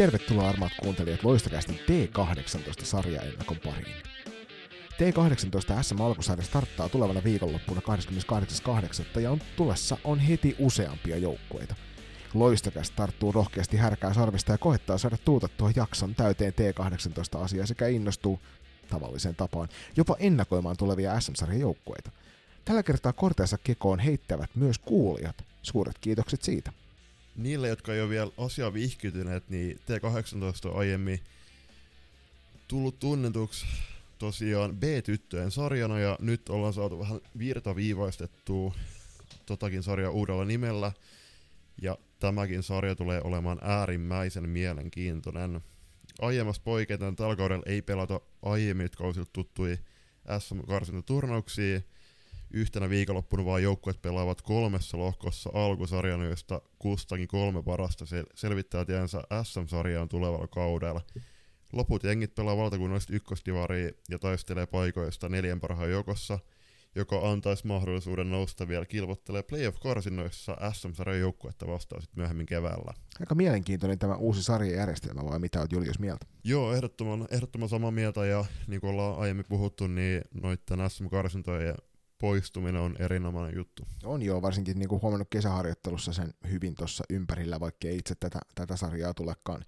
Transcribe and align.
Tervetuloa 0.00 0.48
armaat 0.48 0.72
kuuntelijat 0.80 1.24
Loistakästin 1.24 1.78
T18-sarjaennakon 1.78 3.56
pariin. 3.64 3.96
T18 4.92 5.82
SM 5.82 6.00
alkusarja 6.00 6.44
starttaa 6.44 6.88
tulevana 6.88 7.24
viikonloppuna 7.24 7.80
28.8. 9.14 9.20
ja 9.20 9.30
on 9.30 9.40
tulessa 9.56 9.96
on 10.04 10.18
heti 10.18 10.56
useampia 10.58 11.16
joukkueita. 11.16 11.74
Loistakäst 12.34 12.96
tarttuu 12.96 13.32
rohkeasti 13.32 13.76
härkää 13.76 14.14
sarvista 14.14 14.52
ja 14.52 14.58
koettaa 14.58 14.98
saada 14.98 15.16
tuutettua 15.24 15.70
jakson 15.76 16.14
täyteen 16.14 16.52
T18-asiaa 16.52 17.66
sekä 17.66 17.86
innostuu 17.86 18.40
tavalliseen 18.90 19.36
tapaan 19.36 19.68
jopa 19.96 20.16
ennakoimaan 20.18 20.76
tulevia 20.76 21.20
SM-sarjan 21.20 21.60
joukkueita. 21.60 22.10
Tällä 22.64 22.82
kertaa 22.82 23.12
korteensa 23.12 23.58
kekoon 23.64 23.98
heittävät 23.98 24.50
myös 24.54 24.78
kuulijat. 24.78 25.44
Suuret 25.62 25.98
kiitokset 26.00 26.42
siitä. 26.42 26.72
Niille, 27.40 27.68
jotka 27.68 27.94
ei 27.94 28.00
ole 28.00 28.10
vielä 28.10 28.30
asiaa 28.38 28.72
vihkytyneet, 28.72 29.48
niin 29.48 29.76
T18 29.76 30.68
on 30.70 30.76
aiemmin 30.78 31.20
tullut 32.68 32.98
tunnetuksi 32.98 33.66
tosiaan 34.18 34.76
B-tyttöjen 34.76 35.50
sarjana 35.50 35.98
ja 35.98 36.16
nyt 36.20 36.48
ollaan 36.48 36.72
saatu 36.72 36.98
vähän 36.98 37.20
virtaviivaistettua 37.38 38.74
totakin 39.46 39.82
sarjaa 39.82 40.10
uudella 40.10 40.44
nimellä. 40.44 40.92
Ja 41.82 41.98
tämäkin 42.18 42.62
sarja 42.62 42.94
tulee 42.94 43.20
olemaan 43.24 43.58
äärimmäisen 43.62 44.48
mielenkiintoinen. 44.48 45.60
Aiemmasta 46.20 46.64
poiketen 46.64 47.16
tällä 47.16 47.36
kaudella 47.36 47.62
ei 47.66 47.82
pelata 47.82 48.20
aiemmin 48.42 48.90
kausilta 48.96 49.30
tuttui 49.32 49.78
SM-karsintaturnauksia. 50.38 51.80
Yhtenä 52.50 52.90
viikonloppuna 52.90 53.44
vaan 53.44 53.62
joukkueet 53.62 54.02
pelaavat 54.02 54.42
kolmessa 54.42 54.98
lohkossa 54.98 55.50
alkusarjan, 55.54 56.24
joista 56.24 56.62
kustakin 56.78 57.28
kolme 57.28 57.62
parasta 57.62 58.04
sel- 58.04 58.32
selvittää 58.34 58.84
tiensä 58.84 59.22
SM-sarjaan 59.42 60.08
tulevalla 60.08 60.48
kaudella. 60.48 61.00
Loput 61.72 62.04
jengit 62.04 62.34
pelaa 62.34 62.56
valtakunnallista 62.56 63.12
ykköstivaria 63.12 63.90
ja 64.08 64.18
taistelee 64.18 64.66
paikoista 64.66 65.28
neljän 65.28 65.60
parhaan 65.60 65.90
joukossa, 65.90 66.38
joka 66.94 67.30
antaisi 67.30 67.66
mahdollisuuden 67.66 68.30
nousta 68.30 68.68
vielä 68.68 68.86
kilvottelee 68.86 69.42
playoff-karsinnoissa 69.42 70.56
SM-sarjan 70.72 71.20
joukkuetta 71.20 71.66
vastaan 71.66 72.02
sitten 72.02 72.20
myöhemmin 72.20 72.46
keväällä. 72.46 72.94
Aika 73.20 73.34
mielenkiintoinen 73.34 73.98
tämä 73.98 74.14
uusi 74.14 74.42
sarjajärjestelmä, 74.42 75.24
vai 75.24 75.38
mitä 75.38 75.60
olet 75.60 75.72
Julius 75.72 75.98
mieltä? 75.98 76.26
Joo, 76.44 76.74
ehdottoman, 76.74 77.28
ehdottoman 77.30 77.68
samaa 77.68 77.90
mieltä 77.90 78.26
ja 78.26 78.44
niin 78.66 78.80
kuin 78.80 78.90
ollaan 78.90 79.18
aiemmin 79.18 79.46
puhuttu, 79.48 79.86
niin 79.86 80.22
noiden 80.34 80.90
SM-karsintojen 80.90 81.74
poistuminen 82.20 82.80
on 82.80 82.96
erinomainen 82.98 83.56
juttu. 83.56 83.82
On 84.04 84.22
joo, 84.22 84.42
varsinkin 84.42 84.78
niin 84.78 84.88
kuin 84.88 85.02
huomannut 85.02 85.28
kesäharjoittelussa 85.30 86.12
sen 86.12 86.34
hyvin 86.50 86.74
tuossa 86.74 87.04
ympärillä, 87.10 87.60
vaikka 87.60 87.88
ei 87.88 87.98
itse 87.98 88.14
tätä, 88.14 88.40
tätä 88.54 88.76
sarjaa 88.76 89.14
tulekaan 89.14 89.64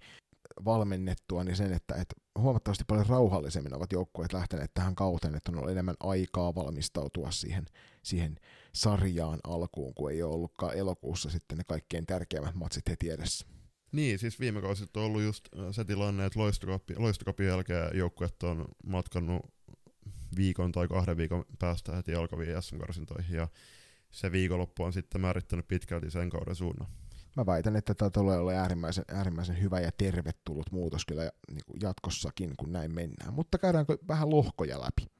valmennettua, 0.65 1.43
niin 1.43 1.55
sen, 1.55 1.73
että, 1.73 1.95
että 1.95 2.15
huomattavasti 2.39 2.83
paljon 2.87 3.05
rauhallisemmin 3.05 3.75
ovat 3.75 3.91
joukkueet 3.91 4.33
lähteneet 4.33 4.71
tähän 4.73 4.95
kauteen, 4.95 5.35
että 5.35 5.51
on 5.51 5.57
ollut 5.57 5.71
enemmän 5.71 5.95
aikaa 5.99 6.55
valmistautua 6.55 7.31
siihen, 7.31 7.65
siihen 8.03 8.39
sarjaan 8.73 9.39
alkuun, 9.43 9.93
kun 9.93 10.11
ei 10.11 10.23
ole 10.23 10.33
ollutkaan 10.33 10.77
elokuussa 10.77 11.29
sitten 11.29 11.57
ne 11.57 11.63
kaikkein 11.63 12.05
tärkeimmät 12.05 12.55
matsit 12.55 12.89
heti 12.89 13.09
edessä. 13.09 13.45
Niin, 13.91 14.19
siis 14.19 14.39
viime 14.39 14.61
kausit 14.61 14.97
on 14.97 15.03
ollut 15.03 15.21
just 15.21 15.49
se 15.71 15.85
tilanne, 15.85 16.25
että 16.25 16.39
loistokapin 16.97 17.47
jälkeen 17.47 17.97
joukkueet 17.97 18.43
on 18.43 18.65
matkannut 18.85 19.52
viikon 20.35 20.71
tai 20.71 20.87
kahden 20.87 21.17
viikon 21.17 21.45
päästä 21.59 21.95
heti 21.95 22.15
alkaviin 22.15 22.61
SM-karsintoihin, 22.61 23.35
ja 23.35 23.47
se 24.11 24.31
viikonloppu 24.31 24.83
on 24.83 24.93
sitten 24.93 25.21
määrittänyt 25.21 25.67
pitkälti 25.67 26.11
sen 26.11 26.29
kauden 26.29 26.55
suunnan 26.55 26.87
mä 27.35 27.45
väitän, 27.45 27.75
että 27.75 27.93
tämä 27.93 28.09
tulee 28.09 28.37
olla 28.37 28.51
äärimmäisen, 28.51 29.05
äärimmäisen 29.07 29.61
hyvä 29.61 29.79
ja 29.79 29.91
tervetullut 29.97 30.71
muutos 30.71 31.05
kyllä 31.05 31.31
niin 31.51 31.65
kuin 31.65 31.79
jatkossakin, 31.81 32.53
kun 32.57 32.71
näin 32.71 32.93
mennään. 32.93 33.33
Mutta 33.33 33.57
käydäänkö 33.57 33.97
vähän 34.07 34.29
lohkoja 34.29 34.81
läpi? 34.81 35.11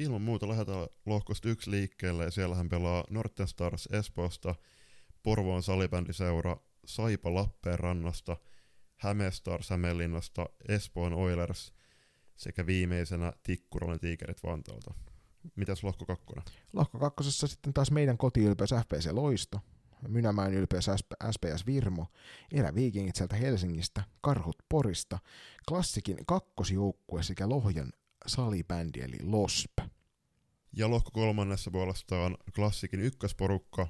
Ilman 0.00 0.22
muuta 0.22 0.48
lähdetään 0.48 0.86
lohkosta 1.06 1.48
yksi 1.48 1.70
liikkeelle 1.70 2.24
ja 2.24 2.30
siellähän 2.30 2.68
pelaa 2.68 3.04
Norten 3.10 3.48
Stars 3.48 3.88
Espoosta, 3.92 4.54
Porvoon 5.22 5.62
salibändiseura, 5.62 6.56
Saipa 6.86 7.34
Lappeenrannasta, 7.34 8.36
Häme 8.96 9.30
Stars 9.30 9.70
Hämeenlinnasta, 9.70 10.46
Espoon 10.68 11.14
Oilers 11.14 11.72
sekä 12.36 12.66
viimeisenä 12.66 13.32
Tikkuralan 13.42 14.00
Tiikerit 14.00 14.42
Vantaalta. 14.42 14.94
Mitäs 15.56 15.84
lohko 15.84 16.06
kakkonen? 16.06 16.44
Lohko 16.72 16.98
kakkosessa 16.98 17.46
sitten 17.46 17.74
taas 17.74 17.90
meidän 17.90 18.18
kotiylpeys 18.18 18.70
FPC 18.70 19.10
Loisto, 19.12 19.60
Mynämäen 20.08 20.54
ylpeys 20.54 20.86
SPS 21.30 21.66
Virmo, 21.66 22.06
Eräviikingit 22.52 23.16
sieltä 23.16 23.36
Helsingistä, 23.36 24.04
Karhut 24.20 24.56
Porista, 24.68 25.18
Klassikin 25.68 26.26
kakkosjoukkue 26.26 27.22
sekä 27.22 27.48
Lohjan 27.48 27.92
salibändi 28.26 29.00
eli 29.00 29.18
LOSP. 29.22 29.78
Ja 30.72 30.90
lohko 30.90 31.10
kolmannessa 31.10 31.70
puolestaan 31.70 32.36
Klassikin 32.54 33.00
ykkösporukka, 33.00 33.88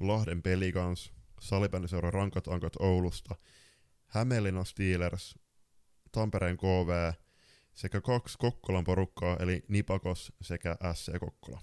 Lahden 0.00 0.42
Pelikans, 0.42 1.12
salibändiseura 1.40 2.10
Rankat 2.10 2.48
Ankat 2.48 2.76
Oulusta, 2.78 3.34
Hämeenlinna 4.06 4.64
Steelers, 4.64 5.38
Tampereen 6.12 6.56
KV 6.56 7.12
sekä 7.74 8.00
kaksi 8.00 8.38
Kokkolan 8.38 8.84
porukkaa 8.84 9.36
eli 9.36 9.64
Nipakos 9.68 10.32
sekä 10.42 10.76
SC 10.94 11.18
Kokkola. 11.18 11.60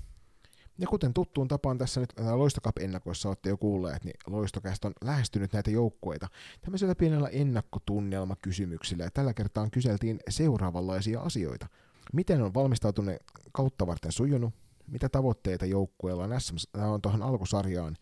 Ja 0.78 0.88
kuten 0.88 1.14
tuttuun 1.14 1.48
tapaan 1.48 1.78
tässä 1.78 2.00
nyt 2.00 2.14
Loistokap-ennakoissa 2.34 3.30
olette 3.30 3.50
jo 3.50 3.58
kuulleet, 3.58 4.04
niin 4.04 4.16
Loistokästä 4.28 4.88
on 4.88 4.94
lähestynyt 5.04 5.54
näitä 5.54 5.72
joukkueita 5.72 6.28
tämmöisellä 6.62 6.96
pienellä 6.96 7.30
ennakkotunnelmakysymyksillä, 7.30 9.04
ja 9.04 9.12
tällä 9.12 9.34
kertaa 9.34 9.70
kyseltiin 9.70 10.20
seuraavanlaisia 10.30 11.22
asioita. 11.22 11.68
Miten 12.14 12.42
on 12.42 12.54
valmistautunut 12.54 13.16
kautta 13.52 13.88
varten 13.88 14.12
sujunut, 14.12 14.54
mitä 14.88 15.10
tavoitteita 15.10 15.66
joukkueella 15.66 16.24
on, 16.24 16.42
SM, 16.42 16.56
on 16.78 17.02
tuohon 17.02 17.22
alkusarjaan, 17.22 17.98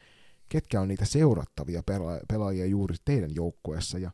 ketkä 0.50 0.81
on 0.81 0.88
niitä 0.88 1.06
seurattavia 1.06 1.81
pela- 1.81 2.25
pelaajia 2.28 2.66
juuri 2.66 2.96
teidän 3.06 3.36
joukkueessa, 3.36 3.98
ja 3.98 4.12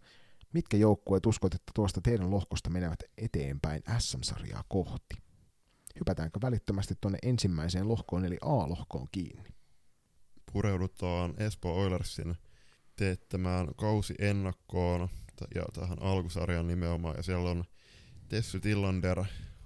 mitkä 0.56 0.78
joukkueet 0.78 1.26
uskot, 1.26 1.54
että 1.54 1.72
tuosta 1.76 2.02
teidän 2.02 2.32
lohkosta 2.32 2.70
menevät 2.70 3.00
eteenpäin 3.18 3.84
SM-sarjaa 4.00 4.64
kohti 4.68 5.16
hypätäänkö 6.00 6.40
välittömästi 6.42 6.94
tuonne 7.02 7.18
ensimmäiseen 7.24 7.88
lohkoon, 7.88 8.26
eli 8.26 8.38
A-lohkoon 8.42 9.08
kiinni? 9.12 9.50
Pureudutaan 10.54 11.34
Espoo 11.38 11.76
Oilersin 11.76 12.36
teettämään 12.96 13.68
kausi 13.76 14.14
ennakkoon 14.20 15.10
ja 15.56 15.64
tähän 15.74 16.02
alkusarjan 16.02 16.68
nimenomaan, 16.68 17.16
ja 17.18 17.24
siellä 17.24 17.50
on 17.50 17.66
Tessy 18.28 18.60
Tillander, 18.60 19.24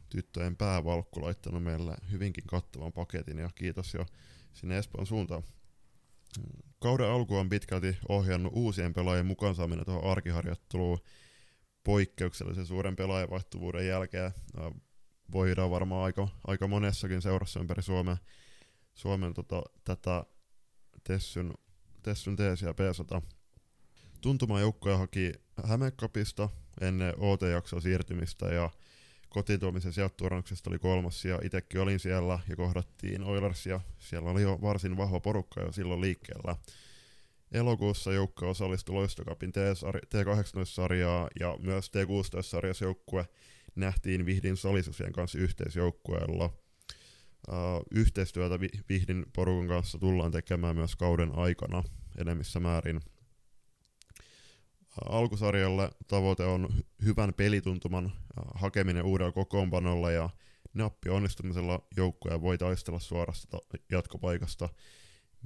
tyttöjen 0.09 0.55
päävalkku, 0.55 1.21
laittanut 1.21 1.63
meille 1.63 1.95
hyvinkin 2.11 2.43
kattavan 2.47 2.93
paketin, 2.93 3.37
ja 3.37 3.49
kiitos 3.55 3.93
jo 3.93 4.05
sinne 4.53 4.77
Espoon 4.77 5.07
suuntaan. 5.07 5.43
Kauden 6.79 7.09
alku 7.09 7.35
on 7.35 7.49
pitkälti 7.49 7.97
ohjannut 8.09 8.53
uusien 8.55 8.93
pelaajien 8.93 9.25
mukaan 9.25 9.55
saaminen 9.55 9.85
tuohon 9.85 10.11
arkiharjoitteluun 10.11 10.99
poikkeuksellisen 11.83 12.65
suuren 12.65 12.95
pelaajavaihtuvuuden 12.95 13.87
jälkeen 13.87 14.31
voidaan 15.31 15.71
varmaan 15.71 16.03
aika, 16.03 16.27
aika 16.47 16.67
monessakin 16.67 17.21
seurassa 17.21 17.59
ympäri 17.59 17.81
Suomea, 17.81 18.17
Suomen 18.93 19.33
tota, 19.33 19.63
tätä 19.83 20.23
Tessyn, 21.03 21.53
Tessyn 22.03 22.35
teesiä 22.35 22.73
peesata. 22.73 23.21
Tuntuma 24.21 24.59
joukkoja 24.59 24.97
haki 24.97 25.33
Hämekapista 25.65 26.49
ennen 26.81 27.13
OT-jaksoa 27.17 27.79
siirtymistä 27.79 28.45
ja 28.45 28.69
kotituomisen 29.29 29.93
sijoitturannuksesta 29.93 30.69
oli 30.69 30.79
kolmas 30.79 31.25
ja 31.25 31.39
itsekin 31.43 31.81
olin 31.81 31.99
siellä 31.99 32.39
ja 32.49 32.55
kohdattiin 32.55 33.23
Oilersia. 33.23 33.79
Siellä 33.99 34.29
oli 34.29 34.41
jo 34.41 34.59
varsin 34.61 34.97
vahva 34.97 35.19
porukka 35.19 35.61
jo 35.61 35.71
silloin 35.71 36.01
liikkeellä. 36.01 36.55
Elokuussa 37.51 38.13
joukko 38.13 38.49
osallistui 38.49 38.95
Loistokapin 38.95 39.51
T18-sarjaa 40.09 41.27
ja 41.39 41.57
myös 41.61 41.87
T16-sarjassa 41.87 42.85
joukkue 42.85 43.25
nähtiin 43.75 44.25
Vihdin 44.25 44.57
solisusien 44.57 45.13
kanssa 45.13 45.39
yhteisjoukkueella. 45.39 46.45
Uh, 47.47 47.85
yhteistyötä 47.91 48.59
Vihdin 48.89 49.25
porukan 49.35 49.67
kanssa 49.67 49.97
tullaan 49.97 50.31
tekemään 50.31 50.75
myös 50.75 50.95
kauden 50.95 51.35
aikana 51.35 51.83
enemmissä 52.17 52.59
määrin. 52.59 53.01
Alkusarjalle 55.09 55.91
tavoite 56.07 56.45
on 56.45 56.69
hyvän 57.03 57.33
pelituntuman 57.33 58.05
uh, 58.05 58.11
hakeminen 58.55 59.05
uudella 59.05 59.31
kokoonpanolla 59.31 60.11
ja 60.11 60.29
nappi 60.73 61.09
onnistumisella 61.09 61.87
joukkoja 61.97 62.41
voi 62.41 62.57
taistella 62.57 62.99
suorasta 62.99 63.57
jatkopaikasta, 63.91 64.69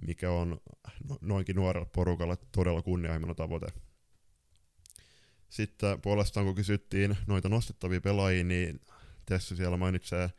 mikä 0.07 0.31
on 0.31 0.61
no, 1.09 1.17
noinkin 1.21 1.55
nuorelle 1.55 1.89
porukalle 1.95 2.37
todella 2.51 2.81
kunnianhimoinen 2.81 3.35
tavoite. 3.35 3.67
Sitten 5.49 6.01
puolestaan 6.01 6.45
kun 6.45 6.55
kysyttiin 6.55 7.17
noita 7.27 7.49
nostettavia 7.49 8.01
pelaajia, 8.01 8.43
niin 8.43 8.81
tässä 9.25 9.55
siellä 9.55 9.77
mainitsee 9.77 10.29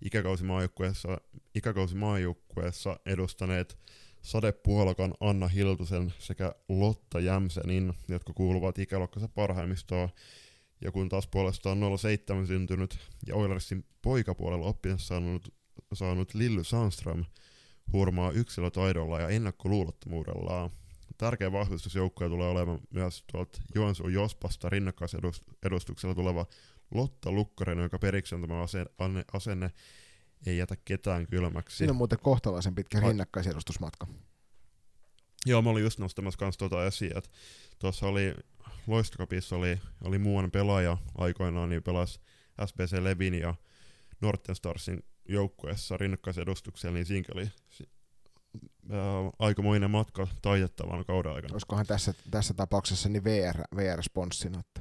ikäkausimaajoukkueessa, 0.00 1.20
ikäkausimaajoukkueessa 1.54 3.00
edustaneet 3.06 3.78
Sade 4.22 4.52
Puolakan 4.52 5.14
Anna 5.20 5.48
Hiltusen 5.48 6.14
sekä 6.18 6.54
Lotta 6.68 7.20
Jämsenin, 7.20 7.94
jotka 8.08 8.32
kuuluvat 8.32 8.78
ikäluokkansa 8.78 9.28
parhaimmistoon. 9.28 10.08
Ja 10.80 10.92
kun 10.92 11.08
taas 11.08 11.26
puolestaan 11.26 11.78
07 11.98 12.46
syntynyt 12.46 12.98
ja 13.26 13.34
Oilersin 13.36 13.84
poikapuolella 14.02 14.66
oppinut 14.66 15.00
saanut, 15.00 15.54
saanut 15.94 16.34
Lilly 16.34 16.64
Sandström 16.64 17.24
hurmaa 17.92 18.30
yksilötaidolla 18.30 19.20
ja 19.20 19.28
ennakkoluulottomuudellaan. 19.28 20.70
Tärkeä 21.18 21.52
vahvistus 21.52 21.94
joukkoja 21.94 22.30
tulee 22.30 22.48
olemaan 22.48 22.80
myös 22.90 23.24
tuolta 23.32 23.62
Joensuun 23.74 24.12
Jospasta 24.12 24.68
rinnakkaisedustuksella 24.68 26.14
tuleva 26.14 26.46
Lotta 26.94 27.32
Lukkarinen, 27.32 27.82
joka 27.82 27.98
periksi 27.98 28.34
asenne, 28.62 29.24
asenne 29.32 29.70
ei 30.46 30.58
jätä 30.58 30.76
ketään 30.84 31.26
kylmäksi. 31.26 31.76
Siinä 31.76 31.90
on 31.90 31.96
muuten 31.96 32.18
kohtalaisen 32.22 32.74
pitkä 32.74 33.00
Vai... 33.00 33.08
rinnakkaisedustusmatka. 33.08 34.06
Joo, 35.46 35.62
mä 35.62 35.70
olin 35.70 35.82
just 35.82 35.98
nostamassa 35.98 36.38
kans 36.38 36.56
tuota 36.56 36.86
esiin, 36.86 37.18
että 37.18 37.30
tuossa 37.78 38.06
oli 38.06 38.34
Loistokapissa 38.86 39.56
oli, 39.56 39.80
oli 40.04 40.18
muuan 40.18 40.50
pelaaja 40.50 40.98
aikoinaan, 41.14 41.68
niin 41.68 41.82
pelasi 41.82 42.20
SBC 42.66 42.92
Levin 42.92 43.34
ja 43.34 43.54
Norten 44.20 44.56
Starsin 44.56 45.04
joukkueessa 45.28 45.96
rinnakkaisedustuksella, 45.96 46.94
niin 46.94 47.06
siinä 47.06 47.28
oli 47.34 47.50
ää, 48.90 49.00
aikamoinen 49.38 49.90
matka 49.90 50.26
taitettavan 50.42 51.04
kauden 51.04 51.32
aikana. 51.32 51.52
Olisikohan 51.54 51.86
tässä, 51.86 52.14
tässä 52.30 52.54
tapauksessa 52.54 53.08
niin 53.08 53.24
VR, 53.24 53.60
VR-sponssina? 53.76 54.60
Että... 54.60 54.80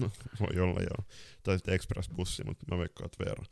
voi 0.40 0.60
olla 0.60 0.80
joo. 0.80 1.06
Tai 1.42 1.58
sitten 1.58 1.74
Express-bussi, 1.74 2.44
mutta 2.44 2.66
mä 2.70 2.78
veikkaan, 2.78 3.06
että 3.06 3.24
VR. 3.24 3.44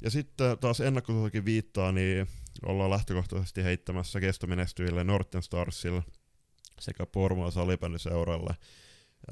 Ja 0.00 0.10
sitten 0.10 0.58
taas 0.58 0.80
ennakkosuosikin 0.80 1.44
viittaa, 1.44 1.92
niin 1.92 2.26
ollaan 2.66 2.90
lähtökohtaisesti 2.90 3.64
heittämässä 3.64 4.20
kestomenestyville 4.20 5.04
Norten 5.04 5.42
Starsille 5.42 6.02
sekä 6.80 7.06
Porvoon 7.06 7.52
salibändiseuralle. 7.52 8.56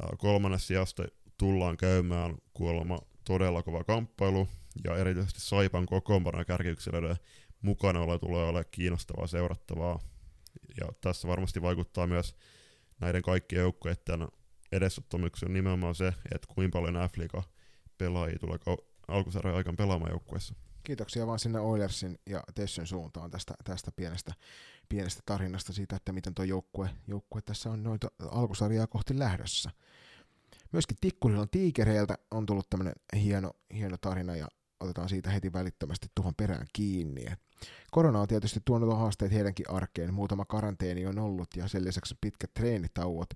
Ja 0.01 0.17
kolmannes 0.17 0.67
sijasta 0.67 1.05
tullaan 1.39 1.77
käymään 1.77 2.35
kuulemma 2.55 2.99
todella 3.25 3.63
kova 3.63 3.85
kamppailu, 3.85 4.49
ja 4.85 4.97
erityisesti 4.97 5.41
Saipan 5.41 5.87
kokoonpanon 5.87 6.47
kärkiyksilöiden 6.47 7.17
mukana 7.63 8.01
ole 8.01 8.19
tulee 8.19 8.45
olemaan 8.45 8.65
kiinnostavaa 8.71 9.27
seurattavaa. 9.27 10.01
Ja 10.81 10.89
tässä 11.01 11.29
varmasti 11.29 11.63
vaikuttaa 11.63 12.07
myös 12.07 12.37
näiden 13.01 13.23
kaikkien 13.23 13.61
joukkueiden 13.61 14.29
edesottomuksi 14.73 15.47
on 15.47 15.53
nimenomaan 15.53 15.95
se, 15.95 16.07
että 16.07 16.55
kuinka 16.55 16.79
paljon 16.79 17.09
f 17.09 17.45
pelaajia 17.99 18.39
tulee 18.39 18.59
alkusarjan 19.09 19.57
aikaan 19.57 19.77
pelaamaan 19.77 20.11
joukkueessa. 20.11 20.55
Kiitoksia 20.83 21.27
vaan 21.27 21.39
sinne 21.39 21.61
Oilersin 21.61 22.19
ja 22.27 22.43
Tessyn 22.55 22.87
suuntaan 22.87 23.31
tästä, 23.31 23.55
tästä 23.65 23.93
pienestä, 23.93 24.33
pienestä 24.89 25.23
tarinasta 25.27 25.73
siitä, 25.73 25.97
että 25.97 26.13
miten 26.13 26.35
tuo 26.35 26.45
joukkue, 26.45 26.91
joukkue 27.09 27.43
tässä 27.43 27.71
on 27.71 27.83
noita 27.83 28.09
alkusarjaa 28.31 28.87
kohti 28.87 29.19
lähdössä. 29.19 29.71
Myöskin 30.73 30.97
Tikkurilan 31.01 31.49
tiikereiltä 31.51 32.19
on 32.31 32.47
tullut 32.47 32.71
tämmöinen 32.71 32.95
hieno, 33.17 33.51
hieno 33.75 33.97
tarina 34.01 34.37
ja 34.37 34.49
otetaan 34.81 35.09
siitä 35.09 35.31
heti 35.31 35.53
välittömästi 35.53 36.07
tuohon 36.15 36.35
perään 36.35 36.67
kiinni. 36.73 37.25
Korona 37.91 38.21
on 38.21 38.29
tietysti 38.29 38.61
tuonut 38.65 38.99
haasteet 38.99 39.33
heidänkin 39.33 39.71
arkeen. 39.71 40.15
Muutama 40.15 40.45
karanteeni 40.45 41.07
on 41.07 41.19
ollut 41.19 41.49
ja 41.57 41.69
sen 41.69 41.85
lisäksi 41.85 42.15
pitkät 42.21 42.55
treenitauot. 42.55 43.29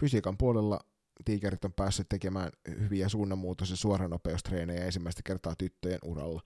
Fysiikan 0.00 0.36
puolella 0.38 0.80
tiikerit 1.24 1.64
on 1.64 1.72
päässyt 1.72 2.08
tekemään 2.08 2.50
hyviä 2.80 3.08
suunnanmuutos- 3.08 3.70
ja 3.70 3.76
suoranopeustreenejä 3.76 4.84
ensimmäistä 4.84 5.22
kertaa 5.24 5.54
tyttöjen 5.58 5.98
uralla. 6.04 6.42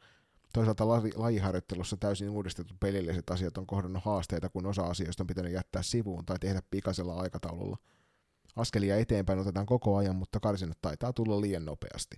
Toisaalta 0.52 0.88
lajiharjoittelussa 1.16 1.96
täysin 1.96 2.30
uudistetut 2.30 2.80
pelilliset 2.80 3.30
asiat 3.30 3.58
on 3.58 3.66
kohdannut 3.66 4.04
haasteita, 4.04 4.48
kun 4.48 4.66
osa 4.66 4.82
asioista 4.82 5.22
on 5.22 5.26
pitänyt 5.26 5.52
jättää 5.52 5.82
sivuun 5.82 6.26
tai 6.26 6.38
tehdä 6.38 6.62
pikaisella 6.70 7.14
aikataululla. 7.14 7.76
Askelia 8.56 8.96
eteenpäin 8.96 9.38
otetaan 9.38 9.66
koko 9.66 9.96
ajan, 9.96 10.16
mutta 10.16 10.40
karsinnat 10.40 10.78
taitaa 10.82 11.12
tulla 11.12 11.40
liian 11.40 11.64
nopeasti. 11.64 12.16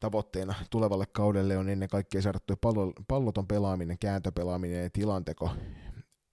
Tavoitteena 0.00 0.54
tulevalle 0.70 1.06
kaudelle 1.12 1.58
on 1.58 1.68
ennen 1.68 1.88
kaikkea 1.88 2.22
saada 2.22 2.38
palloton 3.08 3.46
pelaaminen, 3.46 3.98
kääntöpelaaminen 3.98 4.82
ja 4.82 4.90
tilanteko 4.90 5.50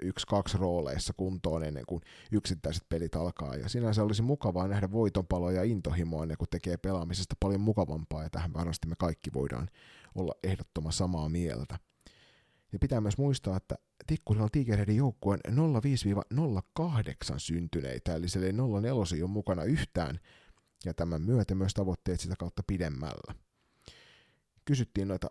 yksi-kaksi 0.02 0.58
rooleissa 0.58 1.14
kuntoon 1.18 1.64
ennen 1.64 1.86
kuin 1.88 2.02
yksittäiset 2.32 2.84
pelit 2.90 3.16
alkaa. 3.16 3.56
Ja 3.56 3.70
sinänsä 3.70 4.04
olisi 4.04 4.22
mukavaa 4.22 4.68
nähdä 4.68 4.92
voitonpaloa 4.92 5.52
ja 5.52 5.64
intohimoa 5.64 6.24
ennen 6.24 6.38
kuin 6.38 6.50
tekee 6.50 6.78
pelaamisesta 6.78 7.36
paljon 7.40 7.62
mukavampaa, 7.62 8.24
ja 8.24 8.30
tähän 8.30 8.54
varmasti 8.54 8.88
me 8.88 8.96
kaikki 8.98 9.34
voidaan 9.34 9.70
olla 10.16 10.36
ehdottoman 10.44 10.94
samaa 10.94 11.30
mieltä. 11.30 11.80
Ja 12.72 12.80
pitää 12.80 13.02
myös 13.02 13.18
muistaa, 13.18 13.58
että 13.58 13.76
Tikkurilla 14.08 14.50
Tigereiden 14.52 14.96
joukkueen 14.96 15.40
05-08 15.48 15.50
syntyneitä, 17.38 18.16
eli 18.16 18.30
se 18.30 18.40
04 18.40 19.24
on 19.24 19.30
mukana 19.30 19.64
yhtään, 19.64 20.20
ja 20.86 20.94
tämän 20.94 21.22
myötä 21.22 21.56
myös 21.56 21.74
tavoitteet 21.74 22.20
sitä 22.20 22.36
kautta 22.40 22.64
pidemmällä. 22.68 23.36
Kysyttiin 24.66 25.08
noita 25.08 25.28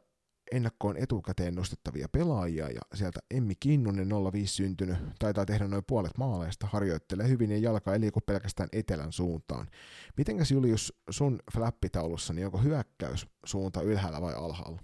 ennakkoon 0.52 0.96
etukäteen 0.96 1.54
nostettavia 1.54 2.08
pelaajia 2.08 2.70
ja 2.70 2.80
sieltä 2.94 3.20
Emmi 3.30 3.54
Kinnunen 3.60 4.08
05 4.32 4.54
syntynyt 4.54 4.96
taitaa 5.18 5.46
tehdä 5.46 5.68
noin 5.68 5.84
puolet 5.86 6.18
maaleista, 6.18 6.66
harjoittelee 6.66 7.28
hyvin 7.28 7.50
ja 7.50 7.58
jalka 7.58 7.92
ei 7.92 8.00
liiku 8.00 8.20
pelkästään 8.20 8.68
etelän 8.72 9.12
suuntaan. 9.12 9.68
Mitenkäs 10.16 10.50
Julius 10.50 10.92
sun 11.10 11.38
flappitaulussa, 11.52 12.32
niin 12.32 12.46
onko 12.46 12.58
hyökkäyssuunta 12.58 13.82
ylhäällä 13.82 14.20
vai 14.20 14.34
alhaalla? 14.34 14.82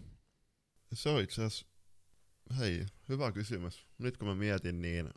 Se 0.92 1.08
on 1.08 1.22
itse 1.22 1.44
asiassa, 1.44 1.66
hei, 2.58 2.86
hyvä 3.08 3.32
kysymys. 3.32 3.86
Nyt 3.98 4.16
kun 4.16 4.28
mä 4.28 4.34
mietin, 4.34 4.82
niin 4.82 5.10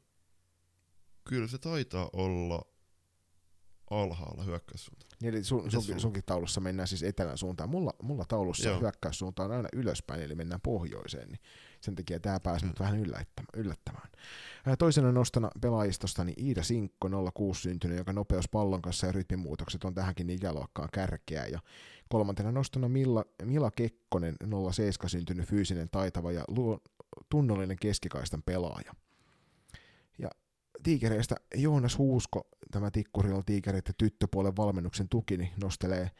kyllä 1.23 1.47
se 1.47 1.57
taitaa 1.57 2.09
olla 2.13 2.70
alhaalla 3.91 4.43
hyökkäyssuuntaan. 4.43 5.11
Niin, 5.21 5.33
eli 5.33 5.43
sun, 5.43 5.71
sun, 5.71 5.99
sunkin 5.99 6.23
taulussa 6.25 6.61
mennään 6.61 6.87
siis 6.87 7.03
etelän 7.03 7.37
suuntaan. 7.37 7.69
Mulla, 7.69 7.93
mulla 8.01 8.25
taulussa 8.25 8.69
Joo. 8.69 8.79
hyökkäyssuunta 8.79 9.43
on 9.43 9.51
aina 9.51 9.69
ylöspäin, 9.73 10.21
eli 10.21 10.35
mennään 10.35 10.61
pohjoiseen, 10.61 11.29
niin 11.29 11.39
sen 11.81 11.95
takia 11.95 12.19
tämä 12.19 12.39
pääsi 12.39 12.65
mm. 12.65 12.73
vähän 12.79 12.99
yllättämään. 13.53 14.09
Toisena 14.79 15.11
nostana 15.11 15.49
pelaajistosta 15.61 16.23
niin 16.23 16.45
Iida 16.45 16.63
Sinkko, 16.63 17.09
06 17.33 17.61
syntynyt, 17.61 17.97
joka 17.97 18.13
nopeus 18.13 18.49
pallon 18.49 18.81
kanssa 18.81 19.07
ja 19.07 19.11
rytmimuutokset 19.11 19.83
on 19.83 19.93
tähänkin 19.93 20.29
ikäluokkaan 20.29 20.89
kärkeä. 20.93 21.45
Ja 21.45 21.59
kolmantena 22.09 22.51
nostana 22.51 22.89
Milla, 22.89 23.25
Mila 23.43 23.71
Kekkonen, 23.71 24.35
07 24.71 25.09
syntynyt 25.09 25.47
fyysinen 25.47 25.89
taitava 25.89 26.31
ja 26.31 26.43
luo, 26.47 26.79
tunnollinen 27.29 27.77
keskikaistan 27.81 28.43
pelaaja. 28.43 28.93
Ja 30.81 30.83
tiikereistä 30.83 31.35
Joonas 31.55 31.97
Huusko, 31.97 32.47
tämä 32.71 32.91
Tikkurilla 32.91 33.43
tiikereiden 33.43 33.93
tyttöpuolen 33.97 34.55
valmennuksen 34.57 35.09
tuki, 35.09 35.37
niin 35.37 35.49
nostelee 35.61 36.11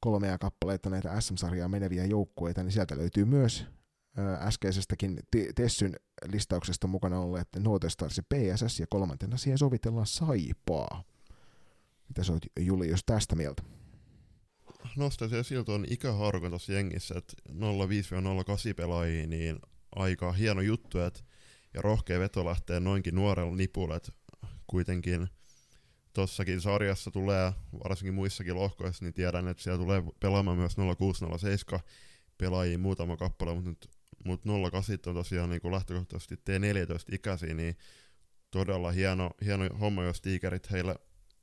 kolmea 0.00 0.38
kappaleita 0.38 0.90
näitä 0.90 1.20
SM-sarjaa 1.20 1.68
meneviä 1.68 2.04
joukkueita, 2.04 2.62
niin 2.62 2.72
sieltä 2.72 2.98
löytyy 2.98 3.24
myös 3.24 3.66
äskeisestäkin 4.40 5.20
Tessyn 5.54 5.96
listauksesta 6.32 6.86
mukana 6.86 7.20
olleet 7.20 7.48
Northern 7.58 8.10
ja 8.16 8.22
PSS, 8.22 8.80
ja 8.80 8.86
kolmantena 8.90 9.36
siihen 9.36 9.58
sovitellaan 9.58 10.06
Saipaa. 10.06 11.04
Mitä 12.08 12.24
sä 12.24 12.32
oot 12.32 12.46
Julius 12.60 13.04
tästä 13.06 13.36
mieltä? 13.36 13.62
Nostaisin 14.96 15.38
esille 15.38 15.64
tuon 15.64 15.84
ikäharkon 15.90 16.50
tuossa 16.50 16.72
jengissä, 16.72 17.14
että 17.18 17.32
05-08 17.50 17.52
pelaajia, 18.76 19.26
niin 19.26 19.58
aika 19.96 20.32
hieno 20.32 20.60
juttu, 20.60 20.98
että 20.98 21.20
ja 21.78 21.82
rohkea 21.82 22.20
veto 22.20 22.44
lähtee 22.44 22.80
noinkin 22.80 23.14
nuorella 23.14 23.56
nipulla, 23.56 23.96
että 23.96 24.12
kuitenkin 24.66 25.28
tossakin 26.12 26.60
sarjassa 26.60 27.10
tulee, 27.10 27.52
varsinkin 27.84 28.14
muissakin 28.14 28.54
lohkoissa, 28.54 29.04
niin 29.04 29.14
tiedän, 29.14 29.48
että 29.48 29.62
siellä 29.62 29.78
tulee 29.78 30.02
pelaamaan 30.20 30.58
myös 30.58 30.76
0607 30.98 31.80
pelaajia 32.38 32.78
muutama 32.78 33.16
kappale, 33.16 33.54
mutta 33.54 33.70
nyt 33.70 33.90
mut 34.24 34.42
08 34.72 34.98
on 35.06 35.14
tosiaan 35.14 35.50
niin 35.50 35.72
lähtökohtaisesti 35.72 36.34
T14-ikäisiä, 36.34 37.54
niin 37.54 37.76
todella 38.50 38.90
hieno, 38.90 39.30
hieno 39.44 39.64
homma, 39.80 40.04
jos 40.04 40.20
tiikerit 40.20 40.70
heille 40.70 40.96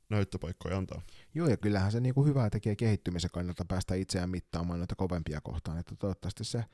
näyttöpaikkoja 0.08 0.76
antaa. 0.76 1.02
Joo, 1.34 1.48
ja 1.48 1.56
kyllähän 1.56 1.92
se 1.92 2.00
niinku 2.00 2.24
hyvää 2.24 2.50
tekee 2.50 2.76
kehittymisen 2.76 3.30
kannalta 3.30 3.64
päästä 3.68 3.94
itseään 3.94 4.30
mittaamaan 4.30 4.78
noita 4.78 4.94
kovempia 4.96 5.40
kohtaan, 5.40 5.78
että 5.78 5.94
toivottavasti 5.98 6.44
se 6.44 6.64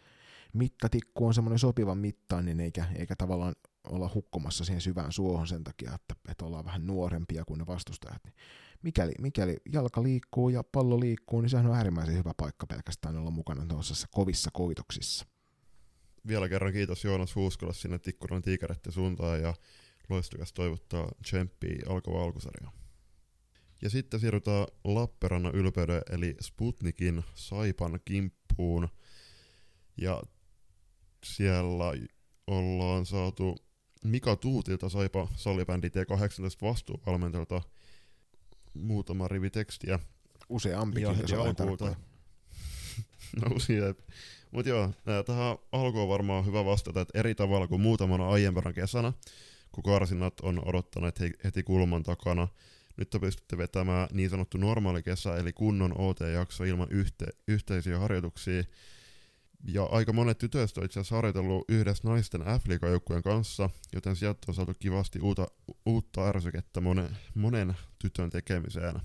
mittatikku 0.52 1.26
on 1.26 1.34
semmoinen 1.34 1.58
sopivan 1.58 1.98
mittainen, 1.98 2.60
eikä, 2.60 2.84
eikä 2.94 3.16
tavallaan 3.16 3.54
olla 3.84 4.10
hukkumassa 4.14 4.64
siihen 4.64 4.80
syvään 4.80 5.12
suohon 5.12 5.46
sen 5.46 5.64
takia, 5.64 5.94
että, 5.94 6.14
että 6.28 6.44
ollaan 6.44 6.64
vähän 6.64 6.86
nuorempia 6.86 7.44
kuin 7.44 7.58
ne 7.58 7.66
vastustajat. 7.66 8.24
Niin 8.24 8.34
mikäli, 8.82 9.12
mikäli 9.18 9.56
jalka 9.72 10.02
liikkuu 10.02 10.48
ja 10.48 10.62
pallo 10.62 11.00
liikkuu, 11.00 11.40
niin 11.40 11.50
sehän 11.50 11.66
on 11.66 11.76
äärimmäisen 11.76 12.16
hyvä 12.16 12.32
paikka 12.36 12.66
pelkästään 12.66 13.16
olla 13.16 13.30
mukana 13.30 13.66
tuossa 13.66 14.06
kovissa 14.10 14.50
koitoksissa. 14.52 15.26
Vielä 16.26 16.48
kerran 16.48 16.72
kiitos 16.72 17.04
Joonas 17.04 17.34
Huuskolle 17.34 17.74
sinne 17.74 17.98
Tikkuran 17.98 18.42
tiikereiden 18.42 18.92
suuntaan 18.92 19.40
ja 19.42 19.54
loistukas 20.08 20.52
toivottaa 20.52 21.08
tsemppiä 21.22 21.82
alkavaa 21.88 22.22
alkusarjaa. 22.22 22.72
Ja 23.82 23.90
sitten 23.90 24.20
siirrytään 24.20 24.66
Lappeenrannan 24.84 25.54
ylpeyden 25.54 26.02
eli 26.10 26.36
Sputnikin 26.40 27.24
Saipan 27.34 28.00
kimppuun. 28.04 28.88
Ja 29.96 30.22
siellä 31.24 31.92
ollaan 32.46 33.06
saatu 33.06 33.56
Mika 34.04 34.36
Tuutilta 34.36 34.88
saipa 34.88 35.28
salibändi 35.36 35.88
T18 35.88 36.68
vastuuvalmentajalta 36.68 37.62
muutama 38.74 39.28
rivi 39.28 39.50
tekstiä. 39.50 39.98
Useampikin, 40.48 41.02
Ja 41.08 41.14
heti 41.14 41.34
alkuun. 41.34 41.78
No. 43.42 43.56
Mut 44.50 44.66
joo, 44.66 44.90
nää, 45.06 45.22
tähän 45.22 45.56
alkuun 45.72 46.08
varmaan 46.08 46.46
hyvä 46.46 46.64
vastata, 46.64 47.00
että 47.00 47.18
eri 47.18 47.34
tavalla 47.34 47.68
kuin 47.68 47.80
muutamana 47.80 48.28
aiempana 48.28 48.72
kesänä, 48.72 49.12
kun 49.72 49.84
karsinnat 49.84 50.40
on 50.40 50.62
odottaneet 50.68 51.20
he- 51.20 51.30
heti 51.44 51.62
kulman 51.62 52.02
takana, 52.02 52.48
nyt 52.96 53.10
te 53.10 53.18
pystytte 53.18 53.58
vetämään 53.58 54.08
niin 54.12 54.30
sanottu 54.30 54.58
normaali 54.58 55.02
kesä, 55.02 55.36
eli 55.36 55.52
kunnon 55.52 56.00
OT-jakso 56.00 56.64
ilman 56.64 56.88
yhte- 56.88 57.36
yhteisiä 57.48 57.98
harjoituksia. 57.98 58.64
Ja 59.64 59.84
aika 59.84 60.12
monet 60.12 60.38
tytöistä 60.38 60.80
on 60.80 60.84
itse 60.84 61.00
asiassa 61.00 61.14
harjoitellut 61.14 61.64
yhdessä 61.68 62.08
naisten 62.08 62.40
f 62.40 62.82
joukkueen 62.82 63.22
kanssa, 63.22 63.70
joten 63.92 64.16
sieltä 64.16 64.38
on 64.48 64.54
saatu 64.54 64.74
kivasti 64.78 65.20
uutta, 65.20 65.46
uutta 65.86 66.28
ärsykettä 66.28 66.80
monen, 66.80 67.16
monen 67.34 67.74
tytön 67.98 68.30
tekemiseen. 68.30 69.00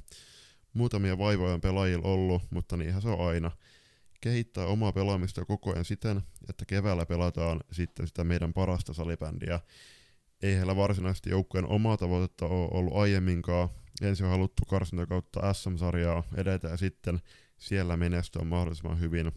Muutamia 0.73 1.17
vaivoja 1.17 1.53
on 1.53 1.61
pelaajilla 1.61 2.07
ollut, 2.07 2.41
mutta 2.49 2.77
niinhän 2.77 3.01
se 3.01 3.09
on 3.09 3.27
aina 3.27 3.51
kehittää 4.21 4.65
omaa 4.65 4.91
pelaamista 4.91 5.45
koko 5.45 5.71
ajan 5.71 5.85
siten, 5.85 6.21
että 6.49 6.65
keväällä 6.65 7.05
pelataan 7.05 7.59
sitten 7.71 8.07
sitä 8.07 8.23
meidän 8.23 8.53
parasta 8.53 8.93
salibändiä. 8.93 9.59
Ei 10.41 10.55
heillä 10.55 10.75
varsinaisesti 10.75 11.29
joukkueen 11.29 11.67
omaa 11.67 11.97
tavoitetta 11.97 12.45
ole 12.45 12.69
ollut 12.71 12.95
aiemminkaan. 12.95 13.69
Ensin 14.01 14.25
on 14.25 14.31
haluttu 14.31 14.63
karsinta 14.65 15.05
kautta 15.05 15.53
SM-sarjaa 15.53 16.23
edetä 16.35 16.67
ja 16.67 16.77
sitten 16.77 17.21
siellä 17.57 17.97
menestyä 17.97 18.43
mahdollisimman 18.43 18.99
hyvin. 18.99 19.31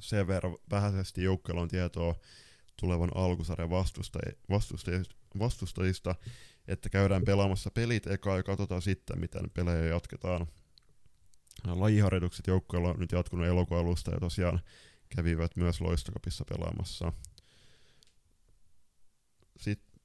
Sen 0.00 0.26
verran 0.26 0.56
vähäisesti 0.70 1.22
joukkueella 1.22 1.62
on 1.62 1.68
tietoa 1.68 2.14
tulevan 2.80 3.10
alkusarjan 3.14 3.70
vastustaji- 3.70 4.38
vastustajista, 4.50 5.14
vastustajista, 5.38 6.14
että 6.68 6.88
käydään 6.88 7.24
pelaamassa 7.24 7.70
pelit 7.70 8.06
eka 8.06 8.36
ja 8.36 8.42
katsotaan 8.42 8.82
sitten, 8.82 9.20
miten 9.20 9.50
pelejä 9.50 9.84
jatketaan. 9.84 10.46
Lajiharjoitukset 11.64 12.46
joukkueella 12.46 12.88
on 12.88 13.00
nyt 13.00 13.12
jatkunut 13.12 13.46
elokuun 13.46 13.80
alusta 13.80 14.10
ja 14.10 14.20
tosiaan 14.20 14.60
kävivät 15.08 15.56
myös 15.56 15.80
Loistokapissa 15.80 16.44
pelaamassa. 16.44 17.12
Sitten 19.56 20.00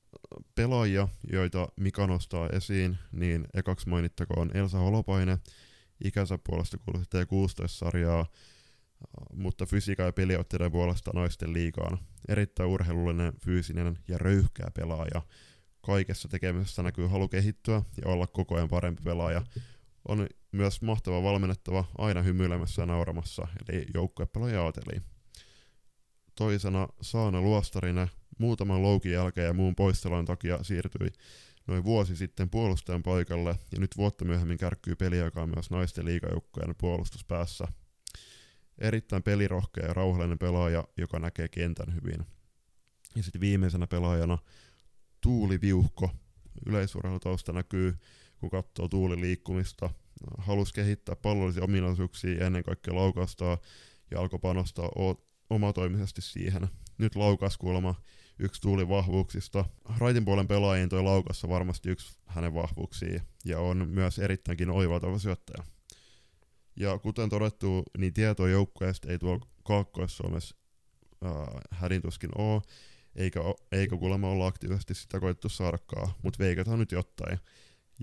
pelaajia, 0.56 1.08
joita 1.32 1.68
Mika 1.76 2.08
nostaa 2.08 2.50
esiin, 2.50 2.98
niin 3.12 3.48
ekaksi 3.54 3.90
mainittakoon 3.90 4.52
Elsa 4.54 4.78
Holopainen, 4.78 5.38
ikänsä 6.04 6.38
puolesta 6.38 6.78
kuuluu 6.78 7.04
T16-sarjaa, 7.04 8.26
mutta 9.34 9.66
fysiikan 9.66 10.06
ja 10.06 10.14
peliotteiden 10.14 10.72
puolesta 10.72 11.12
naisten 11.14 11.54
liigaan. 11.54 11.98
Erittäin 12.28 12.70
urheilullinen, 12.70 13.34
fyysinen 13.40 14.00
ja 14.08 14.18
röyhkeä 14.18 14.72
pelaaja. 14.74 15.22
Kaikessa 15.82 16.28
tekemisessä 16.28 16.84
näkyy 16.84 17.08
halu 17.08 17.28
kehittyä 17.28 17.82
ja 18.06 18.12
olla 18.12 18.28
koko 18.28 18.56
ajan 18.56 18.70
parempi 18.70 19.04
pelaaja. 19.04 19.42
On 20.08 20.28
myös 20.52 20.82
mahtava 20.82 21.24
valmennettava, 21.24 21.86
aina 21.98 22.22
hymyilemässä 22.22 22.82
ja 22.82 22.86
nauramassa, 22.86 23.48
eli 23.70 23.86
joukkuepelaaja 23.94 24.64
aateli. 24.64 25.02
Toisena 26.36 26.88
Saana 27.02 27.42
Luostarinen 27.42 28.08
muutaman 28.40 28.82
loukin 28.82 29.12
jälkeen 29.12 29.48
ja 29.48 29.54
muun 29.54 29.76
poistelun 29.76 30.26
takia 30.26 30.64
siirtyi 30.64 31.08
noin 31.68 31.84
vuosi 31.84 32.16
sitten 32.16 32.50
puolustajan 32.50 33.04
paikalle, 33.04 33.56
ja 33.72 33.80
nyt 33.80 33.98
vuotta 33.98 34.26
myöhemmin 34.26 34.58
kärkkyy 34.58 34.96
peliaikaa 34.96 35.48
myös 35.48 35.72
naisten 35.72 36.06
liigajoukkojen 36.06 36.76
puolustuspäässä. 36.78 37.68
Erittäin 38.78 39.24
pelirohkea 39.24 39.86
ja 39.86 39.94
rauhallinen 39.94 40.40
pelaaja, 40.40 40.84
joka 40.98 41.20
näkee 41.20 41.48
kentän 41.48 41.96
hyvin. 41.96 42.26
Ja 43.16 43.24
sitten 43.24 43.42
viimeisenä 43.42 43.88
pelaajana 43.88 44.38
Tuuli 45.22 45.62
Viuhko. 45.62 46.10
Yleisurheilutausta 46.66 47.54
näkyy, 47.54 47.98
kun 48.38 48.50
katsoo 48.50 48.88
Tuuli 48.88 49.22
liikkumista. 49.22 49.90
Halusi 50.38 50.74
kehittää 50.74 51.16
pallollisia 51.16 51.64
ominaisuuksia 51.64 52.40
ja 52.40 52.48
ennen 52.48 52.64
kaikkea 52.64 52.96
laukastaa 52.96 53.58
ja 54.12 54.20
alkoi 54.20 54.40
panostaa 54.40 54.90
omatoimisesti 55.50 56.22
siihen. 56.22 56.68
Nyt 56.98 57.16
laukas 57.16 57.58
kuulemma 57.58 57.96
yksi 58.40 58.62
Tuulin 58.62 58.90
vahvuuksista. 58.90 59.66
Raitin 59.98 60.26
puolen 60.26 60.48
pelaajien 60.48 60.90
toi 60.90 61.04
laukassa 61.04 61.50
varmasti 61.50 61.90
yksi 61.90 62.18
hänen 62.26 62.54
vahvuuksia 62.54 63.22
ja 63.46 63.60
on 63.60 63.88
myös 63.88 64.20
erittäinkin 64.20 64.70
oivaltava 64.70 65.20
syöttäjä. 65.20 65.64
Ja 66.76 67.00
kuten 67.00 67.30
todettu, 67.30 67.84
niin 67.98 68.14
tietoa 68.14 68.50
joukkueesta 68.50 69.12
ei 69.12 69.20
tuolla 69.20 69.46
Kaakkois-Suomessa 69.64 70.56
äh, 71.26 71.32
hädintuskin 71.72 72.30
ole, 72.38 72.62
eikä, 73.16 73.40
eikä 73.72 73.98
kuulemma 73.98 74.30
olla 74.30 74.48
aktiivisesti 74.48 74.94
sitä 74.94 75.20
koettu 75.20 75.50
saadakaan, 75.50 76.12
mutta 76.24 76.40
veikataan 76.40 76.80
nyt 76.80 76.92
jotain. 76.92 77.40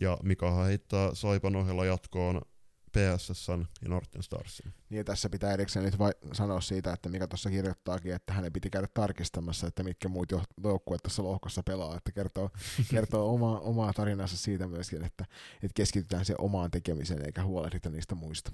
Ja 0.00 0.18
Mikahan 0.22 0.66
heittää 0.66 1.14
Saipan 1.14 1.56
ohella 1.56 1.84
jatkoon 1.84 2.42
PSSn 2.98 3.66
ja 3.82 3.88
Norten 3.88 4.22
Starsin. 4.22 4.74
Niin 4.90 4.98
ja 4.98 5.04
tässä 5.04 5.30
pitää 5.30 5.52
erikseen 5.52 5.84
nyt 5.84 5.98
vai 5.98 6.12
sanoa 6.32 6.60
siitä, 6.60 6.92
että 6.92 7.08
mikä 7.08 7.26
tuossa 7.26 7.50
kirjoittaakin, 7.50 8.14
että 8.14 8.32
hänen 8.32 8.52
piti 8.52 8.70
käydä 8.70 8.88
tarkistamassa, 8.94 9.66
että 9.66 9.82
mitkä 9.82 10.08
muut 10.08 10.30
jo- 10.30 10.42
joukkueet 10.64 11.02
tuossa 11.02 11.22
lohkossa 11.22 11.62
pelaa, 11.62 11.96
että 11.96 12.12
kertoo, 12.12 12.50
kertoo 12.90 13.34
omaa, 13.34 13.60
omaa 13.60 13.92
tarinansa 13.92 14.36
siitä 14.36 14.66
myöskin, 14.66 15.04
että, 15.04 15.24
että 15.54 15.74
keskitytään 15.74 16.24
se 16.24 16.34
omaan 16.38 16.70
tekemiseen 16.70 17.26
eikä 17.26 17.44
huolehdita 17.44 17.90
niistä 17.90 18.14
muista. 18.14 18.52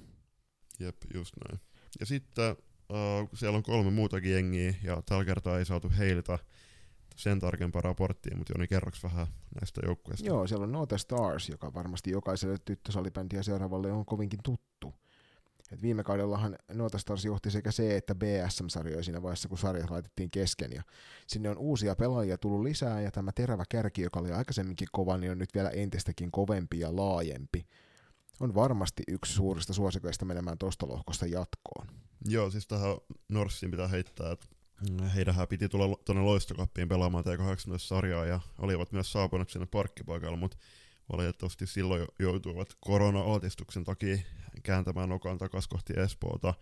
Jep, 0.81 0.97
just 1.15 1.35
näin. 1.49 1.61
Ja 2.01 2.07
sitten 2.07 2.51
äh, 2.51 3.29
siellä 3.35 3.57
on 3.57 3.63
kolme 3.63 3.91
muutakin 3.91 4.33
jengiä, 4.33 4.75
ja 4.83 5.03
tällä 5.07 5.25
kertaa 5.25 5.59
ei 5.59 5.65
saatu 5.65 5.93
heiltä 5.99 6.39
sen 7.17 7.41
tarkempaa 7.41 7.83
raporttia, 7.83 8.37
mutta 8.37 8.53
Joni, 8.53 8.69
kerroks 8.69 9.03
vähän 9.03 9.27
näistä 9.61 9.81
joukkueista? 9.85 10.27
Joo, 10.27 10.47
siellä 10.47 10.65
on 10.65 10.73
Note 10.73 10.99
Stars, 10.99 11.49
joka 11.49 11.75
varmasti 11.75 12.11
jokaiselle 12.11 12.57
tyttösalibändiä 12.65 13.43
seuraavalle 13.43 13.93
on 13.93 14.05
kovinkin 14.05 14.41
tuttu. 14.43 14.95
Et 15.73 15.83
viime 15.83 16.03
kaudellahan 16.05 16.57
Note 16.73 16.99
Stars 16.99 17.25
johti 17.25 17.51
sekä 17.51 17.71
C- 17.71 17.81
että 17.81 18.15
BSM-sarjoja 18.15 19.03
siinä 19.03 19.23
vaiheessa, 19.23 19.49
kun 19.49 19.59
sarjat 19.59 19.91
laitettiin 19.91 20.31
kesken. 20.31 20.73
Ja 20.73 20.83
sinne 21.27 21.51
on 21.51 21.59
uusia 21.59 21.97
pelaajia 21.97 22.39
tullut 22.39 22.63
lisää, 22.63 23.01
ja 23.01 23.11
tämä 23.11 23.33
terävä 23.33 23.65
kärki, 23.69 24.03
joka 24.03 24.21
oli 24.21 24.33
aikaisemminkin 24.33 24.89
kova, 24.93 25.19
niin 25.19 25.33
on 25.33 25.39
nyt 25.39 25.55
vielä 25.55 25.71
entistäkin 25.71 26.31
kovempi 26.31 26.81
ja 26.81 26.97
laajempi. 26.97 27.67
On 28.41 28.55
varmasti 28.55 29.03
yksi 29.09 29.33
suurista 29.33 29.73
suosikoista 29.73 30.25
menemään 30.25 30.59
tuosta 30.59 30.89
lohkosta 30.89 31.27
jatkoon. 31.27 31.87
Joo, 32.29 32.51
siis 32.51 32.67
tähän 32.67 32.97
Norssiin 33.29 33.71
pitää 33.71 33.89
heittää, 33.89 34.33
että 34.33 34.47
heidänhän 35.15 35.49
piti 35.49 35.69
tulla 35.69 35.97
tuonne 36.05 36.23
Loistokappiin 36.23 36.89
pelaamaan 36.89 37.25
T18-sarjaa 37.25 38.25
ja 38.27 38.41
olivat 38.59 38.93
myös 38.93 39.13
saapuneet 39.13 39.51
sinne 39.51 39.67
parkkipaikalle, 39.67 40.37
mutta 40.37 40.57
valitettavasti 41.13 41.67
silloin 41.67 42.01
jo- 42.01 42.09
joutuivat 42.19 42.69
korona-altistuksen 42.81 43.85
takia 43.85 44.19
kääntämään 44.63 45.09
nokan 45.09 45.39
takaisin 45.39 45.69
kohti 45.69 45.93
Espoota 45.97 46.55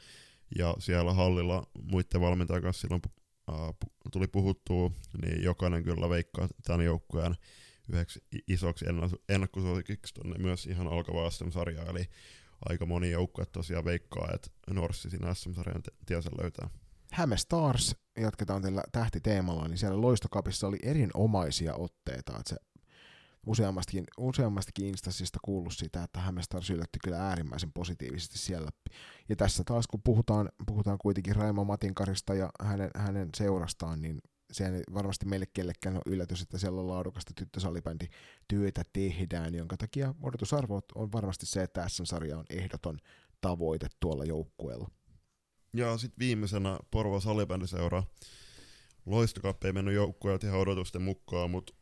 ja 0.59 0.75
siellä 0.79 1.13
hallilla 1.13 1.67
muiden 1.83 2.21
valmentajien 2.21 2.63
kanssa 2.63 2.81
silloin 2.81 3.03
äh, 3.51 3.91
tuli 4.13 4.27
puhuttua, 4.27 4.91
niin 5.23 5.43
jokainen 5.43 5.85
kyllä 5.85 6.09
veikkaa 6.09 6.49
tämän 6.67 6.85
joukkueen 6.85 7.37
yhdeksi 7.89 8.25
isoksi 8.49 8.85
enna- 8.89 9.19
ennakkosuosikiksi 9.29 10.15
tonne 10.15 10.39
myös 10.39 10.67
ihan 10.67 10.89
alkavaa 10.89 11.31
SM-sarjaa, 11.31 11.87
eli 11.87 12.09
aika 12.69 12.87
moni 12.87 13.11
joukkue 13.11 13.47
tosiaan 13.47 13.85
veikkaa, 13.85 14.29
että 14.35 14.51
Norssi 14.71 15.11
siinä 15.11 15.35
SM-sarjan 15.35 15.83
tiensä 16.07 16.31
löytää. 16.43 16.71
Häme 17.13 17.37
Stars, 17.37 17.97
jatketaan 18.21 18.63
tällä 18.63 18.83
tähtiteemalla, 18.93 19.69
niin 19.69 19.79
siellä 19.79 20.01
Loistokapissa 20.01 20.67
oli 20.67 20.79
erinomaisia 20.83 21.75
otteita. 21.75 22.33
Että 22.39 22.49
se 22.49 22.57
useammastakin, 23.47 24.05
useammastakin 24.19 24.87
instanssista 24.87 25.39
kuullut 25.45 25.73
sitä, 25.73 26.03
että 26.03 26.21
Häme 26.21 26.43
Stars 26.43 26.71
yllätti 26.71 26.99
kyllä 27.05 27.29
äärimmäisen 27.29 27.73
positiivisesti 27.73 28.39
siellä. 28.39 28.71
Ja 29.29 29.37
tässä 29.37 29.65
taas, 29.65 29.87
kun 29.87 30.01
puhutaan, 30.05 30.49
puhutaan 30.67 30.99
kuitenkin 30.99 31.37
Raimo 31.37 31.65
Matinkarista 31.65 32.35
ja 32.35 32.51
hänen, 32.63 32.91
hänen 32.97 33.29
seurastaan, 33.37 34.03
niin 34.03 34.21
se 34.53 34.67
ei 34.67 34.83
varmasti 34.95 35.27
meille 35.27 35.47
kellekään 35.53 35.97
on 35.97 36.03
yllätys, 36.07 36.43
että 36.43 36.59
siellä 36.59 36.81
on 36.81 36.89
laadukasta 36.89 37.33
tyttösalibändi 37.37 38.07
työtä 38.49 38.83
tehdään, 38.93 39.55
jonka 39.55 39.77
takia 39.77 40.15
odotusarvo 40.23 40.81
on 40.95 41.13
varmasti 41.13 41.47
se, 41.47 41.63
että 41.63 41.89
SM-sarja 41.89 42.39
on 42.39 42.45
ehdoton 42.51 42.99
tavoite 43.41 43.89
tuolla 44.01 44.25
joukkueella. 44.25 44.89
Ja 45.77 45.99
sitten 45.99 46.19
viimeisenä 46.19 46.79
Porvo 46.91 47.21
salibändiseura. 47.21 48.03
Loistokappi 49.07 49.67
ei 49.67 49.73
mennyt 49.73 49.95
joukkueelta 49.95 50.47
ihan 50.47 50.61
odotusten 50.61 51.03
mukaan, 51.03 51.51
mutta 51.51 51.73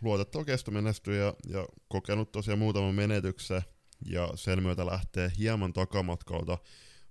luotettava 0.00 0.44
kesto 0.44 0.70
menestyi 0.70 1.18
ja, 1.18 1.34
ja 1.46 1.66
kokenut 1.88 2.32
tosiaan 2.32 2.58
muutaman 2.58 2.94
menetyksen 2.94 3.62
ja 4.06 4.28
sen 4.34 4.62
myötä 4.62 4.86
lähtee 4.86 5.32
hieman 5.38 5.72
takamatkalta, 5.72 6.58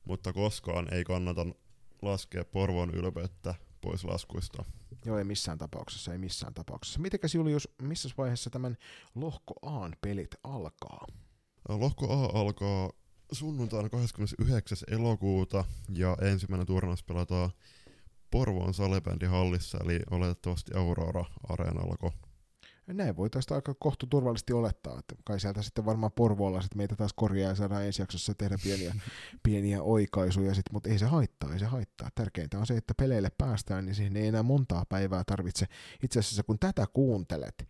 mutta 0.04 0.34
koskaan 0.34 0.94
ei 0.94 1.04
kannata 1.04 1.46
laskea 2.02 2.46
Porvon 2.46 2.92
ylpeyttä 2.96 3.56
pois 3.82 4.04
laskuista. 4.04 4.66
Joo, 5.06 5.18
ei 5.18 5.24
missään 5.24 5.58
tapauksessa, 5.58 6.12
ei 6.12 6.18
missään 6.18 6.54
tapauksessa. 6.54 7.00
Mitenkäs 7.00 7.36
Julius, 7.36 7.70
missä 7.82 8.10
vaiheessa 8.18 8.50
tämän 8.50 8.78
lohko 9.16 9.54
Aan 9.62 9.96
pelit 10.02 10.36
alkaa? 10.44 11.08
Lohko 11.70 12.14
A 12.14 12.40
alkaa 12.40 12.90
sunnuntaina 13.32 13.90
29. 13.90 14.78
elokuuta 14.92 15.66
ja 15.90 16.18
ensimmäinen 16.22 16.68
turnaus 16.68 17.04
pelataan 17.04 17.50
Porvoon 18.32 18.74
salibändihallissa, 18.74 19.78
eli 19.84 20.00
oletettavasti 20.12 20.72
Aurora-areenalla. 20.76 22.12
Näin 22.88 23.16
voitaisiin 23.16 23.56
aika 23.56 23.76
kohtu 23.80 24.08
turvallisesti 24.08 24.54
olettaa, 24.54 25.00
että 25.00 25.16
kai 25.26 25.40
sieltä 25.40 25.62
sitten 25.62 25.86
varmaan 25.86 26.12
porvoolaiset 26.12 26.76
meitä 26.76 26.96
taas 26.96 27.14
korjaa 27.14 27.50
ja 27.50 27.56
saadaan 27.56 27.86
ensi 27.86 28.02
jaksossa 28.02 28.34
tehdä 28.34 28.58
pieniä, 28.64 28.96
pieniä 29.44 29.82
oikaisuja, 29.82 30.54
sit, 30.54 30.66
mutta 30.72 30.90
ei 30.90 31.00
se 31.00 31.06
haittaa, 31.06 31.54
ei 31.54 31.60
se 31.60 31.66
haittaa. 31.66 32.10
Tärkeintä 32.16 32.60
on 32.60 32.66
se, 32.66 32.78
että 32.78 32.94
peleille 32.94 33.32
päästään, 33.38 33.86
niin 33.86 33.96
siihen 33.96 34.18
ei 34.18 34.28
enää 34.28 34.44
montaa 34.44 34.86
päivää 34.90 35.24
tarvitse. 35.24 35.66
Itse 36.04 36.20
asiassa 36.20 36.44
kun 36.44 36.60
tätä 36.60 36.86
kuuntelet, 36.94 37.70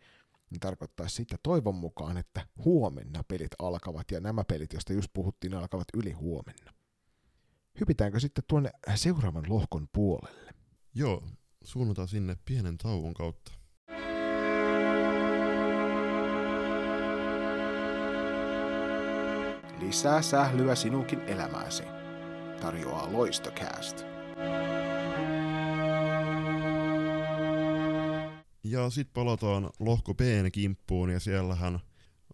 niin 0.49 0.59
tarkoittaa 0.59 1.07
sitä 1.07 1.35
toivon 1.43 1.75
mukaan, 1.75 2.17
että 2.17 2.47
huomenna 2.65 3.23
pelit 3.23 3.51
alkavat, 3.59 4.11
ja 4.11 4.19
nämä 4.19 4.43
pelit, 4.43 4.73
joista 4.73 4.93
just 4.93 5.09
puhuttiin, 5.13 5.53
alkavat 5.53 5.87
yli 5.93 6.11
huomenna. 6.11 6.73
Hypitäänkö 7.79 8.19
sitten 8.19 8.43
tuonne 8.47 8.69
seuraavan 8.95 9.45
lohkon 9.49 9.87
puolelle? 9.93 10.53
Joo, 10.95 11.23
suunnataan 11.63 12.07
sinne 12.07 12.37
pienen 12.45 12.77
tauon 12.77 13.13
kautta. 13.13 13.51
Lisää 19.79 20.21
sählyä 20.21 20.75
sinunkin 20.75 21.19
elämääsi. 21.19 21.83
Tarjoaa 22.61 23.13
Loistocast. 23.13 24.05
Ja 28.69 28.89
sitten 28.89 29.13
palataan 29.13 29.69
lohko 29.79 30.13
B 30.13 30.21
kimppuun 30.51 31.09
ja 31.09 31.19
siellähän 31.19 31.79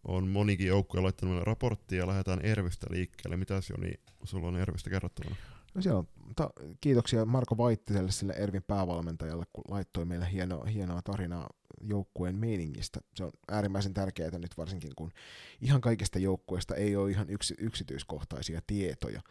on 0.04 0.28
monikin 0.28 0.68
joukkue 0.68 1.02
laittanut 1.02 1.44
raporttia 1.44 2.00
ja 2.00 2.08
lähdetään 2.08 2.42
Ervistä 2.42 2.88
liikkeelle. 2.90 3.38
Mitäs 3.38 3.70
Joni, 3.70 3.94
sulla 4.24 4.48
on 4.48 4.58
Ervistä 4.58 4.90
kerrottavana? 4.90 5.36
No 5.76 5.82
siellä 5.82 6.00
on, 6.00 6.08
ta- 6.36 6.54
kiitoksia 6.82 7.26
Marko 7.26 7.58
Vaittiselle, 7.58 8.12
sille 8.12 8.34
Ervin 8.34 8.64
päävalmentajalle, 8.64 9.46
kun 9.54 9.64
laittoi 9.68 10.06
meille 10.06 10.32
hieno, 10.32 10.64
hienoa 10.64 11.02
tarinaa 11.02 11.50
joukkueen 11.82 12.36
meiningistä. 12.36 13.00
Se 13.16 13.24
on 13.24 13.32
äärimmäisen 13.52 13.94
tärkeää 13.94 14.38
nyt 14.38 14.58
varsinkin, 14.58 14.92
kun 14.96 15.12
ihan 15.62 15.82
kaikista 15.82 16.20
joukkueista 16.20 16.76
ei 16.76 16.96
ole 16.96 17.12
ihan 17.12 17.30
yksi, 17.30 17.56
yksityiskohtaisia 17.58 18.62
tietoja. 18.68 19.22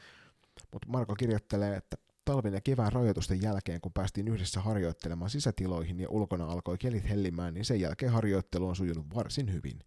Mutta 0.72 0.88
Marko 0.88 1.14
kirjoittelee, 1.14 1.76
että 1.76 1.96
talven 2.24 2.54
ja 2.54 2.60
kevään 2.60 2.92
rajoitusten 2.92 3.42
jälkeen, 3.42 3.80
kun 3.80 3.92
päästiin 3.92 4.28
yhdessä 4.28 4.60
harjoittelemaan 4.60 5.30
sisätiloihin 5.30 6.00
ja 6.00 6.08
ulkona 6.10 6.46
alkoi 6.46 6.78
kelit 6.78 7.08
hellimään, 7.08 7.54
niin 7.54 7.64
sen 7.64 7.80
jälkeen 7.80 8.12
harjoittelu 8.12 8.68
on 8.68 8.76
sujunut 8.76 9.14
varsin 9.14 9.52
hyvin. 9.52 9.78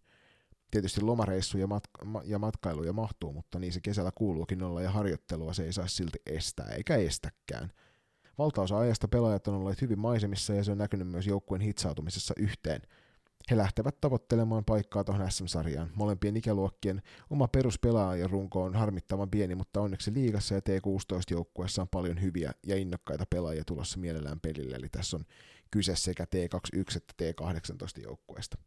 Tietysti 0.70 1.00
lomareissuja 1.00 1.66
matka- 1.66 2.22
ja 2.24 2.38
matkailuja 2.38 2.92
mahtuu, 2.92 3.32
mutta 3.32 3.58
niin 3.58 3.72
se 3.72 3.80
kesällä 3.80 4.10
kuuluukin 4.14 4.62
olla 4.62 4.82
ja 4.82 4.90
harjoittelua 4.90 5.52
se 5.52 5.64
ei 5.64 5.72
saa 5.72 5.88
silti 5.88 6.18
estää, 6.26 6.66
eikä 6.66 6.96
estäkään. 6.96 7.72
Valtaosa 8.38 8.78
ajasta 8.78 9.08
pelaajat 9.08 9.48
on 9.48 9.54
olleet 9.54 9.80
hyvin 9.80 9.98
maisemissa 9.98 10.54
ja 10.54 10.64
se 10.64 10.72
on 10.72 10.78
näkynyt 10.78 11.08
myös 11.08 11.26
joukkueen 11.26 11.62
hitsautumisessa 11.62 12.34
yhteen. 12.36 12.82
He 13.50 13.56
lähtevät 13.56 14.00
tavoittelemaan 14.00 14.64
paikkaa 14.64 15.04
tuohon 15.04 15.32
SM-sarjaan. 15.32 15.90
Molempien 15.94 16.36
ikäluokkien 16.36 17.02
oma 17.30 17.48
peruspelaajan 17.48 18.30
runko 18.30 18.62
on 18.62 18.74
harmittavan 18.74 19.30
pieni, 19.30 19.54
mutta 19.54 19.80
onneksi 19.80 20.14
liigassa 20.14 20.54
ja 20.54 20.60
T16-joukkueessa 20.60 21.82
on 21.82 21.88
paljon 21.88 22.22
hyviä 22.22 22.52
ja 22.66 22.76
innokkaita 22.76 23.24
pelaajia 23.30 23.64
tulossa 23.64 23.98
mielellään 23.98 24.40
pelille, 24.40 24.76
eli 24.76 24.88
tässä 24.88 25.16
on 25.16 25.24
kyse 25.70 25.96
sekä 25.96 26.24
T21 26.24 26.96
että 26.96 27.14
T18 27.22 28.02
joukkueesta. 28.02 28.58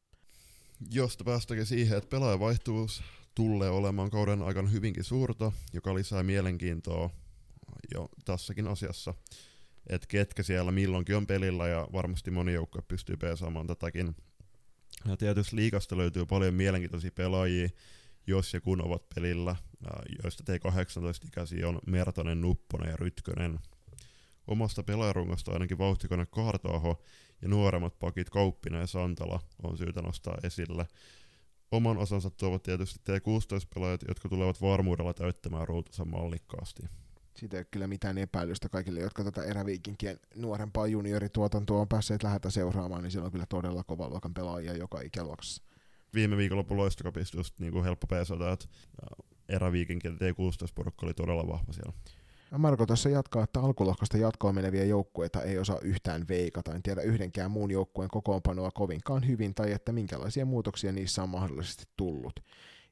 Josta 0.91 1.23
päästäkin 1.23 1.65
siihen, 1.65 1.97
että 1.97 2.09
pelaajavaihtuvuus 2.09 3.03
tulee 3.35 3.69
olemaan 3.69 4.09
kauden 4.09 4.41
aikana 4.41 4.69
hyvinkin 4.69 5.03
suurta, 5.03 5.51
joka 5.73 5.95
lisää 5.95 6.23
mielenkiintoa 6.23 7.09
jo 7.93 8.09
tässäkin 8.25 8.67
asiassa, 8.67 9.13
että 9.89 10.07
ketkä 10.07 10.43
siellä 10.43 10.71
milloinkin 10.71 11.15
on 11.15 11.27
pelillä 11.27 11.67
ja 11.67 11.87
varmasti 11.93 12.31
moni 12.31 12.53
joukkue 12.53 12.81
pystyy 12.81 13.17
peesaamaan 13.17 13.67
tätäkin. 13.67 14.15
Ja 15.07 15.17
tietysti 15.17 15.55
liikasta 15.55 15.97
löytyy 15.97 16.25
paljon 16.25 16.53
mielenkiintoisia 16.53 17.11
pelaajia, 17.11 17.69
jos 18.27 18.53
ja 18.53 18.61
kun 18.61 18.85
ovat 18.85 19.09
pelillä, 19.15 19.55
joista 20.23 20.43
T18-ikäisiä 20.43 21.67
on 21.67 21.79
Mertonen, 21.87 22.41
Nupponen 22.41 22.89
ja 22.89 22.95
Rytkönen. 22.97 23.59
Omasta 24.47 24.83
pelaajarungosta 24.83 25.51
ainakin 25.51 25.77
vauhtikone 25.77 26.25
Kartaaho 26.25 27.03
ja 27.41 27.47
nuoremmat 27.47 27.99
pakit 27.99 28.29
Kauppina 28.29 28.79
ja 28.79 28.87
Santala 28.87 29.39
on 29.63 29.77
syytä 29.77 30.01
nostaa 30.01 30.37
esille. 30.43 30.87
Oman 31.71 31.97
osansa 31.97 32.29
tuovat 32.29 32.63
tietysti 32.63 32.99
T16-pelaajat, 32.99 34.01
jotka 34.07 34.29
tulevat 34.29 34.61
varmuudella 34.61 35.13
täyttämään 35.13 35.67
ruutunsa 35.67 36.05
mallikkaasti. 36.05 36.83
Siitä 37.39 37.57
ei 37.57 37.59
ole 37.59 37.67
kyllä 37.71 37.87
mitään 37.87 38.17
epäilystä 38.17 38.69
kaikille, 38.69 38.99
jotka 38.99 39.23
tätä 39.23 39.43
eräviikinkien 39.43 40.19
nuorempaa 40.35 40.87
juniorituotantoa 40.87 41.81
on 41.81 41.87
päässeet 41.87 42.23
lähetä 42.23 42.49
seuraamaan, 42.49 43.03
niin 43.03 43.11
siellä 43.11 43.25
on 43.25 43.31
kyllä 43.31 43.45
todella 43.45 43.83
kova 43.83 44.09
luokan 44.09 44.33
pelaajia 44.33 44.77
joka 44.77 45.01
ikäluokassa. 45.01 45.63
Viime 46.13 46.37
viikolla 46.37 46.65
loistokapista 46.69 47.37
just 47.37 47.59
niin 47.59 47.73
kuin 47.73 47.83
helppo 47.83 48.07
peesata, 48.07 48.51
että 48.51 48.65
eräviikinkien 49.49 50.15
T16-porukka 50.15 51.05
oli 51.05 51.13
todella 51.13 51.47
vahva 51.47 51.73
siellä. 51.73 51.93
Marko 52.57 52.85
tuossa 52.85 53.09
jatkaa, 53.09 53.43
että 53.43 53.59
alkulohkosta 53.59 54.17
jatkoon 54.17 54.55
meneviä 54.55 54.83
joukkueita 54.85 55.41
ei 55.41 55.57
osaa 55.57 55.79
yhtään 55.81 56.27
veikata. 56.27 56.75
En 56.75 56.83
tiedä 56.83 57.01
yhdenkään 57.01 57.51
muun 57.51 57.71
joukkueen 57.71 58.09
kokoonpanoa 58.09 58.71
kovinkaan 58.71 59.27
hyvin 59.27 59.55
tai 59.55 59.71
että 59.71 59.91
minkälaisia 59.91 60.45
muutoksia 60.45 60.91
niissä 60.91 61.23
on 61.23 61.29
mahdollisesti 61.29 61.83
tullut. 61.97 62.39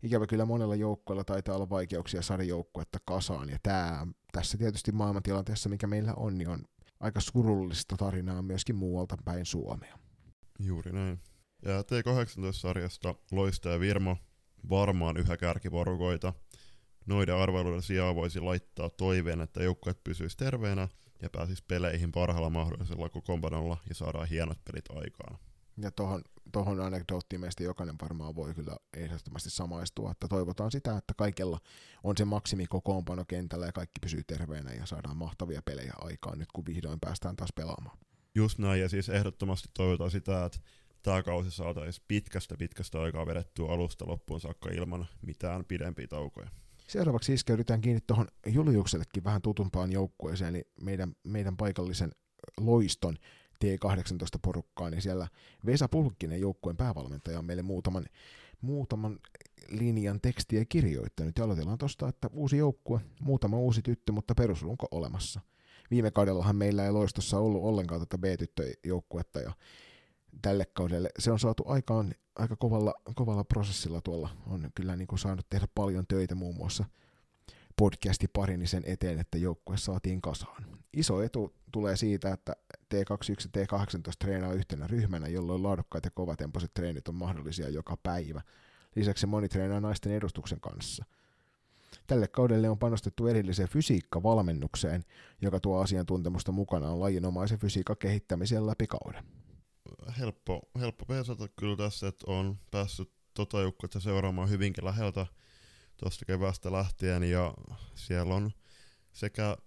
Ikävä 0.04 0.28
kyllä 0.28 0.46
monella 0.46 0.76
joukkueella 0.76 1.24
taitaa 1.24 1.56
olla 1.56 1.70
vaikeuksia 1.70 2.22
sarjoukkuetta 2.22 3.00
kasaan 3.06 3.50
ja 3.50 3.58
tämä 3.64 4.08
tässä 4.32 4.58
tietysti 4.58 4.92
maailmantilanteessa, 4.92 5.70
mikä 5.70 5.88
meillä 5.88 6.14
on, 6.14 6.38
niin 6.38 6.50
on 6.50 6.64
aika 7.00 7.20
surullista 7.20 7.98
tarinaa 7.98 8.42
myöskin 8.42 8.76
muualta 8.76 9.18
päin 9.26 9.46
Suomea. 9.46 10.00
Juuri 10.60 10.92
näin. 10.92 11.20
Ja 11.66 11.82
T18-sarjasta 11.82 13.16
Loista 13.32 13.70
ja 13.70 13.80
Virmo 13.80 14.18
varmaan 14.70 15.18
yhä 15.18 15.38
kärkiporukoita– 15.38 16.34
noiden 17.08 17.36
arvailuiden 17.36 17.82
sijaan 17.82 18.16
voisi 18.16 18.40
laittaa 18.40 18.90
toiveen, 18.90 19.42
että 19.42 19.64
joukkueet 19.64 20.04
pysyisi 20.04 20.38
terveenä 20.38 20.88
ja 21.22 21.30
pääsisi 21.30 21.64
peleihin 21.68 22.12
parhaalla 22.12 22.50
mahdollisella 22.50 23.10
kokoonpanolla 23.10 23.78
ja 23.90 23.96
saadaan 23.96 24.28
hienot 24.28 24.58
pelit 24.66 24.86
aikaan. 24.90 25.38
Ja 25.82 25.92
tohon, 25.92 26.22
tohon 26.52 26.80
anekdoottiin 26.80 27.40
meistä 27.40 27.64
jokainen 27.64 27.96
varmaan 28.02 28.36
voi 28.36 28.54
kyllä 28.54 28.78
ehdottomasti 28.98 29.50
samaistua, 29.50 30.12
että 30.12 30.28
toivotaan 30.28 30.72
sitä, 30.72 30.98
että 30.98 31.14
kaikella 31.18 31.60
on 32.04 32.18
se 32.18 32.26
maksimi 32.26 32.66
kokoonpano 32.68 33.26
kentällä 33.28 33.66
ja 33.66 33.72
kaikki 33.72 34.00
pysyy 34.02 34.24
terveenä 34.28 34.74
ja 34.74 34.86
saadaan 34.86 35.18
mahtavia 35.18 35.62
pelejä 35.62 35.94
aikaan 35.98 36.40
nyt 36.40 36.52
kun 36.52 36.66
vihdoin 36.66 37.00
päästään 37.00 37.36
taas 37.36 37.50
pelaamaan. 37.56 37.98
Just 38.36 38.60
näin, 38.60 38.82
ja 38.82 38.90
siis 38.90 39.10
ehdottomasti 39.10 39.70
toivotaan 39.74 40.12
sitä, 40.12 40.46
että 40.46 40.60
tämä 41.04 41.24
kausi 41.24 41.52
saataisiin 41.52 42.06
pitkästä 42.08 42.56
pitkästä 42.58 43.02
aikaa 43.02 43.26
vedettyä 43.26 43.66
alusta 43.70 44.08
loppuun 44.08 44.40
saakka 44.40 44.70
ilman 44.70 45.08
mitään 45.22 45.66
pidempiä 45.66 46.08
taukoja. 46.08 46.50
Seuraavaksi 46.88 47.34
iskeydytään 47.34 47.82
kiinni 47.82 48.02
tuohon 48.08 48.28
Juliuksellekin 48.46 49.24
vähän 49.24 49.42
tutumpaan 49.42 49.92
joukkueeseen, 49.92 50.56
eli 50.56 50.64
meidän, 50.82 51.14
meidän 51.24 51.58
paikallisen 51.58 52.12
loiston 52.60 53.18
T18-porukkaan, 53.66 54.92
niin 54.92 55.02
siellä 55.02 55.28
Vesa 55.66 55.88
Pulkkinen 55.88 56.42
joukkueen 56.42 56.78
päävalmentaja 56.78 57.40
on 57.40 57.46
meille 57.46 57.64
muutaman, 57.64 58.06
muutaman 58.62 59.20
linjan 59.70 60.22
tekstiä 60.22 60.66
kirjoittanut. 60.66 61.38
Ja 61.38 61.44
aloitellaan 61.44 61.78
tuosta, 61.78 62.08
että 62.10 62.30
uusi 62.34 62.58
joukkue, 62.58 63.02
muutama 63.22 63.58
uusi 63.58 63.82
tyttö, 63.82 64.12
mutta 64.12 64.36
perusrunko 64.36 64.88
olemassa. 64.92 65.42
Viime 65.92 66.12
kaudellahan 66.12 66.56
meillä 66.56 66.86
ei 66.86 66.92
loistossa 66.92 67.40
ollut 67.40 67.64
ollenkaan 67.64 68.02
tätä 68.02 68.18
B-tyttöjoukkuetta, 68.18 69.40
ja 69.40 69.52
tälle 70.42 70.66
kaudelle. 70.74 71.10
Se 71.20 71.32
on 71.32 71.40
saatu 71.40 71.64
aikaan 71.68 72.14
aika 72.36 72.56
kovalla, 72.56 72.94
kovalla 73.16 73.44
prosessilla 73.44 74.02
tuolla. 74.02 74.30
On 74.48 74.72
kyllä 74.76 74.96
niin 74.96 75.08
kuin 75.08 75.20
saanut 75.20 75.50
tehdä 75.50 75.68
paljon 75.76 76.08
töitä 76.08 76.36
muun 76.36 76.56
muassa 76.56 76.86
podcasti 77.78 78.28
parini 78.28 78.68
sen 78.68 78.84
eteen, 78.86 79.20
että 79.20 79.38
joukkue 79.38 79.78
saatiin 79.78 80.22
kasaan. 80.22 80.77
Iso 80.94 81.22
etu 81.22 81.56
tulee 81.72 81.96
siitä, 81.96 82.34
että 82.34 82.56
T21 82.72 83.50
ja 83.56 83.64
T18 83.64 84.12
treenaa 84.20 84.54
yhtenä 84.54 84.88
ryhmänä, 84.88 85.28
jolloin 85.28 85.64
laadukkaat 85.64 86.06
ja 86.06 86.12
kovatempoiset 86.12 86.74
treenit 86.74 87.08
on 87.08 87.16
mahdollisia 87.16 87.70
joka 87.70 87.98
päivä. 88.04 88.42
Lisäksi 88.96 89.28
moni 89.28 89.50
treenaa 89.50 89.80
naisten 89.80 90.12
edustuksen 90.12 90.60
kanssa. 90.60 91.06
Tälle 92.08 92.28
kaudelle 92.28 92.70
on 92.70 92.80
panostettu 92.80 93.28
erilliseen 93.28 93.70
fysiikkavalmennukseen, 93.70 95.06
joka 95.42 95.60
tuo 95.60 95.82
asiantuntemusta 95.82 96.52
mukanaan 96.52 97.00
lajinomaisen 97.00 97.60
fysiikan 97.60 97.98
kehittämiseen 97.98 98.68
läpi 98.68 98.88
kauden 98.88 99.24
helppo, 100.20 100.62
helppo 100.80 101.06
peesata 101.06 101.48
kyllä 101.48 101.76
tässä, 101.76 102.08
että 102.08 102.32
on 102.32 102.60
päässyt 102.72 103.12
tota 103.34 103.62
joukkuetta 103.62 104.00
seuraamaan 104.00 104.50
hyvinkin 104.50 104.86
läheltä 104.86 105.26
tuosta 105.98 106.26
keväästä 106.26 106.72
lähtien 106.72 107.24
ja 107.24 107.54
siellä 107.96 108.36
on 108.36 108.52
sekä 109.14 109.58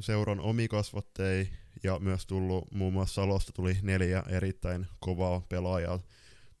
seuran 0.00 0.40
omikasvattei 0.40 1.48
ja 1.82 1.98
myös 1.98 2.26
tullut 2.26 2.72
muun 2.72 2.92
muassa 2.92 3.14
Salosta 3.14 3.52
tuli 3.52 3.76
neljä 3.82 4.22
erittäin 4.28 4.86
kovaa 5.00 5.40
pelaajaa 5.48 6.00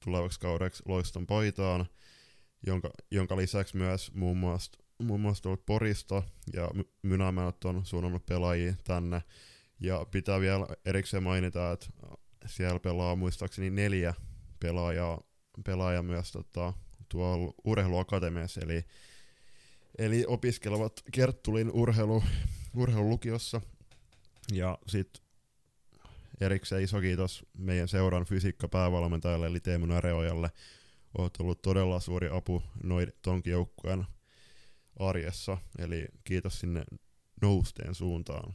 tulevaksi 0.04 0.40
kaudeksi 0.40 0.82
loiston 0.86 1.26
paitaan, 1.26 1.86
jonka, 2.66 2.90
jonka 3.10 3.36
lisäksi 3.36 3.76
myös 3.76 4.14
muun 4.14 4.36
muassa, 4.36 4.72
muun 4.98 5.20
muassa 5.20 5.42
tullut 5.42 5.66
Porista 5.66 6.22
ja 6.52 6.70
Mynämäät 7.02 7.64
on 7.64 7.86
suunnannut 7.86 8.26
pelaajia 8.26 8.74
tänne. 8.84 9.22
Ja 9.80 10.06
pitää 10.10 10.40
vielä 10.40 10.66
erikseen 10.84 11.22
mainita, 11.22 11.72
että 11.72 11.86
siellä 12.46 12.80
pelaa 12.80 13.16
muistaakseni 13.16 13.70
neljä 13.70 14.14
pelaajaa, 14.60 15.20
pelaajaa 15.64 16.02
myös 16.02 16.32
tota, 16.32 16.72
tuolla 17.08 17.52
urheiluakatemiassa, 17.64 18.60
eli, 18.60 18.84
eli 19.98 20.24
opiskelevat 20.26 21.02
Kerttulin 21.12 21.70
urheilu, 21.70 22.22
urheilulukiossa. 22.74 23.60
Ja 24.52 24.78
sitten 24.86 25.22
erikseen 26.40 26.82
iso 26.82 27.00
kiitos 27.00 27.46
meidän 27.58 27.88
seuran 27.88 28.24
fysiikka-päävalmentajalle, 28.24 29.46
eli 29.46 29.60
Teemu 29.60 29.86
Näreojalle. 29.86 30.50
Olet 31.18 31.34
ollut 31.40 31.62
todella 31.62 32.00
suuri 32.00 32.28
apu 32.32 32.62
noin 32.82 33.12
tonkin 33.22 33.50
joukkueen 33.50 34.04
arjessa, 34.98 35.58
eli 35.78 36.06
kiitos 36.24 36.60
sinne 36.60 36.84
nousteen 37.42 37.94
suuntaan. 37.94 38.54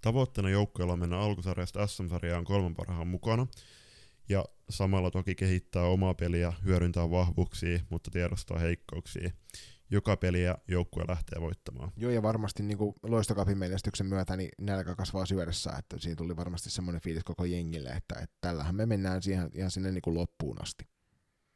Tavoitteena 0.00 0.50
joukkueella 0.50 0.92
on 0.92 0.98
mennä 0.98 1.18
alkusarjasta 1.18 1.86
SM-sarjaan 1.86 2.44
kolmen 2.44 2.74
parhaan 2.74 3.06
mukana, 3.06 3.46
ja 4.28 4.44
samalla 4.70 5.10
toki 5.10 5.34
kehittää 5.34 5.82
omaa 5.82 6.14
peliä, 6.14 6.52
hyödyntää 6.64 7.10
vahvuuksia, 7.10 7.80
mutta 7.90 8.10
tiedostaa 8.10 8.58
heikkouksia. 8.58 9.30
Joka 9.90 10.16
peliä 10.16 10.54
joukkue 10.68 11.04
lähtee 11.08 11.40
voittamaan. 11.40 11.92
Joo, 11.96 12.10
ja 12.10 12.22
varmasti 12.22 12.62
niin 12.62 12.78
kuin 12.78 12.94
loistokapin 13.02 13.58
menestyksen 13.58 14.06
myötä 14.06 14.36
niin 14.36 14.50
nälkä 14.60 14.94
kasvaa 14.94 15.26
syödessä, 15.26 15.72
että 15.78 15.98
siinä 15.98 16.16
tuli 16.16 16.36
varmasti 16.36 16.70
semmoinen 16.70 17.02
fiilis 17.02 17.24
koko 17.24 17.44
jengille, 17.44 17.90
että, 17.90 18.14
että 18.14 18.36
tällähän 18.40 18.74
me 18.74 18.86
mennään 18.86 19.22
siihen, 19.22 19.50
ihan 19.54 19.70
sinne 19.70 19.92
niin 19.92 20.02
kuin 20.02 20.14
loppuun 20.14 20.62
asti. 20.62 20.84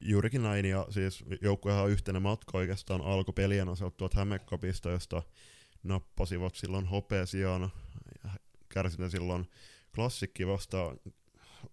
Juurikin 0.01 0.43
näin, 0.43 0.65
ja 0.65 0.87
siis 0.91 1.25
joukkuehan 1.43 1.85
on 1.85 1.91
yhtenä 1.91 2.21
matka 2.21 2.59
oikeastaan 2.59 3.01
alkupelien 3.01 3.69
osalta 3.69 3.97
tuolta 3.97 4.19
Hämekopista, 4.19 4.91
josta 4.91 5.23
nappasivat 5.83 6.55
silloin 6.55 6.87
hopeasiaan, 6.87 7.71
kärsinyt 8.69 9.11
silloin 9.11 9.51
klassikki 9.95 10.47
vasta 10.47 10.97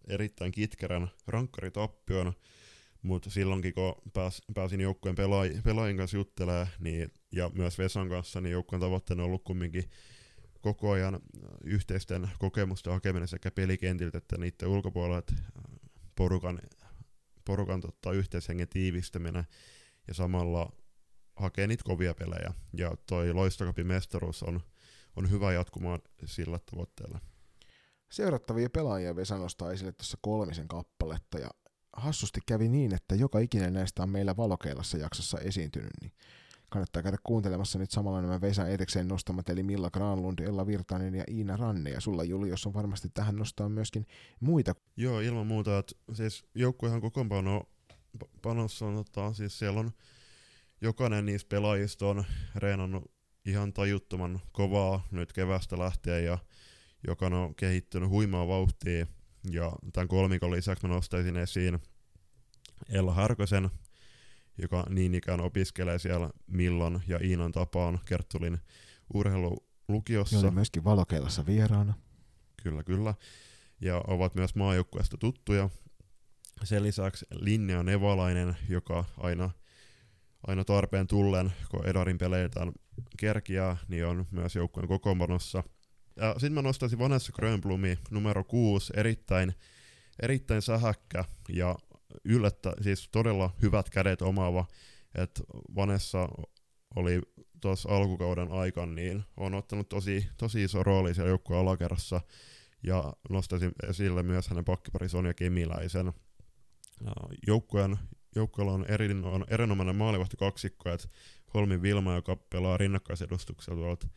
erittäin 0.08 0.52
kitkerän 0.52 1.08
rankkaritappion, 1.28 2.34
mutta 3.06 3.30
silloinkin 3.30 3.74
kun 3.74 3.96
pääs, 4.14 4.42
pääsin 4.54 4.82
joukkueen 4.82 5.16
pelaaj- 5.18 5.62
pelaajien 5.64 5.98
kanssa 5.98 6.18
juttelemaan, 6.18 6.68
niin, 6.80 7.12
ja 7.32 7.52
myös 7.54 7.78
Vesan 7.78 8.10
kanssa, 8.10 8.42
niin 8.42 8.52
joukkueen 8.52 8.82
tavoitteena 8.82 9.24
on 9.24 9.28
ollut 9.28 9.44
kumminkin 9.44 9.90
koko 10.62 10.92
ajan 10.92 11.20
yhteisten 11.64 12.30
kokemusten 12.40 12.94
hakeminen 12.94 13.28
sekä 13.28 13.52
pelikentiltä 13.52 14.18
että 14.18 14.38
niiden 14.38 14.68
ulkopuolella, 14.68 15.18
että 15.18 15.34
porukan, 16.16 16.60
porukan 17.46 17.82
tota, 17.82 18.12
yhteishengen 18.12 18.68
tiivistäminen 18.68 19.44
ja 20.08 20.14
samalla 20.14 20.72
hakee 21.36 21.68
niitä 21.68 21.84
kovia 21.86 22.14
pelejä. 22.14 22.54
Ja 22.74 22.96
toi 23.08 23.34
Loistokapin 23.34 23.88
mestaruus 23.88 24.44
on, 24.44 24.62
on 25.16 25.32
hyvä 25.32 25.54
jatkumaan 25.54 26.00
sillä 26.26 26.60
tavoitteella. 26.72 27.20
Seurattavia 28.12 28.70
pelaajia 28.70 29.16
Vesa 29.16 29.38
nostaa 29.38 29.72
esille 29.72 29.92
tuossa 29.92 30.18
kolmisen 30.22 30.68
kappaletta 30.68 31.40
ja 31.40 31.50
hassusti 31.96 32.40
kävi 32.46 32.68
niin, 32.68 32.94
että 32.94 33.16
joka 33.16 33.40
ikinen 33.40 33.74
näistä 33.74 34.04
on 34.04 34.10
meillä 34.10 34.38
valokeilassa 34.38 34.98
jaksossa 34.98 35.40
esiintynyt, 35.40 35.92
niin 36.02 36.12
kannattaa 36.70 37.04
käydä 37.04 37.18
kuuntelemassa 37.24 37.80
nyt 37.80 37.92
samalla 37.92 38.22
nämä 38.22 38.42
Vesa 38.42 38.68
erikseen 38.68 39.08
nostamat, 39.08 39.50
eli 39.50 39.64
Milla 39.64 39.90
Granlund, 39.90 40.40
Ella 40.40 40.68
Virtanen 40.68 41.16
ja 41.16 41.24
Iina 41.32 41.58
Ranne, 41.58 41.90
ja 41.90 42.02
sulla 42.02 42.24
Julius 42.24 42.66
on 42.66 42.74
varmasti 42.74 43.10
tähän 43.14 43.36
nostaa 43.36 43.70
myöskin 43.70 44.06
muita. 44.40 44.76
Joo, 44.98 45.20
ilman 45.20 45.48
muuta, 45.48 45.78
että 45.78 45.96
siis 46.14 46.46
joukkuehan 46.56 47.02
kokoonpano 47.02 47.64
panossa 48.42 48.86
on, 48.86 48.96
ottaa, 48.96 49.34
siis 49.34 49.60
siellä 49.60 49.80
on 49.80 49.92
jokainen 50.82 51.26
niistä 51.26 51.50
pelaajista 51.50 52.08
on 52.08 52.24
reenannut 52.56 53.12
ihan 53.46 53.74
tajuttoman 53.74 54.40
kovaa 54.52 55.08
nyt 55.12 55.34
kevästä 55.34 55.80
lähtien 55.80 56.26
ja 56.26 56.38
joka 57.08 57.26
on 57.26 57.56
kehittynyt 57.56 58.10
huimaa 58.10 58.48
vauhtia. 58.48 59.08
Ja 59.52 59.72
tämän 59.94 60.08
kolmikon 60.08 60.52
lisäksi 60.52 60.88
mä 60.88 60.94
nostaisin 60.94 61.38
esiin 61.38 61.80
Ella 62.90 63.14
Härkösen, 63.14 63.70
joka 64.58 64.86
niin 64.90 65.16
ikään 65.16 65.42
opiskelee 65.42 66.00
siellä 66.00 66.30
Millon 66.48 67.02
ja 67.08 67.20
Iinan 67.24 67.52
tapaan 67.52 68.00
Kerttulin 68.06 68.58
urheilulukiossa. 69.14 70.36
Joo, 70.38 70.52
myöskin 70.52 70.84
valokeilassa 70.84 71.46
vieraana. 71.46 71.94
Kyllä, 72.64 72.84
kyllä. 72.84 73.14
Ja 73.82 74.04
ovat 74.08 74.36
myös 74.36 74.56
maajoukkueesta 74.56 75.18
tuttuja. 75.18 75.70
Sen 76.64 76.84
lisäksi 76.84 77.26
Linnea 77.32 77.84
Nevalainen, 77.84 78.58
joka 78.70 79.06
aina, 79.18 79.50
aina 80.48 80.64
tarpeen 80.64 81.08
tullen, 81.08 81.54
kun 81.70 81.88
Edarin 81.88 82.18
peleitään 82.18 82.72
kerkiää, 83.18 83.78
niin 83.88 84.06
on 84.06 84.26
myös 84.32 84.56
joukkueen 84.56 84.88
kokoonpanossa– 84.88 85.64
ja 86.16 86.34
sitten 86.34 86.54
mä 86.54 86.62
nostaisin 86.62 87.00
Vanessa 87.00 87.32
Grönblumi 87.32 87.98
numero 88.12 88.44
6, 88.44 88.94
erittäin, 88.96 89.54
erittäin 90.22 90.62
sähäkkä 90.62 91.26
ja 91.50 91.76
yllättä, 92.24 92.74
siis 92.82 93.10
todella 93.12 93.50
hyvät 93.62 93.90
kädet 93.90 94.22
omaava, 94.22 94.66
että 95.16 95.42
Vanessa 95.76 96.30
oli 96.96 97.22
tuossa 97.62 97.90
alkukauden 97.90 98.52
aikana, 98.52 98.92
niin 98.92 99.24
on 99.38 99.54
ottanut 99.54 99.90
tosi, 99.90 100.28
tosi 100.38 100.64
iso 100.64 100.84
rooli 100.84 101.14
siellä 101.14 101.30
joukkueen 101.30 101.62
alakerrassa, 101.62 102.22
ja 102.84 103.14
nostaisin 103.30 103.72
esille 103.90 104.24
myös 104.24 104.48
hänen 104.48 104.66
pakkipari 104.66 105.10
Sonja 105.10 105.34
Kemiläisen. 105.34 106.14
Joukkueen, 107.48 107.98
joukkueella 108.36 108.74
on, 108.74 108.86
erin, 108.88 109.24
on 109.26 109.46
erinomainen 109.48 109.96
maalivahti 109.96 110.38
kaksikko, 110.38 110.90
että 110.90 111.08
Holmin 111.54 111.82
Vilma, 111.82 112.16
joka 112.16 112.36
pelaa 112.36 112.78
rinnakkaisedustuksella 112.78 113.80
tuolta 113.80 114.08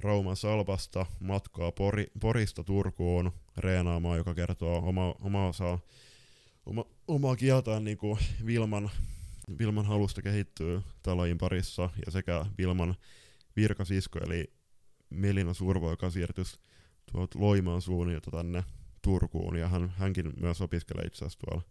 Rauman 0.00 0.36
Salpasta 0.36 1.06
matkaa 1.20 1.72
Pori, 1.72 2.06
Porista 2.20 2.64
Turkuun 2.64 3.32
reenaamaan, 3.56 4.18
joka 4.18 4.34
kertoo 4.34 4.88
oma, 4.88 5.14
oma 5.20 5.48
osaa, 5.48 5.78
oma, 6.66 6.84
omaa 7.08 7.36
kieltään 7.36 7.84
niin 7.84 7.98
kuin 7.98 8.18
Vilman, 8.46 8.90
Vilman 9.58 9.86
halusta 9.86 10.22
kehittyä 10.22 10.82
talajin 11.02 11.38
parissa 11.38 11.90
ja 12.06 12.12
sekä 12.12 12.46
Vilman 12.58 12.94
virkasisko 13.56 14.18
eli 14.18 14.52
Melina 15.10 15.54
Survo, 15.54 15.90
joka 15.90 16.10
siirtyi 16.10 16.44
tuolta 17.12 17.40
Loimaan 17.40 17.82
suunnilta 17.82 18.30
tänne 18.30 18.64
Turkuun 19.02 19.56
ja 19.56 19.68
hän, 19.68 19.88
hänkin 19.88 20.32
myös 20.40 20.60
opiskelee 20.60 21.06
itse 21.06 21.24
asiassa 21.24 21.38
tuolla 21.38 21.62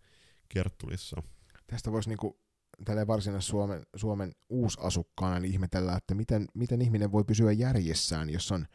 Kerttulissa. 0.50 1.24
Tästä 1.68 1.92
voisi 1.92 2.10
niinku 2.10 2.45
tällä 2.86 3.08
varsinaisessa 3.08 3.52
Suomen, 3.52 3.84
Suomen 3.96 4.32
uusasukkaana 4.50 5.40
niin 5.40 5.52
ihmetellä, 5.52 5.96
että 5.96 6.16
miten, 6.16 6.48
miten 6.54 6.82
ihminen 6.82 7.12
voi 7.12 7.24
pysyä 7.24 7.52
järjessään, 7.52 8.30
jos 8.30 8.52
on 8.52 8.66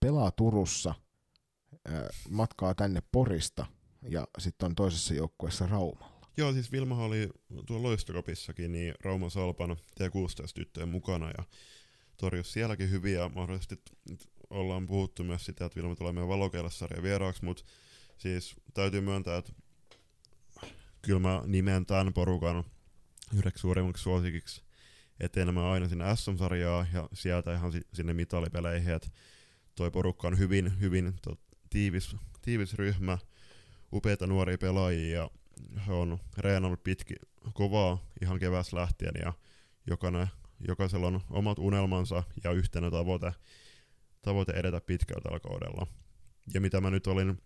pelaa 0.00 0.30
Turussa, 0.30 0.94
matkaa 2.30 2.74
tänne 2.74 3.02
Porista 3.12 3.66
ja 4.08 4.26
sitten 4.38 4.66
on 4.66 4.74
toisessa 4.74 5.14
joukkueessa 5.14 5.66
Raumalla. 5.66 6.20
Joo, 6.36 6.52
siis 6.52 6.72
Vilma 6.72 7.04
oli 7.04 7.28
tuolla 7.66 7.82
Loistokopissakin 7.82 8.72
niin 8.72 8.94
Rauman 9.04 9.30
Salpan 9.30 9.70
T16-tyttöjen 9.70 10.88
mukana 10.88 11.30
ja 11.38 11.44
torjus 12.16 12.52
sielläkin 12.52 12.90
hyviä. 12.90 13.28
Mahdollisesti 13.28 13.82
ollaan 14.50 14.86
puhuttu 14.86 15.24
myös 15.24 15.44
sitä, 15.44 15.64
että 15.64 15.80
Vilma 15.80 15.96
tulee 15.96 16.12
meidän 16.12 16.28
valokeilassarjan 16.28 17.02
vieraaksi, 17.02 17.44
mutta 17.44 17.64
siis 18.18 18.54
täytyy 18.74 19.00
myöntää, 19.00 19.36
että 19.36 19.52
kyllä 21.02 21.20
mä 21.20 21.42
nimen 21.46 21.86
tämän 21.86 22.12
porukan 22.12 22.64
yhdeksi 23.34 23.60
suurimmaksi 23.60 24.02
suosikiksi 24.02 24.62
etenemään 25.20 25.66
aina 25.66 25.88
sinne 25.88 26.16
SM-sarjaa 26.16 26.86
ja 26.92 27.08
sieltä 27.12 27.54
ihan 27.54 27.72
sinne 27.92 28.14
mitalipeleihin, 28.14 28.94
että 28.94 29.08
toi 29.74 29.90
porukka 29.90 30.28
on 30.28 30.38
hyvin, 30.38 30.80
hyvin 30.80 31.14
to, 31.22 31.36
tiivis, 31.70 32.16
tiivis 32.42 32.74
ryhmä, 32.74 33.18
upeita 33.92 34.26
nuoria 34.26 34.58
pelaajia 34.58 35.18
ja 35.18 35.30
he 35.86 35.92
on 35.92 36.18
reenannut 36.38 36.84
pitki, 36.84 37.14
kovaa 37.52 37.98
ihan 38.22 38.38
keväs 38.38 38.72
lähtien 38.72 39.14
ja 39.24 39.32
jokainen, 39.86 40.26
jokaisella 40.68 41.06
on 41.06 41.20
omat 41.30 41.58
unelmansa 41.58 42.22
ja 42.44 42.52
yhtenä 42.52 42.90
tavoite, 42.90 43.32
tavoite 44.22 44.52
edetä 44.52 44.80
pitkällä 44.80 45.20
tällä 45.22 45.40
kaudella. 45.40 45.86
Ja 46.54 46.60
mitä 46.60 46.80
mä 46.80 46.90
nyt 46.90 47.06
olin 47.06 47.38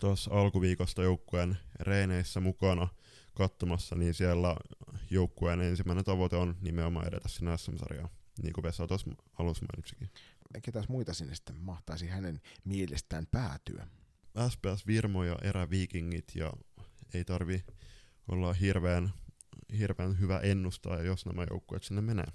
tuossa 0.00 0.30
alkuviikosta 0.34 1.02
joukkueen 1.02 1.56
reeneissä 1.80 2.40
mukana 2.40 2.88
katsomassa, 3.36 3.96
niin 3.96 4.14
siellä 4.14 4.56
joukkueen 5.10 5.60
ensimmäinen 5.60 6.04
tavoite 6.04 6.36
on 6.36 6.56
nimenomaan 6.60 7.08
edetä 7.08 7.28
sinne 7.28 7.56
SM-sarjaan, 7.56 8.08
niin 8.42 8.52
kuin 8.52 8.64
Vesa 8.64 8.86
tuossa 8.86 9.10
alussa 9.38 9.66
mainitsikin. 9.72 10.10
Ketäs 10.62 10.88
muita 10.88 11.14
sinne 11.14 11.34
sitten 11.34 11.56
mahtaisi 11.56 12.06
hänen 12.06 12.40
mielestään 12.64 13.26
päätyä? 13.26 13.86
SPS 14.48 14.86
Virmo 14.86 15.24
ja 15.24 15.36
eräviikingit 15.42 16.32
ja 16.34 16.52
ei 17.14 17.24
tarvi 17.24 17.64
olla 18.28 18.52
hirveän, 18.52 19.12
hirveän 19.78 20.20
hyvä 20.20 20.38
ennustaa, 20.38 21.02
jos 21.02 21.26
nämä 21.26 21.46
joukkueet 21.50 21.82
sinne 21.82 22.02
menee. 22.02 22.26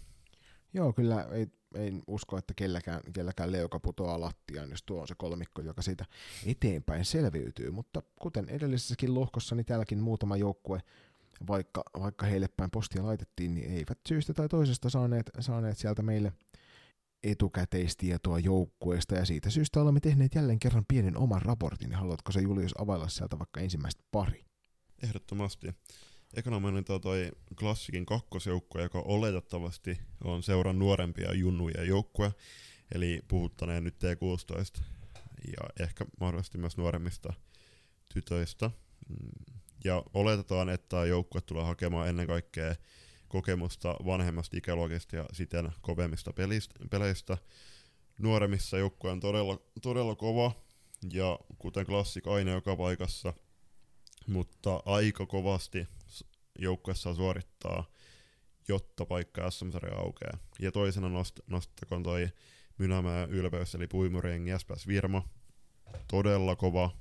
Joo, 0.74 0.94
kyllä 0.94 1.24
ei, 1.24 1.48
ei 1.76 1.94
usko, 2.08 2.38
että 2.38 2.54
kelläkään, 2.56 3.02
kelläkään 3.14 3.52
leuka 3.52 3.80
putoaa 3.80 4.22
lattiaan, 4.22 4.70
jos 4.70 4.84
tuo 4.84 5.02
on 5.02 5.08
se 5.08 5.16
kolmikko, 5.18 5.62
joka 5.62 5.82
siitä 5.82 6.06
eteenpäin 6.46 7.06
selviytyy. 7.06 7.72
Mutta 7.72 8.04
kuten 8.22 8.50
edellisessäkin 8.50 9.16
lohkossa, 9.16 9.56
niin 9.56 9.66
täälläkin 9.66 10.00
muutama 10.00 10.38
joukkue 10.38 10.80
vaikka, 11.48 11.84
vaikka 12.00 12.26
heille 12.26 12.48
päin 12.58 12.72
postia 12.72 13.06
laitettiin, 13.06 13.54
niin 13.54 13.72
eivät 13.72 14.00
syystä 14.10 14.34
tai 14.34 14.50
toisesta 14.50 14.90
saaneet, 14.90 15.32
saaneet 15.40 15.78
sieltä 15.78 16.02
meille 16.02 16.34
etukäteistietoa 17.24 18.40
joukkueesta 18.40 19.16
ja 19.16 19.26
siitä 19.26 19.50
syystä 19.50 19.82
olemme 19.82 20.00
tehneet 20.00 20.36
jälleen 20.36 20.60
kerran 20.60 20.86
pienen 20.88 21.18
oman 21.18 21.42
raportin. 21.42 21.94
Haluatko 21.94 22.32
se 22.32 22.42
Julius 22.42 22.82
availla 22.82 23.08
sieltä 23.08 23.40
vaikka 23.40 23.60
ensimmäistä 23.60 24.04
pari? 24.12 24.46
Ehdottomasti. 25.04 25.68
Ekana 26.34 26.60
mainitaan 26.60 27.02
toi 27.02 27.32
klassikin 27.60 28.06
kakkosjoukkue, 28.06 28.82
joka 28.82 29.00
oletettavasti 29.00 30.00
on 30.24 30.44
seuran 30.44 30.80
nuorempia 30.80 31.34
junnuja 31.34 31.84
joukkue, 31.84 32.34
eli 32.96 33.22
puhuttaneen 33.28 33.84
nyt 33.84 33.96
T16 33.96 34.82
ja 35.48 35.84
ehkä 35.84 36.06
mahdollisesti 36.20 36.58
myös 36.58 36.78
nuoremmista 36.78 37.34
tytöistä. 38.14 38.72
Mm, 39.10 39.56
ja 39.84 40.04
oletetaan, 40.14 40.70
että 40.70 41.06
joukkue 41.06 41.42
tulee 41.42 41.64
hakemaan 41.64 42.10
ennen 42.10 42.28
kaikkea 42.28 42.76
kokemusta 43.28 43.96
vanhemmasta 44.06 44.58
ikäluokista 44.58 45.16
ja 45.16 45.26
siten 45.34 45.72
kovemmista 45.82 46.34
peleistä. 46.90 47.38
Nuoremmissa 48.20 48.78
joukkue 48.78 49.12
on 49.12 49.20
todella, 49.20 49.60
todella 49.82 50.16
kova, 50.16 50.52
ja 51.14 51.40
kuten 51.58 51.86
klassik 51.86 52.28
aina 52.28 52.52
joka 52.52 52.76
paikassa, 52.76 53.34
mutta 54.28 54.84
aika 54.86 55.26
kovasti 55.26 55.88
joukkueessa 56.60 57.16
suorittaa, 57.16 57.84
jotta 58.68 59.06
paikka 59.06 59.52
sm 59.52 59.70
aukeaa. 59.98 60.38
Ja 60.60 60.72
toisena 60.72 61.08
nost- 61.08 61.44
nostakoon 61.48 62.04
toi 62.04 62.30
Mynämää 62.78 63.26
ylpeys, 63.26 63.76
eli 63.76 63.88
Puimurien 63.88 64.60
SPS 64.60 64.88
Virmo. 64.88 65.24
Todella 66.08 66.56
kova 66.56 66.92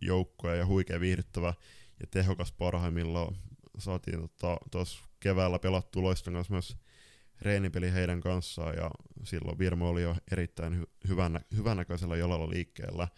joukkue 0.00 0.56
ja 0.56 0.66
huikea 0.66 1.00
viihdyttävä 1.00 1.54
ja 2.00 2.06
tehokas 2.10 2.52
parhaimmillaan. 2.52 3.36
Saatiin 3.78 4.28
tuossa 4.70 5.00
tota, 5.00 5.10
keväällä 5.20 5.58
pelattu 5.58 6.02
Loiston 6.02 6.34
kanssa 6.34 6.52
myös 6.52 6.76
reenipeli 7.42 7.92
heidän 7.92 8.20
kanssaan 8.20 8.76
ja 8.76 8.90
silloin 9.24 9.58
Virmo 9.58 9.88
oli 9.88 10.02
jo 10.02 10.16
erittäin 10.32 10.82
hy- 10.82 11.08
hyvän, 11.08 11.40
hyvännäköisellä 11.56 12.16
jalalla 12.16 12.50
liikkeellä. 12.50 13.08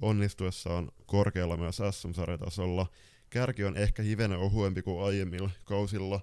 Onnistuessaan 0.00 0.90
korkealla 1.06 1.56
myös 1.56 1.76
SM-sarjatasolla. 1.90 2.86
Kärki 3.30 3.64
on 3.64 3.76
ehkä 3.76 4.02
hivenen 4.02 4.38
ohuempi 4.38 4.82
kuin 4.82 5.04
aiemmilla 5.04 5.50
kausilla, 5.64 6.20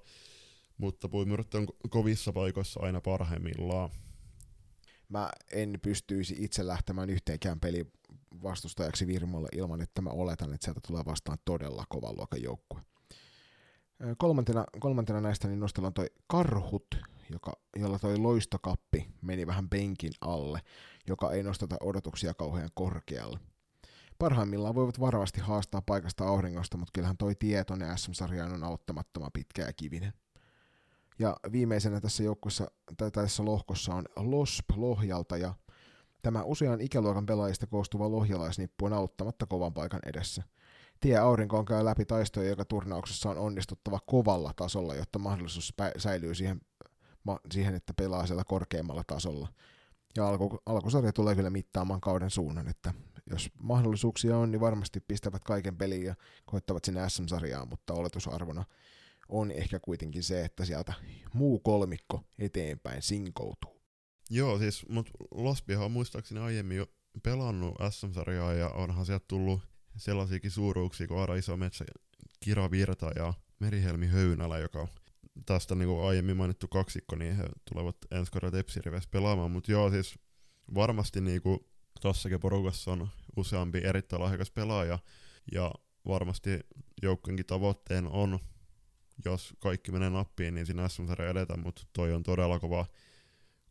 mutta 0.78 1.10
puimurot 1.10 1.56
on 1.56 1.68
kovissa 1.90 2.34
paikoissa 2.34 2.80
aina 2.84 3.02
parhaimmillaan. 3.02 3.90
Mä 5.10 5.30
en 5.52 5.80
pystyisi 5.82 6.36
itse 6.40 6.68
lähtemään 6.68 7.10
yhteenkään 7.10 7.60
peli 7.60 7.86
vastustajaksi 8.44 9.08
Virmolle 9.08 9.48
ilman, 9.52 9.82
että 9.82 10.02
mä 10.02 10.10
oletan, 10.10 10.54
että 10.54 10.66
sieltä 10.66 10.80
tulee 10.88 11.06
vastaan 11.06 11.38
todella 11.46 11.86
kovan 11.90 12.18
luokan 12.18 12.42
joukkue. 12.42 12.82
Kolmantena, 14.18 14.66
kolmantena 14.80 15.22
näistä 15.22 15.48
niin 15.48 15.60
nostellaan 15.60 15.94
toi 15.94 16.08
Karhut, 16.28 16.88
joka, 17.30 17.54
jolla 17.76 18.00
toi 18.00 18.18
loistokappi 18.18 19.08
meni 19.22 19.48
vähän 19.48 19.70
penkin 19.70 20.12
alle, 20.22 20.62
joka 21.08 21.32
ei 21.32 21.44
nostata 21.44 21.76
odotuksia 21.82 22.34
kauhean 22.34 22.70
korkealle. 22.74 23.40
Parhaimmillaan 24.20 24.76
voivat 24.76 25.00
varovasti 25.00 25.42
haastaa 25.42 25.82
paikasta 25.82 26.28
auringosta, 26.28 26.78
mutta 26.78 26.92
kyllähän 26.94 27.18
toi 27.18 27.36
tietoinen 27.36 27.98
SM-sarjaan 27.98 28.54
on 28.54 28.64
auttamattoman 28.64 29.32
pitkä 29.34 29.62
ja 29.62 29.74
kivinen. 29.74 30.14
Ja 31.20 31.38
viimeisenä 31.52 32.02
tässä 32.02 32.24
joukkuessa, 32.24 32.72
tai 32.98 33.12
tässä 33.12 33.46
lohkossa 33.46 33.96
on 33.96 34.06
LOSP 34.16 34.66
Lohjalta, 34.76 35.38
ja 35.38 35.54
tämä 36.22 36.44
usean 36.44 36.82
ikäluokan 36.82 37.26
pelaajista 37.26 37.68
koostuva 37.68 38.12
lohjalaisnippu 38.12 38.86
on 38.86 38.94
auttamatta 38.94 39.46
kovan 39.46 39.74
paikan 39.74 40.02
edessä– 40.06 40.44
tie 41.00 41.18
aurinkoon 41.18 41.66
käy 41.66 41.86
läpi 41.86 42.06
taistoja, 42.06 42.50
joka 42.50 42.66
turnauksessa 42.66 43.30
on 43.30 43.38
onnistuttava 43.38 44.00
kovalla 44.06 44.52
tasolla, 44.56 44.96
jotta 44.96 45.20
mahdollisuus 45.20 45.74
säilyy 45.98 46.36
siihen, 46.36 46.62
siihen, 47.52 47.76
että 47.76 47.94
pelaa 47.94 48.28
siellä 48.28 48.44
korkeammalla 48.44 49.04
tasolla. 49.08 49.48
Ja 50.16 50.28
alku, 50.28 50.60
alkusarja 50.66 51.14
tulee 51.14 51.36
kyllä 51.36 51.50
mittaamaan 51.50 52.02
kauden 52.02 52.30
suunnan, 52.30 52.68
että 52.68 52.94
jos 53.32 53.50
mahdollisuuksia 53.62 54.38
on, 54.38 54.52
niin 54.52 54.62
varmasti 54.62 55.00
pistävät 55.00 55.44
kaiken 55.44 55.78
peliin 55.78 56.06
ja 56.06 56.16
koittavat 56.46 56.86
sinne 56.86 57.10
SM-sarjaan, 57.10 57.70
mutta 57.70 57.94
oletusarvona 57.94 58.66
on 59.30 59.52
ehkä 59.52 59.80
kuitenkin 59.80 60.24
se, 60.24 60.46
että 60.46 60.66
sieltä 60.66 60.94
muu 61.34 61.60
kolmikko 61.60 62.24
eteenpäin 62.40 63.02
sinkoutuu. 63.02 63.82
Joo, 64.30 64.60
siis, 64.60 64.86
mutta 64.90 65.12
Lospihan 65.32 65.86
on 65.86 65.92
muistaakseni 65.92 66.40
aiemmin 66.40 66.78
jo 66.78 66.88
pelannut 67.24 67.76
SM-sarjaa 67.90 68.54
ja 68.54 68.70
onhan 68.70 69.06
sieltä 69.06 69.26
tullut 69.28 69.60
sellaisiakin 69.98 70.52
suuruuksia 70.52 71.08
kuin 71.08 71.20
Aara 71.20 71.36
Iso 71.36 71.58
Metsä, 71.58 71.86
Kira 72.40 72.72
Virta 72.72 73.12
ja 73.16 73.34
Merihelmi 73.60 74.08
Höynälä, 74.08 74.58
joka 74.58 74.88
tästä 75.46 75.76
niin 75.76 75.88
kuin 75.88 76.08
aiemmin 76.08 76.38
mainittu 76.38 76.68
kaksikko, 76.68 77.16
niin 77.16 77.36
he 77.36 77.44
tulevat 77.70 77.96
ensi 78.12 78.32
Tepsirivessä 78.52 79.10
pelaamaan. 79.12 79.52
Mutta 79.52 79.72
joo, 79.72 79.90
siis 79.90 80.20
varmasti 80.76 81.22
niin 81.22 81.42
kuin 81.42 81.60
tossakin 82.02 82.40
porukassa 82.40 82.92
on 82.92 83.10
useampi 83.36 83.78
erittäin 83.78 84.22
lahjakas 84.22 84.52
pelaaja, 84.52 85.00
ja 85.52 85.72
varmasti 86.08 86.60
joukkueenkin 87.02 87.46
tavoitteen 87.46 88.08
on, 88.08 88.40
jos 89.26 89.54
kaikki 89.60 89.92
menee 89.92 90.10
nappiin, 90.10 90.56
niin 90.56 90.66
siinä 90.66 90.90
sm 90.90 91.04
edetä, 91.30 91.58
mutta 91.58 91.82
toi 91.94 92.14
on 92.14 92.24
todella 92.24 92.60
kova, 92.60 92.86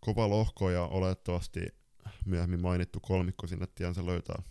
kova 0.01 0.31
lohko, 0.31 0.71
ja 0.71 0.83
olettavasti 0.83 1.61
myöhemmin 2.27 2.63
mainittu 2.63 3.01
kolmikko 3.01 3.47
sinne 3.47 3.67
tiensä 3.75 4.07
löytää. 4.07 4.43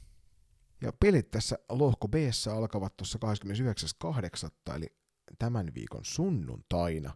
Ja 0.82 0.94
pelit 1.00 1.32
tässä 1.32 1.58
lohko 1.70 2.08
b 2.08 2.14
alkavat 2.56 2.98
tuossa 2.98 3.20
29.8. 4.70 4.76
eli 4.76 4.88
tämän 5.40 5.72
viikon 5.76 6.06
sunnuntaina 6.06 7.14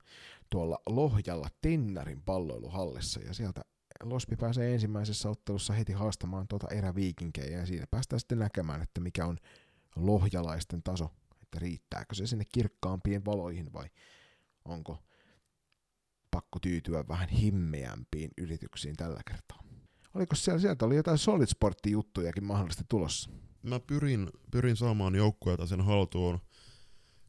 tuolla 0.50 0.80
Lohjalla 0.86 1.50
Tennarin 1.62 2.22
palloiluhallissa 2.22 3.19
ja 3.19 3.34
sieltä 3.34 3.62
Lospi 4.03 4.35
pääsee 4.35 4.73
ensimmäisessä 4.73 5.29
ottelussa 5.29 5.73
heti 5.73 5.93
haastamaan 5.93 6.47
tuota 6.47 6.67
eräviikinkejä 6.67 7.57
ja 7.57 7.65
siinä 7.65 7.88
päästään 7.91 8.19
sitten 8.19 8.39
näkemään, 8.39 8.81
että 8.81 9.01
mikä 9.01 9.25
on 9.25 9.38
lohjalaisten 9.95 10.83
taso, 10.83 11.09
että 11.41 11.59
riittääkö 11.59 12.15
se 12.15 12.27
sinne 12.27 12.45
kirkkaampiin 12.51 13.25
valoihin 13.25 13.73
vai 13.73 13.89
onko 14.65 14.97
pakko 16.31 16.59
tyytyä 16.59 17.03
vähän 17.07 17.29
himmeämpiin 17.29 18.31
yrityksiin 18.38 18.95
tällä 18.95 19.21
kertaa. 19.27 19.63
Oliko 20.13 20.35
siellä, 20.35 20.59
sieltä 20.59 20.85
oli 20.85 20.95
jotain 20.95 21.17
Solid 21.17 21.47
Sport-juttujakin 21.47 22.43
mahdollisesti 22.43 22.85
tulossa? 22.89 23.29
mä 23.63 23.79
pyrin, 23.79 24.29
pyrin 24.51 24.75
saamaan 24.75 25.15
joukkueelta 25.15 25.67
sen 25.67 25.81
haltuun, 25.81 26.39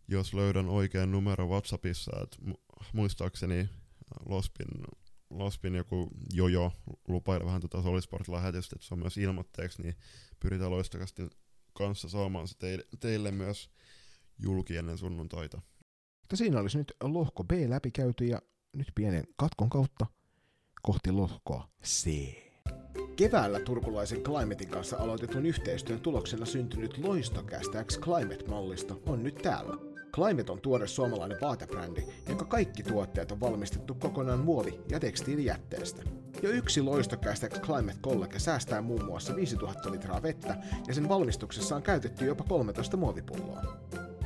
jos 0.09 0.35
löydän 0.35 0.69
oikean 0.69 1.13
numero 1.13 1.47
WhatsAppissa, 1.49 2.11
että 2.23 2.37
muistaakseni 2.93 3.69
Lospin, 4.29 4.69
Lospin 5.31 5.75
joku 5.75 6.09
jojo 6.33 6.73
lupaili 7.09 7.45
vähän 7.45 7.61
tuota 7.61 7.83
Solisportin 7.83 8.35
lähetystä, 8.35 8.77
että 8.77 8.89
se 8.89 8.95
on 8.95 8.99
myös 8.99 9.17
ilmoitteeksi, 9.17 9.83
niin 9.83 9.95
pyritään 10.41 10.71
loistakasti 10.71 11.23
kanssa 11.73 12.09
saamaan 12.09 12.49
se 12.49 12.59
teille, 12.59 12.85
teille 13.01 13.31
myös 13.31 13.71
julki 14.39 14.77
ennen 14.77 14.99
sunnuntaita. 14.99 15.63
Mutta 16.21 16.37
siinä 16.37 16.61
olisi 16.61 16.79
nyt 16.79 16.93
lohko 17.03 17.45
B 17.45 17.51
läpikäyty 17.69 18.25
ja 18.25 18.43
nyt 18.77 18.89
pienen 18.95 19.25
katkon 19.37 19.71
kautta 19.71 20.07
kohti 20.83 21.13
lohkoa 21.13 21.69
C. 21.85 22.11
Keväällä 23.17 23.61
turkulaisen 23.61 24.23
Climatein 24.23 24.71
kanssa 24.71 24.97
aloitetun 24.97 25.47
yhteistyön 25.47 26.01
tuloksena 26.01 26.47
syntynyt 26.47 26.99
loistokästä 26.99 27.85
X 27.85 28.01
Climate-mallisto 28.01 29.03
on 29.07 29.23
nyt 29.23 29.35
täällä. 29.35 29.90
Climate 30.15 30.53
on 30.53 30.61
tuore 30.61 30.87
suomalainen 30.87 31.39
vaatebrändi, 31.41 32.03
jonka 32.29 32.45
kaikki 32.45 32.83
tuotteet 32.83 33.33
on 33.33 33.41
valmistettu 33.41 33.95
kokonaan 33.95 34.41
muovi- 34.41 34.81
ja 34.91 35.01
tekstiilijätteestä. 35.01 36.03
Jo 36.43 36.51
yksi 36.51 36.83
loistokästä 36.83 37.49
X 37.49 37.61
Climate 37.61 37.99
College 38.03 38.39
säästää 38.39 38.83
muun 38.83 39.05
muassa 39.05 39.37
5000 39.37 39.91
litraa 39.91 40.23
vettä 40.23 40.57
ja 40.89 40.95
sen 40.95 41.09
valmistuksessa 41.09 41.77
on 41.77 41.83
käytetty 41.83 42.25
jopa 42.25 42.45
13 42.45 42.97
muovipulloa. 42.97 43.63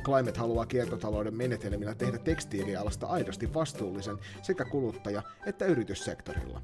Climate 0.03 0.39
haluaa 0.39 0.65
kiertotalouden 0.65 1.35
menetelmillä 1.35 1.95
tehdä 1.95 2.17
tekstiilialasta 2.17 3.07
aidosti 3.07 3.53
vastuullisen 3.53 4.17
sekä 4.41 4.65
kuluttaja- 4.65 5.23
että 5.45 5.65
yrityssektorilla. 5.65 6.61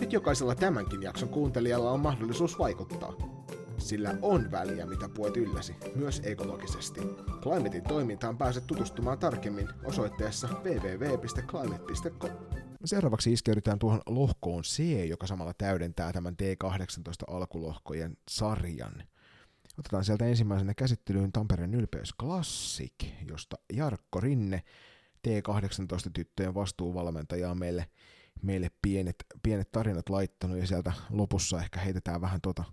Nyt 0.00 0.12
jokaisella 0.12 0.54
tämänkin 0.54 1.02
jakson 1.02 1.28
kuuntelijalla 1.28 1.90
on 1.90 2.00
mahdollisuus 2.00 2.58
vaikuttaa. 2.58 3.39
Sillä 3.80 4.14
on 4.22 4.50
väliä, 4.50 4.86
mitä 4.86 5.08
puet 5.08 5.36
ylläsi, 5.36 5.74
myös 5.94 6.22
ekologisesti. 6.24 7.00
Climatein 7.42 7.82
toimintaan 7.82 8.38
pääset 8.38 8.66
tutustumaan 8.66 9.18
tarkemmin 9.18 9.68
osoitteessa 9.84 10.48
www.climate.com. 10.48 12.30
Seuraavaksi 12.84 13.32
iskeydytään 13.32 13.78
tuohon 13.78 14.00
lohkoon 14.06 14.62
C, 14.62 15.08
joka 15.08 15.26
samalla 15.26 15.54
täydentää 15.54 16.12
tämän 16.12 16.36
T18 16.42 17.34
alkulohkojen 17.34 18.16
sarjan. 18.30 19.02
Otetaan 19.78 20.04
sieltä 20.04 20.24
ensimmäisenä 20.26 20.74
käsittelyyn 20.74 21.32
Tampereen 21.32 21.74
ylpeys 21.74 22.14
Classic, 22.20 22.94
josta 23.28 23.56
Jarkko 23.72 24.20
Rinne, 24.20 24.62
T18-tyttöjen 25.28 26.54
vastuuvalmentaja, 26.54 27.50
on 27.50 27.58
meille, 27.58 27.86
meille 28.42 28.70
pienet, 28.82 29.16
pienet 29.42 29.72
tarinat 29.72 30.08
laittanut, 30.08 30.58
ja 30.58 30.66
sieltä 30.66 30.92
lopussa 31.10 31.60
ehkä 31.60 31.80
heitetään 31.80 32.20
vähän 32.20 32.40
tota, 32.40 32.64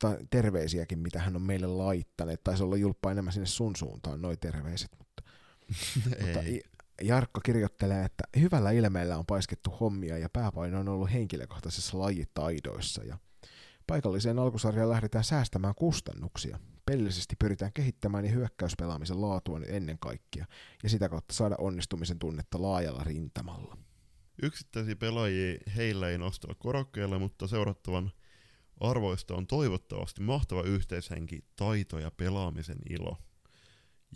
ta, 0.00 0.16
terveisiäkin, 0.30 0.98
mitä 0.98 1.20
hän 1.20 1.36
on 1.36 1.42
meille 1.42 1.66
laittanut. 1.66 2.44
Taisi 2.44 2.62
olla 2.62 2.76
julppa 2.76 3.12
enemmän 3.12 3.32
sinne 3.32 3.46
sun 3.46 3.76
suuntaan, 3.76 4.22
noi 4.22 4.36
terveiset, 4.36 4.90
mutta, 4.98 5.22
mutta 6.20 6.40
Jarkko 7.02 7.40
kirjoittelee, 7.44 8.04
että 8.04 8.24
hyvällä 8.40 8.70
ilmeellä 8.70 9.18
on 9.18 9.26
paiskettu 9.26 9.70
hommia 9.70 10.18
ja 10.18 10.28
pääpaino 10.28 10.80
on 10.80 10.88
ollut 10.88 11.12
henkilökohtaisissa 11.12 11.98
lajitaidoissa 11.98 13.04
ja 13.04 13.18
paikalliseen 13.86 14.38
alkusarjaan 14.38 14.90
lähdetään 14.90 15.24
säästämään 15.24 15.74
kustannuksia. 15.74 16.58
Pelillisesti 16.86 17.36
pyritään 17.38 17.72
kehittämään 17.72 18.24
ja 18.24 18.30
hyökkäyspelaamisen 18.30 19.20
laatua 19.20 19.58
nyt 19.58 19.68
ennen 19.68 19.98
kaikkea 19.98 20.46
ja 20.82 20.88
sitä 20.88 21.08
kautta 21.08 21.34
saada 21.34 21.54
onnistumisen 21.58 22.18
tunnetta 22.18 22.62
laajalla 22.62 23.04
rintamalla. 23.04 23.76
Yksittäisiä 24.42 24.96
pelaajia 24.96 25.58
heillä 25.76 26.08
ei 26.08 26.18
nostella 26.18 26.54
korokkeelle, 26.58 27.18
mutta 27.18 27.46
seurattavan 27.46 28.12
arvoista 28.80 29.34
on 29.34 29.46
toivottavasti 29.46 30.22
mahtava 30.22 30.62
yhteishenki, 30.62 31.44
taito 31.56 31.98
ja 31.98 32.10
pelaamisen 32.10 32.78
ilo. 32.90 33.16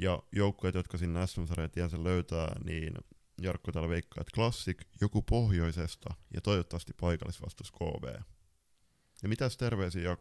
Ja 0.00 0.22
joukkueet, 0.32 0.74
jotka 0.74 0.98
sinne 0.98 1.26
SM-sarjan 1.26 1.70
tiensä 1.70 2.04
löytää, 2.04 2.56
niin 2.64 2.94
Jarkko 3.42 3.72
täällä 3.72 3.88
veikkaa, 3.88 4.20
että 4.20 4.34
Classic, 4.34 4.78
joku 5.00 5.22
pohjoisesta 5.22 6.14
ja 6.34 6.40
toivottavasti 6.40 6.92
paikallisvastus 7.00 7.72
KV. 7.72 8.20
Ja 9.22 9.28
mitäs 9.28 9.56
terveisiä 9.56 10.16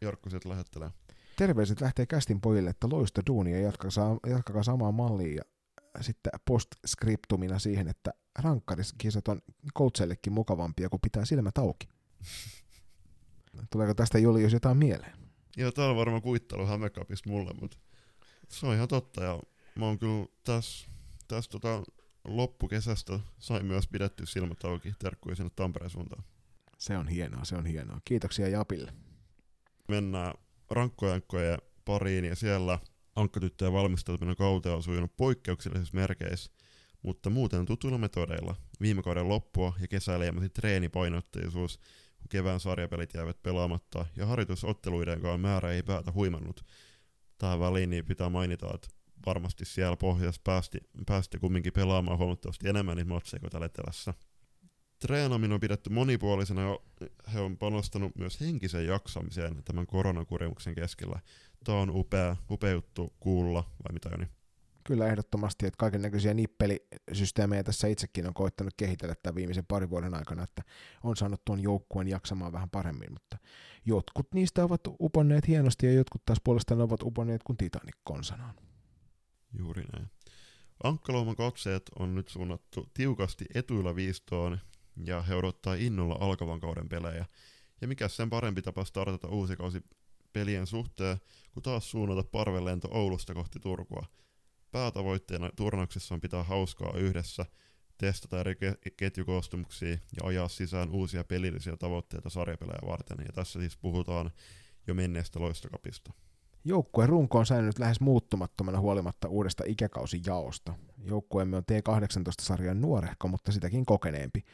Jarkko 0.00 0.30
sieltä 0.30 0.48
lähettelee? 0.48 0.90
Terveiset 1.36 1.80
lähtee 1.80 2.06
kästin 2.06 2.40
pojille, 2.40 2.70
että 2.70 2.88
loista 2.90 3.22
duunia 3.26 3.56
ja 3.56 3.62
jatkakaa, 3.62 4.18
jatkakaa 4.26 4.62
samaa 4.62 4.92
mallia 4.92 5.34
ja 5.34 6.02
sitten 6.02 6.32
postscriptumina 6.44 7.58
siihen, 7.58 7.88
että 7.88 8.10
rankkariskisat 8.38 9.28
on 9.28 9.40
coachillekin 9.78 10.32
mukavampia, 10.32 10.88
kun 10.88 11.00
pitää 11.00 11.24
silmät 11.24 11.58
auki. 11.58 11.88
Tuleeko 13.70 13.94
tästä 13.94 14.18
Julius 14.18 14.52
jotain 14.52 14.76
mieleen? 14.76 15.12
Joo, 15.56 15.72
tää 15.72 15.90
on 15.90 15.96
varmaan 15.96 16.22
kuittelu 16.22 16.66
Hämekapista 16.66 17.30
mulle, 17.30 17.50
mutta 17.60 17.76
se 18.48 18.66
on 18.66 18.74
ihan 18.74 18.88
totta. 18.88 19.24
Ja 19.24 19.42
mä 19.74 19.84
oon 19.84 19.98
kyllä 19.98 20.26
tässä 20.44 20.88
täs 21.28 21.48
tota 21.48 21.82
loppukesästä 22.24 23.20
sain 23.38 23.66
myös 23.66 23.88
pidetty 23.88 24.26
silmät 24.26 24.64
auki 24.64 24.92
terkkuja 24.98 25.36
sinne 25.36 25.50
Tampereen 25.56 25.90
suuntaan. 25.90 26.24
Se 26.78 26.96
on 26.96 27.08
hienoa, 27.08 27.44
se 27.44 27.56
on 27.56 27.66
hienoa. 27.66 28.00
Kiitoksia 28.04 28.48
Japille. 28.48 28.92
Mennään 29.88 30.34
rankkojankkojen 30.70 31.58
pariin 31.84 32.24
ja 32.24 32.36
siellä 32.36 32.78
ankkatyttöjen 33.16 33.72
valmistautuminen 33.72 34.36
kauteen 34.36 34.74
on 34.74 34.82
sujunut 34.82 35.16
poikkeuksellisissa 35.16 35.94
merkeissä, 35.94 36.52
mutta 37.02 37.30
muuten 37.30 37.66
tutuilla 37.66 37.98
metodeilla. 37.98 38.56
Viime 38.80 39.02
kauden 39.02 39.28
loppua 39.28 39.74
ja 39.80 39.88
kesällä 39.88 40.24
treenipainotteisuus, 40.54 41.80
kevään 42.28 42.60
sarjapelit 42.60 43.14
jäävät 43.14 43.42
pelaamatta 43.42 44.06
ja 44.16 44.26
harjoitusotteluidenkaan 44.26 45.40
määrä 45.40 45.70
ei 45.70 45.82
päätä 45.82 46.12
huimannut. 46.12 46.64
Tähän 47.38 47.60
väliin 47.60 47.90
niin 47.90 48.04
pitää 48.04 48.28
mainita, 48.28 48.74
että 48.74 48.88
varmasti 49.26 49.64
siellä 49.64 49.96
pohjassa 49.96 50.40
päästi, 50.44 50.78
päästi 51.06 51.38
kumminkin 51.38 51.72
pelaamaan 51.72 52.18
huomattavasti 52.18 52.68
enemmän 52.68 52.96
niitä 52.96 53.08
matseja 53.08 53.40
kuin 53.40 53.50
tällä 53.50 53.66
etelässä. 53.66 54.14
Treenaminen 54.98 55.52
on 55.52 55.60
pidetty 55.60 55.90
monipuolisena 55.90 56.62
ja 56.62 56.78
he 57.34 57.40
on 57.40 57.56
panostanut 57.56 58.16
myös 58.16 58.40
henkiseen 58.40 58.86
jaksamiseen 58.86 59.64
tämän 59.64 59.86
koronakurimuksen 59.86 60.74
keskellä. 60.74 61.20
Tämä 61.64 61.78
on 61.78 61.90
upea, 61.90 62.36
upea 62.50 62.70
juttu 62.70 63.12
kuulla, 63.20 63.60
vai 63.62 63.92
mitä 63.92 64.08
Joni? 64.08 64.37
Kyllä 64.88 65.06
ehdottomasti, 65.06 65.66
että 65.66 65.78
kaiken 65.78 66.02
näköisiä 66.02 66.34
nippelisysteemejä 66.34 67.64
tässä 67.64 67.88
itsekin 67.88 68.26
on 68.26 68.34
koittanut 68.34 68.74
kehitellä 68.76 69.14
tämän 69.22 69.34
viimeisen 69.34 69.66
parin 69.66 69.90
vuoden 69.90 70.14
aikana, 70.14 70.42
että 70.42 70.62
on 71.04 71.16
saanut 71.16 71.44
tuon 71.44 71.60
joukkueen 71.60 72.08
jaksamaan 72.08 72.52
vähän 72.52 72.70
paremmin, 72.70 73.12
mutta 73.12 73.38
jotkut 73.84 74.34
niistä 74.34 74.64
ovat 74.64 74.80
uponneet 75.00 75.48
hienosti 75.48 75.86
ja 75.86 75.92
jotkut 75.92 76.24
taas 76.24 76.38
puolestaan 76.44 76.80
ovat 76.80 77.02
uponneet 77.02 77.42
kuin 77.42 77.56
Titanic 77.56 77.94
konsanaan. 78.04 78.54
Juuri 79.58 79.84
näin. 79.92 80.10
Ankkalouman 80.82 81.36
katseet 81.36 81.82
on 81.98 82.14
nyt 82.14 82.28
suunnattu 82.28 82.86
tiukasti 82.94 83.44
etuilla 83.54 83.96
viistoon 83.96 84.58
ja 85.04 85.22
he 85.22 85.34
odottaa 85.34 85.74
innolla 85.74 86.16
alkavan 86.20 86.60
kauden 86.60 86.88
pelejä. 86.88 87.26
Ja 87.80 87.88
mikä 87.88 88.08
sen 88.08 88.30
parempi 88.30 88.62
tapa 88.62 88.84
startata 88.84 89.28
uusi 89.28 89.56
kausi 89.56 89.82
pelien 90.32 90.66
suhteen, 90.66 91.18
kun 91.52 91.62
taas 91.62 91.90
suunnata 91.90 92.22
parvelento 92.22 92.88
Oulusta 92.90 93.34
kohti 93.34 93.60
Turkua. 93.60 94.06
Päätavoitteena 94.70 95.50
turnauksessa 95.56 96.14
on 96.14 96.20
pitää 96.20 96.42
hauskaa 96.42 96.92
yhdessä, 96.96 97.46
testata 97.98 98.40
eri 98.40 98.54
ketjukoostumuksia 98.96 99.90
ja 99.90 100.22
ajaa 100.24 100.48
sisään 100.48 100.90
uusia 100.90 101.24
pelillisiä 101.24 101.76
tavoitteita 101.76 102.30
sarjapelejä 102.30 102.78
varten. 102.86 103.18
Ja 103.26 103.32
tässä 103.32 103.60
siis 103.60 103.76
puhutaan 103.76 104.30
jo 104.86 104.94
menneestä 104.94 105.40
loistokapista. 105.40 106.12
Joukkueen 106.64 107.08
runko 107.08 107.38
on 107.38 107.46
säilynyt 107.46 107.78
lähes 107.78 108.00
muuttumattomana 108.00 108.80
huolimatta 108.80 109.28
uudesta 109.28 109.64
ikäkausijaosta. 109.66 110.74
Joukkueemme 111.04 111.56
on 111.56 111.62
T18-sarjan 111.72 112.80
nuorehko, 112.80 113.28
mutta 113.28 113.52
sitäkin 113.52 113.86
kokeneempi. 113.86 114.44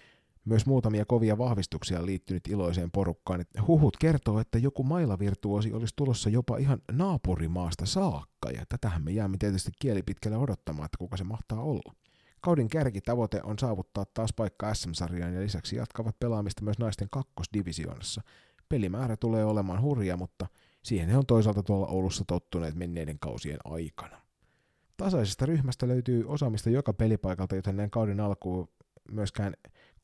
Myös 0.44 0.66
muutamia 0.66 1.04
kovia 1.04 1.38
vahvistuksia 1.38 1.98
on 1.98 2.06
liittynyt 2.06 2.48
iloiseen 2.48 2.90
porukkaan. 2.90 3.44
Huhut 3.66 3.96
kertoo, 3.96 4.40
että 4.40 4.58
joku 4.58 4.82
mailavirtuosi 4.82 5.72
olisi 5.72 5.92
tulossa 5.96 6.30
jopa 6.30 6.56
ihan 6.56 6.78
naapurimaasta 6.92 7.86
saakka, 7.86 8.50
ja 8.50 8.64
tätähän 8.68 9.04
me 9.04 9.10
jäämme 9.10 9.36
tietysti 9.38 9.70
kielipitkälle 9.80 10.36
odottamaan, 10.36 10.84
että 10.84 10.98
kuka 10.98 11.16
se 11.16 11.24
mahtaa 11.24 11.62
olla. 11.62 11.94
Kauden 12.40 12.68
kärkitavoite 12.68 13.40
on 13.42 13.58
saavuttaa 13.58 14.04
taas 14.14 14.32
paikka 14.32 14.74
SM-sarjaan 14.74 15.34
ja 15.34 15.40
lisäksi 15.40 15.76
jatkavat 15.76 16.18
pelaamista 16.20 16.64
myös 16.64 16.78
naisten 16.78 17.08
kakkosdivisioonassa. 17.10 18.22
Pelimäärä 18.68 19.16
tulee 19.16 19.44
olemaan 19.44 19.82
hurja, 19.82 20.16
mutta 20.16 20.46
siihen 20.82 21.08
he 21.08 21.16
on 21.16 21.26
toisaalta 21.26 21.62
tuolla 21.62 21.86
Oulussa 21.86 22.24
tottuneet 22.26 22.74
menneiden 22.74 23.18
kausien 23.18 23.58
aikana. 23.64 24.20
Tasaisesta 24.96 25.46
ryhmästä 25.46 25.88
löytyy 25.88 26.24
osaamista 26.26 26.70
joka 26.70 26.92
pelipaikalta, 26.92 27.56
joten 27.56 27.76
näin 27.76 27.90
kauden 27.90 28.20
alkuun 28.20 28.68
myöskään 29.12 29.54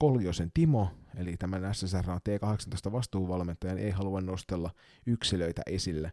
Koljosen 0.01 0.51
Timo, 0.55 0.89
eli 1.17 1.37
tämän 1.37 1.75
SSR 1.75 2.05
T18 2.05 2.93
vastuuvalmentajan, 2.93 3.79
ei 3.79 3.91
halua 3.91 4.21
nostella 4.21 4.71
yksilöitä 5.07 5.63
esille. 5.67 6.13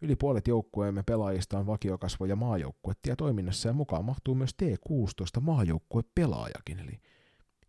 Yli 0.00 0.16
puolet 0.16 0.48
joukkueemme 0.48 1.02
pelaajista 1.02 1.58
on 1.58 1.66
vakiokasvoja 1.66 2.36
maajoukkuettia 2.36 3.16
toiminnassa 3.16 3.68
ja 3.68 3.72
mukaan 3.72 4.04
mahtuu 4.04 4.34
myös 4.34 4.50
T16 4.62 5.40
maajoukkuepelaajakin, 5.40 6.78
eli 6.78 7.00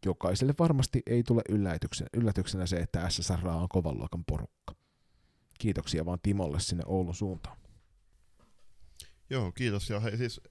jokaiselle 0.06 0.54
varmasti 0.60 1.02
ei 1.06 1.24
tule 1.24 1.42
yllätyksenä, 1.50 2.10
yllätyksenä 2.14 2.66
se, 2.66 2.76
että 2.76 3.10
SSR 3.10 3.48
on 3.48 3.70
kovan 3.70 3.98
luokan 3.98 4.24
porukka. 4.26 4.76
Kiitoksia 5.60 6.06
vaan 6.06 6.20
Timolle 6.24 6.60
sinne 6.60 6.84
Oulun 6.86 7.16
suuntaan. 7.16 7.58
Joo, 9.30 9.52
kiitos. 9.52 9.90
Ja 9.90 10.00
hei, 10.00 10.18
siis 10.18 10.42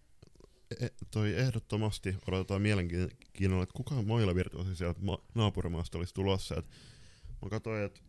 toi 1.11 1.35
ehdottomasti 1.35 2.17
odotetaan 2.29 2.63
mielenkiinnolla, 2.63 3.63
että 3.63 3.77
kuka 3.77 4.03
Moila 4.03 4.35
virtuosi 4.35 4.77
sieltä 4.77 5.01
ma- 5.01 5.23
naapurimaasta 5.35 5.99
olisi 5.99 6.15
tulossa. 6.15 6.55
Et 6.57 6.67
mä 7.43 7.49
katsoin, 7.51 7.85
että 7.85 8.01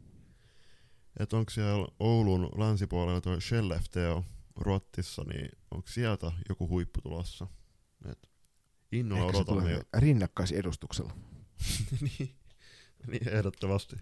et 1.19 1.33
onko 1.33 1.49
siellä 1.49 1.87
Oulun 1.99 2.49
länsipuolella 2.57 3.21
toi 3.21 3.37
Shell-FTO 3.37 4.23
Ruottissa, 4.55 5.23
niin 5.23 5.49
onko 5.71 5.87
sieltä 5.87 6.31
joku 6.49 6.67
huippu 6.67 7.01
tulossa? 7.01 7.47
Et 8.11 8.29
innolla 8.91 9.25
Ehkä 9.25 9.37
odotamme. 9.37 9.71
Jo... 9.71 9.81
rinnakkaisedustuksella. 9.97 11.13
niin, 12.01 12.35
niin, 13.07 13.29
ehdottomasti. 13.29 13.95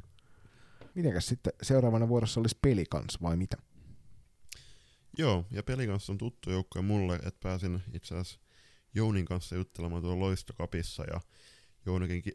Mitenkäs 0.95 1.27
sitten 1.27 1.53
seuraavana 1.61 2.07
vuorossa 2.07 2.39
olisi 2.39 2.57
pelikans 2.61 3.21
vai 3.21 3.37
mitä? 3.37 3.57
Joo, 5.17 5.45
ja 5.51 5.63
pelikans 5.63 6.09
on 6.09 6.17
tuttu 6.17 6.51
joukko 6.51 6.81
mulle, 6.81 7.15
että 7.15 7.39
pääsin 7.43 7.83
itse 7.93 8.15
asiassa 8.15 8.39
Jounin 8.95 9.25
kanssa 9.25 9.55
juttelemaan 9.55 10.01
tuolla 10.01 10.19
loistokapissa 10.19 11.03
ja 11.03 11.21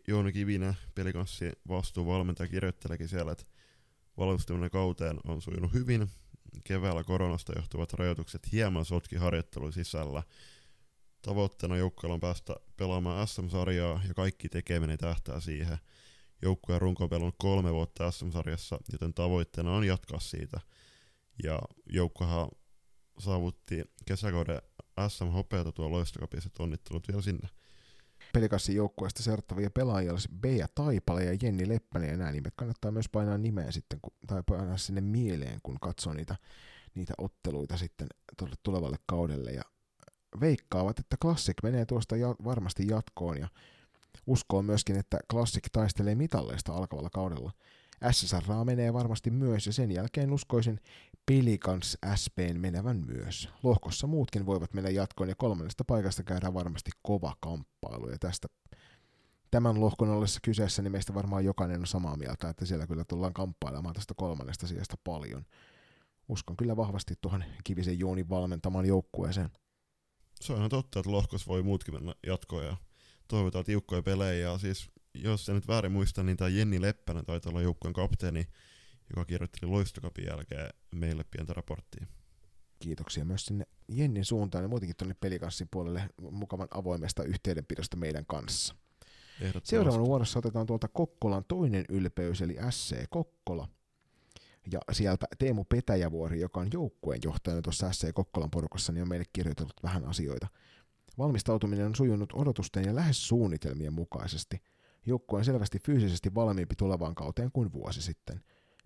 Jouni 0.09 0.33
Kivinen 0.33 0.77
pelikanssi 0.95 1.53
vastuuvalmentaja 1.69 2.49
kirjoittelekin 2.49 3.09
siellä, 3.09 3.33
että 3.33 3.45
valmistuminen 4.17 4.71
kauteen 4.71 5.17
on 5.25 5.43
sujunut 5.43 5.73
hyvin. 5.73 6.11
Keväällä 6.65 7.05
koronasta 7.05 7.53
johtuvat 7.57 7.93
rajoitukset 7.93 8.53
hieman 8.53 8.85
sotki 8.85 9.17
harjoittelun 9.17 9.73
sisällä. 9.73 10.23
Tavoitteena 11.23 11.77
joukkueella 11.77 12.15
on 12.15 12.21
päästä 12.21 12.57
pelaamaan 12.77 13.29
SM-sarjaa 13.29 14.01
ja 14.09 14.15
kaikki 14.15 14.49
tekeminen 14.49 14.99
tähtää 14.99 15.41
siihen. 15.41 15.79
Joukkueen 16.43 16.81
runko 16.81 17.05
on 17.05 17.11
pelannut 17.11 17.35
kolme 17.39 17.73
vuotta 17.73 18.11
SM-sarjassa, 18.11 18.79
joten 18.93 19.15
tavoitteena 19.15 19.73
on 19.73 19.85
jatkaa 19.85 20.21
siitä. 20.21 20.61
Ja 21.45 21.59
joukkuehan 21.87 22.49
saavutti 23.19 23.85
kesäkauden 24.07 24.63
SM 25.09 25.29
Hopeata 25.29 25.73
tuo 25.73 25.91
loistokapissa, 25.91 26.51
onnittelut 26.59 27.09
vielä 27.09 27.23
sinne. 27.23 27.49
Pelikassin 28.33 28.77
joukkueesta 28.77 29.23
seurattavia 29.23 29.71
pelaajia 29.71 30.13
olisi 30.13 30.29
Bea 30.41 30.67
Taipale 30.75 31.25
ja 31.25 31.37
Jenni 31.43 31.69
Leppänen, 31.69 32.11
ja 32.11 32.17
nämä 32.17 32.33
nimet 32.33 32.55
kannattaa 32.57 32.91
myös 32.91 33.09
painaa 33.09 33.39
nimeä 33.39 33.71
sitten, 33.71 33.99
kun, 34.03 34.13
tai 34.27 34.43
painaa 34.47 34.77
sinne 34.77 35.01
mieleen, 35.01 35.61
kun 35.63 35.81
katsoo 35.81 36.13
niitä, 36.13 36.37
niitä 36.95 37.15
otteluita 37.19 37.77
sitten 37.77 38.09
tulevalle 38.63 38.97
kaudelle, 39.07 39.51
ja 39.51 39.63
veikkaavat, 40.41 40.99
että 40.99 41.17
Classic 41.23 41.63
menee 41.63 41.87
tuosta 41.87 42.17
ja, 42.17 42.29
varmasti 42.45 42.87
jatkoon, 42.87 43.39
ja 43.39 43.49
uskoo 44.27 44.63
myöskin, 44.63 44.97
että 44.97 45.19
Classic 45.31 45.65
taistelee 45.73 46.15
mitalleista 46.15 46.73
alkavalla 46.73 47.11
kaudella. 47.11 47.53
SSRaa 48.13 48.65
menee 48.65 48.93
varmasti 48.93 49.31
myös 49.31 49.67
ja 49.67 49.73
sen 49.73 49.93
jälkeen 49.93 50.33
uskoisin 50.33 50.81
Pelikans 51.27 51.99
SPn 52.15 52.61
menevän 52.61 53.05
myös. 53.07 53.49
Lohkossa 53.63 54.07
muutkin 54.07 54.47
voivat 54.47 54.75
mennä 54.75 54.91
jatkoon 54.91 55.29
ja 55.29 55.35
kolmannesta 55.35 55.85
paikasta 55.85 56.23
käydään 56.23 56.55
varmasti 56.55 56.91
kova 57.03 57.37
kamppailu 57.41 58.09
ja 58.09 58.19
tästä 58.19 58.49
tämän 59.51 59.81
lohkon 59.81 60.11
ollessa 60.11 60.41
kyseessä, 60.43 60.83
niin 60.83 60.93
meistä 60.93 61.15
varmaan 61.15 61.45
jokainen 61.45 61.81
on 61.81 61.87
samaa 61.87 62.17
mieltä, 62.17 62.49
että 62.49 62.67
siellä 62.67 62.87
kyllä 62.87 63.05
tullaan 63.05 63.35
kamppailemaan 63.35 63.95
tästä 63.95 64.15
kolmannesta 64.17 64.67
sijasta 64.67 64.97
paljon. 65.05 65.47
Uskon 66.29 66.57
kyllä 66.57 66.77
vahvasti 66.77 67.15
tuohon 67.21 67.45
Kivisen 67.65 67.99
Joonin 67.99 68.29
valmentamaan 68.29 68.87
joukkueeseen. 68.87 69.51
Se 70.41 70.53
on 70.53 70.59
ihan 70.59 70.71
totta, 70.71 71.01
että 71.01 71.13
lohkos 71.13 71.47
voi 71.47 71.63
muutkin 71.63 71.95
mennä 71.95 72.15
jatkoon 72.27 72.65
ja 72.65 72.77
toivotaan 73.29 73.65
tiukkoja 73.65 74.03
pelejä. 74.03 74.51
Ja 74.51 74.59
siis, 74.59 74.91
jos 75.23 75.49
en 75.49 75.55
nyt 75.55 75.69
väärin 75.69 75.93
muista, 75.93 76.23
niin 76.23 76.37
tämä 76.37 76.49
Jenni 76.49 76.81
Leppänen 76.81 77.25
taitaa 77.25 77.51
olla 77.51 77.63
joukkueen 77.63 77.95
kapteeni, 77.95 78.49
joka 79.11 79.25
kirjoitteli 79.25 79.71
loistokapin 79.71 80.27
jälkeen 80.27 80.71
meille 80.91 81.25
pientä 81.31 81.53
raporttia. 81.53 82.07
Kiitoksia 82.79 83.25
myös 83.25 83.47
sinne 83.47 83.67
Jennin 83.89 84.25
suuntaan 84.25 84.65
ja 84.65 84.69
muutenkin 84.69 84.97
tuonne 84.97 85.17
pelikanssin 85.21 85.69
puolelle 85.71 86.09
mukavan 86.31 86.69
avoimesta 86.71 87.23
yhteydenpidosta 87.23 87.97
meidän 87.97 88.27
kanssa. 88.27 88.75
Seuraavana 89.65 90.05
vuorossa 90.05 90.39
otetaan 90.39 90.67
tuolta 90.67 90.89
Kokkolan 90.89 91.45
toinen 91.49 91.85
ylpeys, 91.89 92.43
eli 92.43 92.57
SC 92.71 92.97
Kokkola. 93.11 93.69
Ja 94.73 94.81
sieltä 94.93 95.27
Teemu 95.39 95.65
Petäjävuori, 95.65 96.41
joka 96.41 96.61
on 96.61 96.69
joukkueen 96.73 97.21
johtajana 97.25 97.63
tuossa 97.63 97.93
SC 97.93 98.13
Kokkolan 98.15 98.51
porukassa, 98.51 98.93
niin 98.93 99.03
on 99.03 99.09
meille 99.09 99.25
kirjoitellut 99.33 99.83
vähän 99.83 100.05
asioita. 100.05 100.47
Valmistautuminen 101.19 101.87
on 101.87 101.95
sujunut 101.95 102.33
odotusten 102.33 102.85
ja 102.85 102.95
lähes 102.95 103.29
suunnitelmien 103.29 103.93
mukaisesti. 103.93 104.63
Joukkue 105.07 105.39
on 105.39 105.45
selvästi 105.45 105.79
fyysisesti 105.79 106.35
valmiimpi 106.35 106.75
tulevaan 106.75 107.15
kauteen 107.15 107.53
kuin 107.53 107.73
vuosi 107.73 108.03
sitten. 108.03 108.41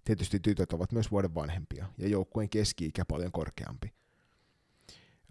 Tietysti 0.04 0.40
tytöt 0.40 0.72
ovat 0.72 0.92
myös 0.92 1.10
vuoden 1.10 1.34
vanhempia, 1.34 1.86
ja 1.98 2.08
joukkueen 2.08 2.48
keski-ikä 2.48 3.04
paljon 3.04 3.32
korkeampi. 3.32 3.92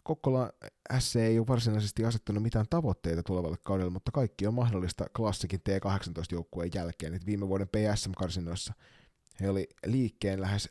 Kokkola 0.03 0.51
SC 0.99 1.15
ei 1.15 1.39
ole 1.39 1.47
varsinaisesti 1.47 2.05
asettanut 2.05 2.43
mitään 2.43 2.65
tavoitteita 2.69 3.23
tulevalle 3.23 3.57
kaudelle, 3.63 3.91
mutta 3.91 4.11
kaikki 4.11 4.47
on 4.47 4.53
mahdollista 4.53 5.05
klassikin 5.15 5.59
T18-joukkueen 5.59 6.71
jälkeen. 6.75 7.13
Et 7.13 7.25
viime 7.25 7.47
vuoden 7.47 7.67
PSM-karsinnoissa 7.67 8.73
he 9.41 9.49
oli 9.49 9.67
liikkeen 9.85 10.41
lähes, 10.41 10.69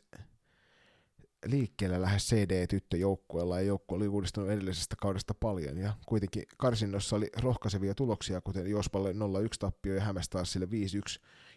liikkeellä 1.45 2.01
lähes 2.01 2.29
CD-tyttöjoukkueella 2.29 3.59
ja 3.59 3.67
joukkue 3.67 3.95
oli 3.95 4.07
uudistunut 4.07 4.49
edellisestä 4.49 4.95
kaudesta 5.01 5.33
paljon 5.33 5.77
ja 5.77 5.93
kuitenkin 6.05 6.43
karsinnossa 6.57 7.15
oli 7.15 7.29
rohkaisevia 7.41 7.95
tuloksia, 7.95 8.41
kuten 8.41 8.67
Jospalle 8.67 9.11
0-1 9.11 9.13
tappio 9.59 9.93
ja 9.95 10.01
Hämes 10.01 10.29
taas 10.29 10.51
sille 10.51 10.65
5-1, 10.65 10.69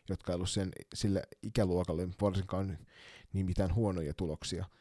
jotka 0.09 0.33
ei 0.33 0.35
ollut 0.35 0.51
sen, 0.51 0.73
sille 0.95 1.23
ikäluokalle 1.43 2.09
varsinkaan 2.21 2.79
niin 3.33 3.47
mitään 3.47 3.75
huonoja 3.75 4.15
tuloksia– 4.15 4.65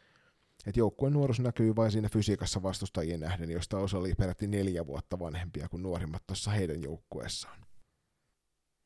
että 0.68 0.80
joukkueen 0.80 1.14
nuoruus 1.14 1.40
näkyy 1.40 1.76
vain 1.76 1.92
siinä 1.92 2.10
fysiikassa 2.10 2.64
vastustajien 2.64 3.20
nähden, 3.20 3.52
josta 3.52 3.78
osa 3.78 3.98
oli 3.98 4.14
peräti 4.18 4.48
neljä 4.48 4.88
vuotta 4.88 5.20
vanhempia 5.20 5.70
kuin 5.70 5.84
nuorimmat 5.84 6.24
tuossa 6.28 6.52
heidän 6.52 6.82
joukkueessaan. 6.82 7.66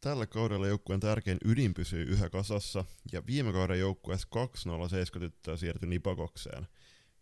Tällä 0.05 0.27
kaudella 0.27 0.67
joukkueen 0.67 0.99
tärkein 0.99 1.37
ydin 1.45 1.73
pysyy 1.73 2.03
yhä 2.03 2.29
kasassa, 2.29 2.85
ja 3.11 3.25
viime 3.27 3.53
kauden 3.53 3.79
joukkueessa 3.79 4.27
2-0-7 5.15 5.19
tyttöä 5.19 5.57
siirtyi 5.57 5.89
Nipakokseen. 5.89 6.67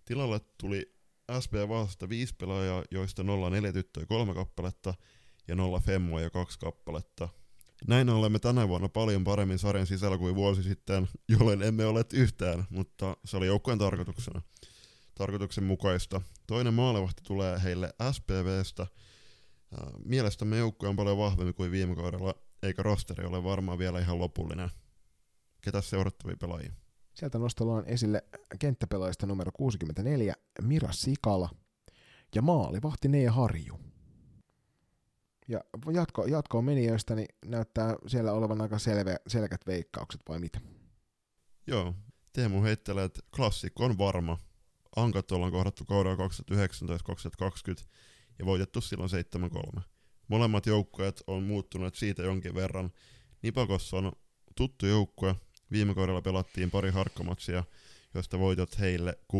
Tilalle 0.06 0.42
tuli 0.58 0.96
SB 1.40 1.54
vasta 1.54 2.10
viisi 2.10 2.36
pelaajaa, 2.36 2.84
joista 2.92 3.24
0-4 3.24 3.74
tyttöä 3.74 4.06
kolme 4.06 4.34
kappaletta 4.34 4.94
ja 5.48 5.56
0 5.56 5.80
femmoa 5.80 6.22
ja 6.22 6.30
kaksi 6.30 6.60
kappaletta– 6.60 7.30
näin 7.88 8.10
olemme 8.10 8.40
tänä 8.40 8.68
vuonna 8.68 8.90
paljon 8.90 9.24
paremmin 9.24 9.60
sarjan 9.60 9.88
sisällä 9.88 10.18
kuin 10.18 10.36
vuosi 10.36 10.64
sitten, 10.64 11.08
jolloin 11.28 11.62
emme 11.62 11.86
ole 11.86 12.06
yhtään, 12.14 12.66
mutta 12.70 13.18
se 13.26 13.38
oli 13.38 13.48
joukkueen 13.48 13.80
tarkoituksena. 13.80 14.42
Tarkoituksen 15.16 15.64
mukaista. 15.64 16.22
Toinen 16.48 16.74
maalevahti 16.74 17.22
tulee 17.28 17.64
heille 17.64 17.94
SPVstä. 18.12 18.88
Mielestämme 20.06 20.58
joukkue 20.58 20.90
on 20.90 20.96
paljon 20.96 21.18
vahvempi 21.18 21.54
kuin 21.54 21.72
viime 21.72 21.96
kaudella, 21.96 22.36
eikä 22.64 22.84
rosteri 22.84 23.26
ole 23.26 23.43
varmaan 23.43 23.78
vielä 23.78 23.99
ihan 23.99 24.20
lopullinen. 24.20 24.70
Ketä 25.61 25.82
seurattavia 25.82 26.38
pelaajia? 26.38 26.74
Sieltä 27.14 27.39
nostellaan 27.39 27.86
esille 27.86 28.24
kenttäpelaajista 28.59 29.26
numero 29.26 29.51
64 29.51 30.34
Mira 30.61 30.91
Sikala 30.91 31.49
ja 32.36 32.41
maalivahti 32.41 33.07
Nee 33.07 33.28
Harju. 33.28 33.80
Ja 35.47 35.64
jatko, 35.93 36.26
jatkoon 36.26 36.66
menijöistä 36.66 37.16
niin 37.16 37.36
näyttää 37.45 37.95
siellä 38.07 38.34
olevan 38.34 38.61
aika 38.61 38.80
selve, 38.80 39.16
selkät 39.28 39.68
veikkaukset 39.68 40.22
vai 40.30 40.39
mitä? 40.39 40.59
Joo, 41.68 41.93
Teemu 42.34 42.64
heittelee, 42.64 43.03
että 43.03 43.20
klassikko 43.36 43.86
on 43.86 43.97
varma. 43.97 44.38
Ankat 44.95 45.32
ollaan 45.32 45.51
kohdattu 45.51 45.86
kaudella 45.86 46.28
2019-2020 46.28 47.86
ja 48.39 48.45
voitettu 48.45 48.82
silloin 48.82 49.09
7-3. 49.78 49.82
Molemmat 50.28 50.65
joukkueet 50.65 51.24
on 51.28 51.43
muuttuneet 51.43 51.95
siitä 51.95 52.24
jonkin 52.24 52.55
verran. 52.55 52.91
Nipakossa 53.41 53.97
on 53.97 54.11
tuttu 54.55 54.86
joukkue. 54.86 55.36
Viime 55.71 55.95
kaudella 55.95 56.21
pelattiin 56.21 56.71
pari 56.71 56.91
harkkamatsia, 56.91 57.63
joista 58.13 58.39
voitot 58.39 58.80
heille 58.80 59.17
6-0, 59.34 59.38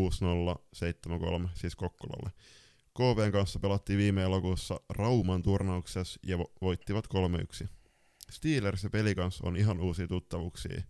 7-3, 1.44 1.48
siis 1.54 1.76
Kokkolalle. 1.76 2.30
KVn 2.96 3.32
kanssa 3.32 3.58
pelattiin 3.58 3.98
viime 3.98 4.22
elokuussa 4.22 4.80
Rauman 4.88 5.42
turnauksessa 5.42 6.20
ja 6.26 6.36
vo- 6.36 6.52
voittivat 6.62 7.06
3-1. 7.64 7.68
Steelers 8.30 8.84
ja 8.84 8.90
Pelikans 8.90 9.40
on 9.40 9.56
ihan 9.56 9.80
uusia 9.80 10.08
tuttavuuksia. 10.08 10.82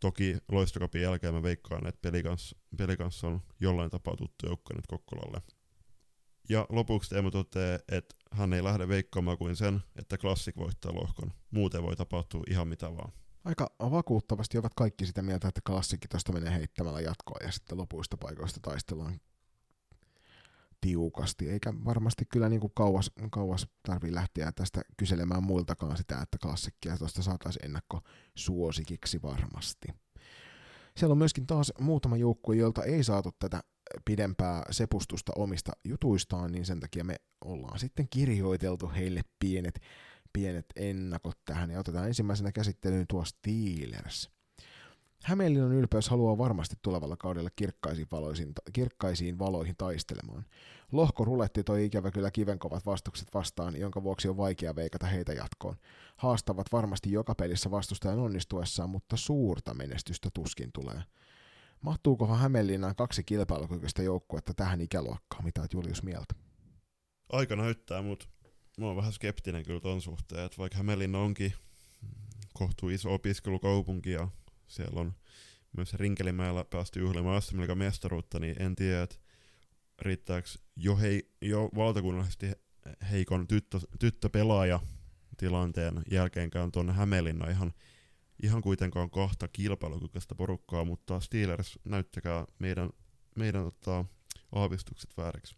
Toki 0.00 0.36
loistokapin 0.48 1.02
jälkeen 1.02 1.34
mä 1.34 1.42
veikkaan, 1.42 1.86
että 1.86 1.98
Pelikans, 2.02 2.54
Pelikans 2.76 3.24
on 3.24 3.42
jollain 3.60 3.90
tapaa 3.90 4.16
tuttu 4.16 4.46
joukko 4.46 4.74
nyt 4.74 4.86
Kokkolalle. 4.86 5.42
Ja 6.48 6.66
lopuksi 6.68 7.10
Teemu 7.10 7.30
toteaa, 7.30 7.78
että 7.88 8.14
hän 8.32 8.52
ei 8.52 8.64
lähde 8.64 8.88
veikkaamaan 8.88 9.38
kuin 9.38 9.56
sen, 9.56 9.80
että 9.96 10.18
Classic 10.18 10.56
voittaa 10.56 10.94
lohkon. 10.94 11.32
Muuten 11.50 11.82
voi 11.82 11.96
tapahtua 11.96 12.42
ihan 12.50 12.68
mitä 12.68 12.96
vaan. 12.96 13.12
Aika 13.44 13.70
vakuuttavasti 13.80 14.58
ovat 14.58 14.72
kaikki 14.76 15.06
sitä 15.06 15.22
mieltä, 15.22 15.48
että 15.48 15.60
klassikki 15.66 16.08
tuosta 16.08 16.32
menee 16.32 16.54
heittämällä 16.54 17.00
jatkoa 17.00 17.38
ja 17.42 17.52
sitten 17.52 17.78
lopuista 17.78 18.16
paikoista 18.16 18.60
taistellaan 18.62 19.20
tiukasti, 20.80 21.50
eikä 21.50 21.74
varmasti 21.84 22.24
kyllä 22.24 22.48
niin 22.48 22.60
kuin 22.60 22.72
kauas, 22.74 23.10
kauas 23.30 23.66
tarvii 23.82 24.14
lähteä 24.14 24.52
tästä 24.52 24.80
kyselemään 24.96 25.42
muiltakaan 25.42 25.96
sitä, 25.96 26.20
että 26.22 26.38
klassikkia 26.42 26.98
tuosta 26.98 27.22
saataisiin 27.22 27.64
ennakko 27.64 28.00
suosikiksi 28.34 29.22
varmasti. 29.22 29.88
Siellä 30.96 31.12
on 31.12 31.18
myöskin 31.18 31.46
taas 31.46 31.72
muutama 31.80 32.16
joukkue, 32.16 32.56
joilta 32.56 32.84
ei 32.84 33.04
saatu 33.04 33.32
tätä 33.38 33.62
pidempää 34.04 34.62
sepustusta 34.70 35.32
omista 35.36 35.72
jutuistaan, 35.84 36.52
niin 36.52 36.66
sen 36.66 36.80
takia 36.80 37.04
me 37.04 37.16
ollaan 37.44 37.78
sitten 37.78 38.06
kirjoiteltu 38.10 38.90
heille 38.96 39.22
pienet, 39.38 39.80
pienet 40.32 40.66
ennakot 40.76 41.38
tähän, 41.44 41.70
ja 41.70 41.80
otetaan 41.80 42.06
ensimmäisenä 42.06 42.52
käsittelyyn 42.52 43.06
tuo 43.08 43.24
Steelers. 43.24 44.30
Hämeenlinnan 45.24 45.72
ylpeys 45.72 46.08
haluaa 46.08 46.38
varmasti 46.38 46.76
tulevalla 46.82 47.16
kaudella 47.16 47.50
kirkkaisiin, 47.56 48.06
valoihin, 48.12 48.52
kirkkaisiin 48.72 49.38
valoihin 49.38 49.74
taistelemaan. 49.78 50.44
Lohko 50.92 51.24
ruletti 51.24 51.64
toi 51.64 51.84
ikävä 51.84 52.10
kyllä 52.10 52.30
kivenkovat 52.30 52.86
vastukset 52.86 53.28
vastaan, 53.34 53.76
jonka 53.76 54.02
vuoksi 54.02 54.28
on 54.28 54.36
vaikea 54.36 54.76
veikata 54.76 55.06
heitä 55.06 55.32
jatkoon. 55.32 55.76
Haastavat 56.16 56.66
varmasti 56.72 57.12
joka 57.12 57.34
pelissä 57.34 57.70
vastustajan 57.70 58.18
onnistuessaan, 58.18 58.90
mutta 58.90 59.16
suurta 59.16 59.74
menestystä 59.74 60.28
tuskin 60.34 60.70
tulee. 60.72 61.02
Mahtuukohan 61.80 62.38
Hämeenlinnan 62.38 62.96
kaksi 62.96 63.24
kilpailukykyistä 63.24 64.02
joukkuetta 64.02 64.54
tähän 64.54 64.80
ikäluokkaan? 64.80 65.44
Mitä 65.44 65.60
olet 65.60 65.72
Julius 65.72 66.02
mieltä? 66.02 66.34
Aika 67.32 67.56
näyttää, 67.56 68.02
mutta 68.02 68.26
mä 68.78 68.86
oon 68.86 68.96
vähän 68.96 69.12
skeptinen 69.12 69.64
kyllä 69.64 69.80
ton 69.80 70.00
suhteen, 70.00 70.44
että 70.44 70.58
vaikka 70.58 70.76
Hämeenlinna 70.76 71.18
onkin 71.18 71.52
kohtuu 72.54 72.88
iso 72.88 73.14
opiskelukaupunki 73.14 74.10
ja 74.10 74.28
siellä 74.68 75.00
on 75.00 75.12
myös 75.76 75.94
Rinkelimäellä 75.94 76.64
päästy 76.64 77.00
juhlimaan 77.00 77.42
SM 77.42 77.56
mestaruutta, 77.74 78.38
niin 78.40 78.62
en 78.62 78.76
tiedä, 78.76 79.02
että 79.02 79.16
riittääkö 79.98 80.48
jo, 80.76 80.96
hei, 80.96 81.30
jo 81.42 81.70
valtakunnallisesti 81.76 82.46
heikon 83.10 83.46
tyttö, 83.46 83.80
tyttöpelaaja 83.98 84.80
tilanteen 85.36 86.02
jälkeenkään 86.10 86.72
tuonne 86.72 86.92
Hämeenlinna 86.92 87.50
ihan, 87.50 87.72
ihan 88.42 88.62
kuitenkaan 88.62 89.10
kahta 89.10 89.48
kilpailukykyistä 89.48 90.34
porukkaa, 90.34 90.84
mutta 90.84 91.20
Steelers 91.20 91.78
näyttäkää 91.84 92.46
meidän, 92.58 92.90
meidän 93.36 93.64
tota, 93.64 94.04
aavistukset 94.52 95.10
vääriksi. 95.16 95.56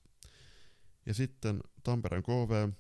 Ja 1.07 1.15
sitten 1.15 1.61
Tampereen 1.83 2.23
KV, 2.23 2.71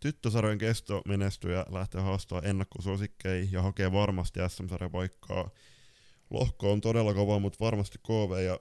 tyttösarjojen 0.00 0.58
kesto 0.58 1.02
menestyjä 1.08 1.66
lähtee 1.70 2.00
haastaa 2.00 2.42
ennakkosuosikkeihin 2.42 3.52
ja 3.52 3.62
hakee 3.62 3.92
varmasti 3.92 4.40
SM-sarjan 4.48 4.90
paikkaa. 4.90 5.50
Lohko 6.30 6.72
on 6.72 6.80
todella 6.80 7.14
kova, 7.14 7.38
mutta 7.38 7.64
varmasti 7.64 7.98
KV 7.98 8.44
ja 8.44 8.60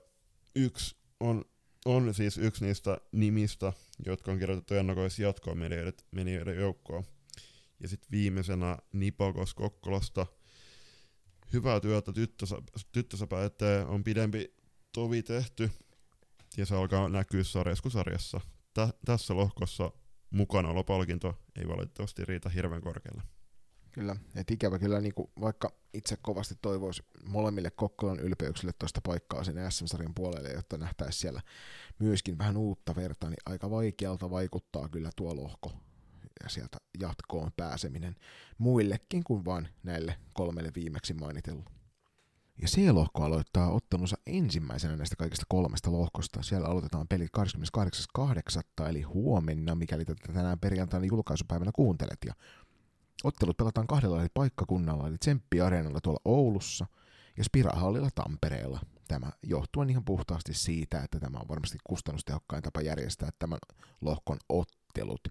yksi 0.55 0.95
on, 1.19 1.45
on 1.85 2.13
siis 2.13 2.37
yksi 2.37 2.65
niistä 2.65 2.97
nimistä, 3.11 3.73
jotka 4.05 4.31
on 4.31 4.39
kirjoitettu 4.39 4.73
ennakoissa 4.73 5.21
jatkoon 5.21 5.57
menijöiden 6.11 6.57
joukkoon. 6.57 7.03
Ja 7.83 7.89
sitten 7.89 8.11
viimeisenä 8.11 8.77
Nipakos 8.93 9.53
Kokkolasta. 9.53 10.25
hyvää 11.53 11.79
työtä 11.79 12.13
tyttösä, 12.13 12.55
tyttösäpä 12.91 13.45
eteen, 13.45 13.87
on 13.87 14.03
pidempi 14.03 14.55
tovi 14.91 15.23
tehty, 15.23 15.71
ja 16.57 16.65
se 16.65 16.75
alkaa 16.75 17.09
näkyä 17.09 17.43
sarjassa. 17.89 18.41
Tä, 18.73 18.89
tässä 19.05 19.35
lohkossa 19.35 19.91
mukana 20.29 20.83
palkinto 20.83 21.39
ei 21.55 21.67
valitettavasti 21.67 22.25
riitä 22.25 22.49
hirveän 22.49 22.81
korkealle. 22.81 23.23
Kyllä, 23.91 24.15
että 24.35 24.53
ikävä 24.53 24.79
kyllä, 24.79 25.01
niin 25.01 25.13
kuin 25.13 25.31
vaikka 25.41 25.71
itse 25.93 26.17
kovasti 26.21 26.55
toivoisi 26.61 27.03
molemmille 27.25 27.71
Kokkolan 27.71 28.19
ylpeyksille 28.19 28.73
tuosta 28.79 29.01
paikkaa 29.01 29.43
sinne 29.43 29.71
SM-sarjan 29.71 30.13
puolelle, 30.13 30.49
jotta 30.49 30.77
nähtäisi 30.77 31.19
siellä 31.19 31.41
myöskin 31.99 32.37
vähän 32.37 32.57
uutta 32.57 32.95
verta, 32.95 33.29
niin 33.29 33.37
aika 33.45 33.69
vaikealta 33.69 34.29
vaikuttaa 34.29 34.89
kyllä 34.89 35.09
tuo 35.15 35.35
lohko 35.35 35.71
ja 36.43 36.49
sieltä 36.49 36.77
jatkoon 36.99 37.51
pääseminen 37.57 38.15
muillekin 38.57 39.23
kuin 39.23 39.45
vain 39.45 39.67
näille 39.83 40.17
kolmelle 40.33 40.71
viimeksi 40.75 41.13
mainitellut. 41.13 41.65
Ja 42.61 42.67
C-lohko 42.67 43.23
aloittaa 43.23 43.71
ottelunsa 43.71 44.17
ensimmäisenä 44.27 44.95
näistä 44.95 45.15
kaikista 45.15 45.45
kolmesta 45.49 45.91
lohkosta. 45.91 46.41
Siellä 46.41 46.67
aloitetaan 46.67 47.07
pelit 47.07 47.31
28.8. 48.79 48.89
eli 48.89 49.01
huomenna, 49.01 49.75
mikäli 49.75 50.05
tätä 50.05 50.33
tänään 50.33 50.59
perjantaina 50.59 51.05
julkaisupäivänä 51.05 51.71
kuuntelet. 51.75 52.17
Ja 52.25 52.33
ottelut 53.23 53.57
pelataan 53.57 53.87
kahdella 53.87 54.19
eri 54.19 54.29
paikkakunnalla, 54.33 55.07
eli 55.07 55.17
Tsemppi 55.17 55.61
Areenalla 55.61 55.99
tuolla 56.01 56.21
Oulussa 56.25 56.85
ja 57.37 57.43
Spirahallilla 57.43 58.09
Tampereella. 58.15 58.79
Tämä 59.07 59.31
johtuen 59.43 59.89
ihan 59.89 60.05
puhtaasti 60.05 60.53
siitä, 60.53 61.03
että 61.03 61.19
tämä 61.19 61.37
on 61.39 61.47
varmasti 61.47 61.77
kustannustehokkain 61.83 62.63
tapa 62.63 62.81
järjestää 62.81 63.29
tämän 63.39 63.59
lohkon 64.01 64.37
ottelut. 64.49 65.27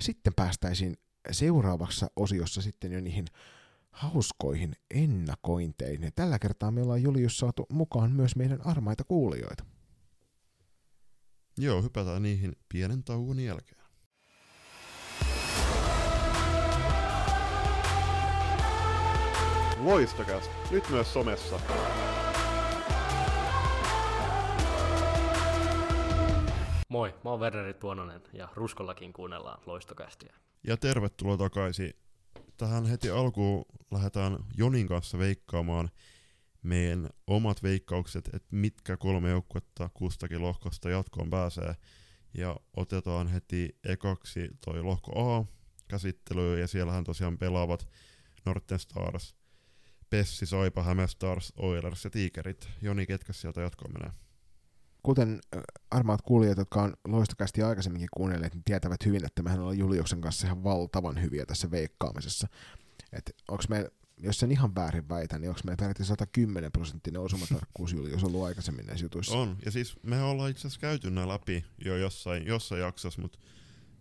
Sitten 0.00 0.34
päästäisiin 0.36 0.96
seuraavassa 1.30 2.06
osiossa 2.16 2.62
sitten 2.62 2.92
jo 2.92 3.00
niihin 3.00 3.26
hauskoihin 3.90 4.72
ennakointeihin. 4.90 6.02
Ja 6.02 6.10
tällä 6.14 6.38
kertaa 6.38 6.70
me 6.70 6.82
ollaan 6.82 7.02
Julius 7.02 7.38
saatu 7.38 7.66
mukaan 7.72 8.12
myös 8.12 8.36
meidän 8.36 8.66
armaita 8.66 9.04
kuulijoita. 9.04 9.64
Joo, 11.58 11.82
hypätään 11.82 12.22
niihin 12.22 12.52
pienen 12.68 13.04
tauon 13.04 13.40
jälkeen. 13.40 13.82
Loistokäs, 19.78 20.50
nyt 20.70 20.90
myös 20.90 21.12
somessa. 21.12 21.60
Moi, 26.92 27.14
mä 27.24 27.30
oon 27.30 27.40
Werneri 27.40 27.74
Tuononen 27.74 28.22
ja 28.32 28.48
Ruskollakin 28.54 29.12
kuunnellaan 29.12 29.62
Loistokästiä. 29.66 30.34
Ja 30.64 30.76
tervetuloa 30.76 31.36
takaisin. 31.36 31.92
Tähän 32.56 32.86
heti 32.86 33.10
alkuun 33.10 33.64
lähdetään 33.90 34.38
Jonin 34.56 34.88
kanssa 34.88 35.18
veikkaamaan 35.18 35.90
meidän 36.62 37.10
omat 37.26 37.62
veikkaukset, 37.62 38.26
että 38.26 38.48
mitkä 38.50 38.96
kolme 38.96 39.30
joukkuetta 39.30 39.90
kustakin 39.94 40.42
lohkosta 40.42 40.90
jatkoon 40.90 41.30
pääsee. 41.30 41.74
Ja 42.34 42.56
otetaan 42.76 43.28
heti 43.28 43.78
ekaksi 43.84 44.48
toi 44.64 44.82
lohko 44.82 45.38
A 45.38 45.44
käsittelyyn, 45.88 46.60
ja 46.60 46.66
siellähän 46.66 47.04
tosiaan 47.04 47.38
pelaavat 47.38 47.88
Norten 48.46 48.78
Stars, 48.78 49.36
Pessi, 50.10 50.46
Saipa, 50.46 50.82
Hämestars, 50.82 51.52
Oilers 51.56 52.04
ja 52.04 52.10
Tiikerit. 52.10 52.68
Joni, 52.82 53.06
ketkä 53.06 53.32
sieltä 53.32 53.60
jatkoon 53.60 53.92
menee? 53.92 54.21
Kuten 55.02 55.40
armaat 55.90 56.22
kuulijat, 56.22 56.58
jotka 56.58 56.82
on 56.82 56.94
loistokästi 57.08 57.62
aikaisemminkin 57.62 58.08
kuunnelleet, 58.16 58.54
niin 58.54 58.64
tietävät 58.64 59.06
hyvin, 59.06 59.24
että 59.24 59.42
mehän 59.42 59.60
ollaan 59.60 59.78
Juliuksen 59.78 60.20
kanssa 60.20 60.46
ihan 60.46 60.64
valtavan 60.64 61.22
hyviä 61.22 61.46
tässä 61.46 61.70
veikkaamisessa. 61.70 62.48
Et 63.12 63.36
onks 63.48 63.68
me, 63.68 63.90
jos 64.18 64.38
sen 64.38 64.52
ihan 64.52 64.74
väärin 64.74 65.08
väitän, 65.08 65.40
niin 65.40 65.48
onko 65.48 65.60
meillä 65.64 65.76
periaatteessa 65.76 66.12
110 66.12 66.72
prosenttinen 66.72 67.20
osumatarkkuus 67.20 67.92
Julius 67.92 68.24
ollut 68.24 68.44
aikaisemmin 68.44 68.86
näissä 68.86 69.04
jutuissa? 69.04 69.38
On, 69.38 69.56
ja 69.64 69.70
siis 69.70 69.96
me 70.02 70.22
ollaan 70.22 70.50
itse 70.50 70.60
asiassa 70.60 70.80
käyty 70.80 71.10
nämä 71.10 71.28
läpi 71.28 71.64
jo 71.84 71.96
jossain, 71.96 72.46
jossain 72.46 72.80
jaksossa, 72.80 73.22
mutta 73.22 73.38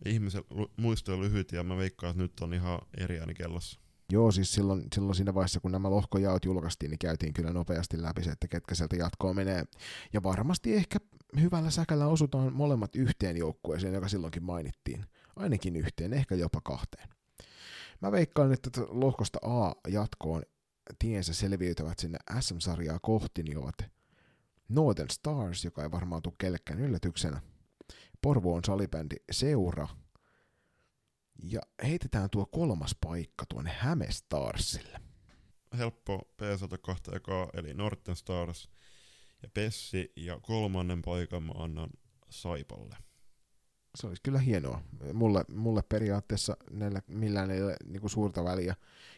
ihmisen 0.05 0.43
muisto 0.77 1.13
on 1.13 1.21
lyhyt 1.21 1.51
ja 1.51 1.63
mä 1.63 1.77
veikkaan, 1.77 2.11
että 2.11 2.23
nyt 2.23 2.39
on 2.39 2.53
ihan 2.53 2.79
eri 2.97 3.19
ääni 3.19 3.33
kellossa. 3.33 3.79
Joo, 4.11 4.31
siis 4.31 4.53
silloin, 4.53 4.83
silloin 4.95 5.15
siinä 5.15 5.33
vaiheessa, 5.33 5.59
kun 5.59 5.71
nämä 5.71 5.89
lohkojaot 5.89 6.45
julkaistiin, 6.45 6.89
niin 6.89 6.99
käytiin 6.99 7.33
kyllä 7.33 7.53
nopeasti 7.53 8.01
läpi 8.01 8.23
se, 8.23 8.29
että 8.29 8.47
ketkä 8.47 8.75
sieltä 8.75 8.95
jatkoon 8.95 9.35
menee. 9.35 9.63
Ja 10.13 10.23
varmasti 10.23 10.73
ehkä 10.73 10.99
hyvällä 11.41 11.69
säkällä 11.69 12.07
osutaan 12.07 12.53
molemmat 12.53 12.95
yhteen 12.95 13.37
joukkueeseen, 13.37 13.93
joka 13.93 14.07
silloinkin 14.07 14.43
mainittiin. 14.43 15.05
Ainakin 15.35 15.75
yhteen, 15.75 16.13
ehkä 16.13 16.35
jopa 16.35 16.61
kahteen. 16.63 17.09
Mä 18.01 18.11
veikkaan, 18.11 18.53
että 18.53 18.69
lohkosta 18.87 19.39
A 19.41 19.73
jatkoon 19.87 20.43
tiensä 20.99 21.33
selviytyvät 21.33 21.99
sinne 21.99 22.17
SM-sarjaa 22.39 22.99
kohti, 23.01 23.43
niin 23.43 23.57
ovat 23.57 23.75
Northern 24.69 25.09
Stars, 25.09 25.65
joka 25.65 25.83
ei 25.83 25.91
varmaan 25.91 26.21
tule 26.21 26.33
kellekään 26.37 26.79
yllätyksenä. 26.79 27.41
Porvoon 28.21 28.61
salibändi 28.65 29.15
Seura– 29.31 29.87
ja 31.43 31.61
heitetään 31.83 32.29
tuo 32.29 32.45
kolmas 32.45 32.95
paikka 33.01 33.45
tuonne 33.49 33.71
Hämestarsille. 33.77 35.01
Helppo 35.77 36.31
P1 36.41 36.77
kahta 36.81 37.15
ekaa, 37.15 37.49
eli 37.53 37.73
Norten 37.73 38.15
Stars 38.15 38.69
ja 39.43 39.49
Pessi, 39.53 40.11
ja 40.15 40.39
kolmannen 40.39 41.01
paikan 41.01 41.43
mä 41.43 41.53
annan 41.55 41.89
Saipalle. 42.29 42.95
Se 43.95 44.07
olisi 44.07 44.21
kyllä 44.21 44.39
hienoa. 44.39 44.81
Mulle, 45.13 45.45
mulle 45.53 45.81
periaatteessa 45.89 46.57
näillä, 46.71 47.01
millään 47.07 47.51
ei 47.51 47.63
ole 47.63 47.75
niin 47.85 48.01
kuin 48.01 48.11
suurta 48.11 48.43
väliä, 48.43 48.75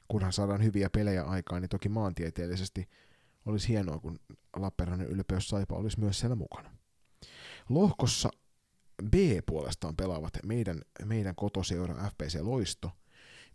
kunhan 0.07 0.33
saadaan 0.33 0.63
hyviä 0.63 0.89
pelejä 0.89 1.23
aikaan, 1.23 1.61
niin 1.61 1.69
toki 1.69 1.89
maantieteellisesti 1.89 2.89
olisi 3.45 3.67
hienoa, 3.67 3.99
kun 3.99 4.19
Lappeenrannan 4.55 5.07
ylpeys 5.07 5.49
Saipa 5.49 5.75
olisi 5.75 5.99
myös 5.99 6.19
siellä 6.19 6.35
mukana. 6.35 6.77
Lohkossa 7.69 8.29
B 9.09 9.13
puolestaan 9.45 9.95
pelaavat 9.95 10.33
meidän, 10.45 10.81
meidän 11.05 11.35
kotoseura 11.35 12.09
FPC 12.09 12.39
Loisto, 12.41 12.91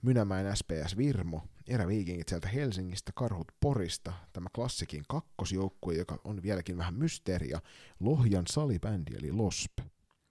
Mynämäen 0.02 0.56
SPS 0.56 0.96
Virmo, 0.96 1.42
Eräviikingit 1.66 2.28
sieltä 2.28 2.48
Helsingistä, 2.48 3.12
Karhut 3.14 3.52
Porista, 3.60 4.12
tämä 4.32 4.48
klassikin 4.54 5.04
kakkosjoukkue, 5.08 5.94
joka 5.94 6.18
on 6.24 6.42
vieläkin 6.42 6.78
vähän 6.78 6.94
mysteeriä, 6.94 7.60
Lohjan 8.00 8.44
salibändi 8.46 9.14
eli 9.14 9.32
LOSP. 9.32 9.78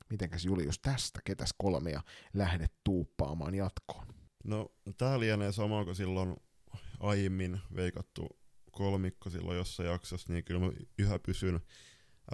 Mitenkäs 0.09 0.45
Julius 0.45 0.79
tästä, 0.79 1.19
ketäs 1.23 1.53
kolmea 1.57 2.01
lähdet 2.33 2.73
tuuppaamaan 2.83 3.55
jatkoon? 3.55 4.07
No, 4.43 4.71
tää 4.97 5.19
lienee 5.19 5.51
sama 5.51 5.83
kuin 5.83 5.95
silloin 5.95 6.35
aiemmin 6.99 7.59
veikattu 7.75 8.39
kolmikko 8.71 9.29
silloin 9.29 9.57
jossain 9.57 9.89
jaksossa, 9.89 10.33
niin 10.33 10.43
kyllä 10.43 10.59
mä 10.59 10.71
yhä 10.97 11.19
pysyn 11.19 11.59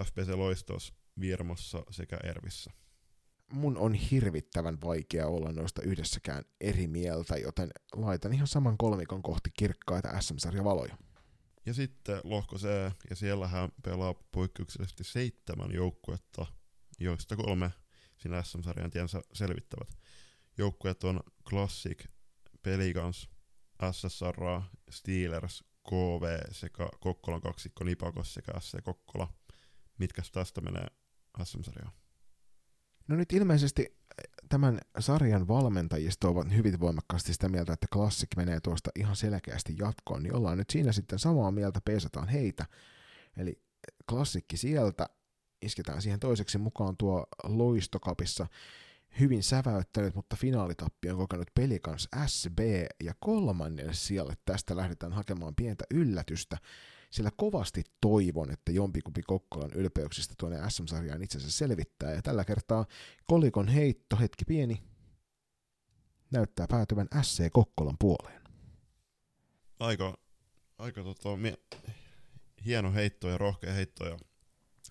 FPC 0.04 0.28
Loistos 0.28 0.92
Virmossa 1.20 1.82
sekä 1.90 2.16
Ervissä. 2.24 2.70
Mun 3.52 3.78
on 3.78 3.94
hirvittävän 3.94 4.80
vaikea 4.80 5.26
olla 5.26 5.52
noista 5.52 5.82
yhdessäkään 5.82 6.44
eri 6.60 6.86
mieltä, 6.86 7.36
joten 7.36 7.70
laitan 7.96 8.32
ihan 8.32 8.46
saman 8.46 8.78
kolmikon 8.78 9.22
kohti 9.22 9.50
kirkkaita 9.58 10.20
SM-sarjavaloja. 10.20 10.98
Ja 11.66 11.74
sitten 11.74 12.20
lohko 12.24 12.56
C, 12.56 12.64
ja 13.10 13.16
siellähän 13.16 13.72
pelaa 13.82 14.14
poikkeuksellisesti 14.32 15.04
seitsemän 15.04 15.72
joukkuetta, 15.72 16.46
joista 17.00 17.36
kolme 17.36 17.70
siinä 18.16 18.42
SM-sarjan 18.42 18.90
tiensä 18.90 19.22
selvittävät. 19.32 19.88
Joukkueet 20.58 21.04
on 21.04 21.20
Classic, 21.48 22.04
Pelicans, 22.62 23.28
SSR, 23.92 24.62
Steelers, 24.90 25.64
KV 25.88 26.52
sekä 26.52 26.88
Kokkolan 27.00 27.40
kaksikko 27.40 27.84
Nipakos 27.84 28.34
sekä 28.34 28.60
SC 28.60 28.82
Kokkola. 28.82 29.32
Mitkä 29.98 30.22
tästä 30.32 30.60
menee 30.60 30.86
SM-sarjaa? 31.42 31.92
No 33.08 33.16
nyt 33.16 33.32
ilmeisesti 33.32 33.98
tämän 34.48 34.80
sarjan 34.98 35.48
valmentajista 35.48 36.28
ovat 36.28 36.54
hyvin 36.54 36.80
voimakkaasti 36.80 37.32
sitä 37.32 37.48
mieltä, 37.48 37.72
että 37.72 37.86
klassik 37.92 38.28
menee 38.36 38.60
tuosta 38.60 38.90
ihan 38.96 39.16
selkeästi 39.16 39.74
jatkoon, 39.78 40.22
niin 40.22 40.34
ollaan 40.34 40.58
nyt 40.58 40.70
siinä 40.70 40.92
sitten 40.92 41.18
samaa 41.18 41.50
mieltä, 41.50 41.80
peesataan 41.84 42.28
heitä. 42.28 42.66
Eli 43.36 43.62
klassikki 44.10 44.56
sieltä, 44.56 45.06
isketään 45.62 46.02
siihen 46.02 46.20
toiseksi 46.20 46.58
mukaan 46.58 46.96
tuo 46.96 47.26
loistokapissa 47.44 48.46
hyvin 49.20 49.42
säväyttänyt, 49.42 50.14
mutta 50.14 50.36
finaalitappi 50.36 51.10
on 51.10 51.16
kokenut 51.18 51.50
pelikans 51.54 52.08
SB 52.26 52.58
ja 53.02 53.14
kolmannen 53.20 53.94
sijalle 53.94 54.34
tästä 54.44 54.76
lähdetään 54.76 55.12
hakemaan 55.12 55.54
pientä 55.54 55.84
yllätystä 55.90 56.58
sillä 57.14 57.30
kovasti 57.36 57.82
toivon, 58.00 58.50
että 58.50 58.72
jompikumpi 58.72 59.22
Kokkolan 59.22 59.72
ylpeyksistä 59.72 60.34
tuonne 60.38 60.70
SM-sarjaan 60.70 61.22
itsensä 61.22 61.50
selvittää, 61.50 62.12
ja 62.12 62.22
tällä 62.22 62.44
kertaa 62.44 62.86
kolikon 63.26 63.68
heitto, 63.68 64.16
hetki 64.16 64.44
pieni, 64.44 64.82
näyttää 66.30 66.66
päätyvän 66.70 67.08
SC 67.22 67.50
Kokkolan 67.52 67.96
puoleen. 67.98 68.42
Aika, 69.80 70.18
aika 70.78 71.02
tota, 71.02 71.36
mie- 71.36 71.58
hieno 72.64 72.92
heitto 72.92 73.28
ja 73.28 73.38
rohkea 73.38 73.72
heitto, 73.72 74.06
ja 74.06 74.18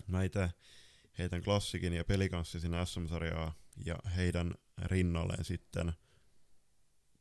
mä 0.06 0.22
itse 0.22 0.50
heitän 1.18 1.42
klassikin 1.42 1.92
ja 1.92 2.04
pelikanssi 2.04 2.60
sinne 2.60 2.86
SM-sarjaa, 2.86 3.54
ja 3.86 3.96
heidän 4.16 4.54
rinnalleen 4.82 5.44
sitten 5.44 5.92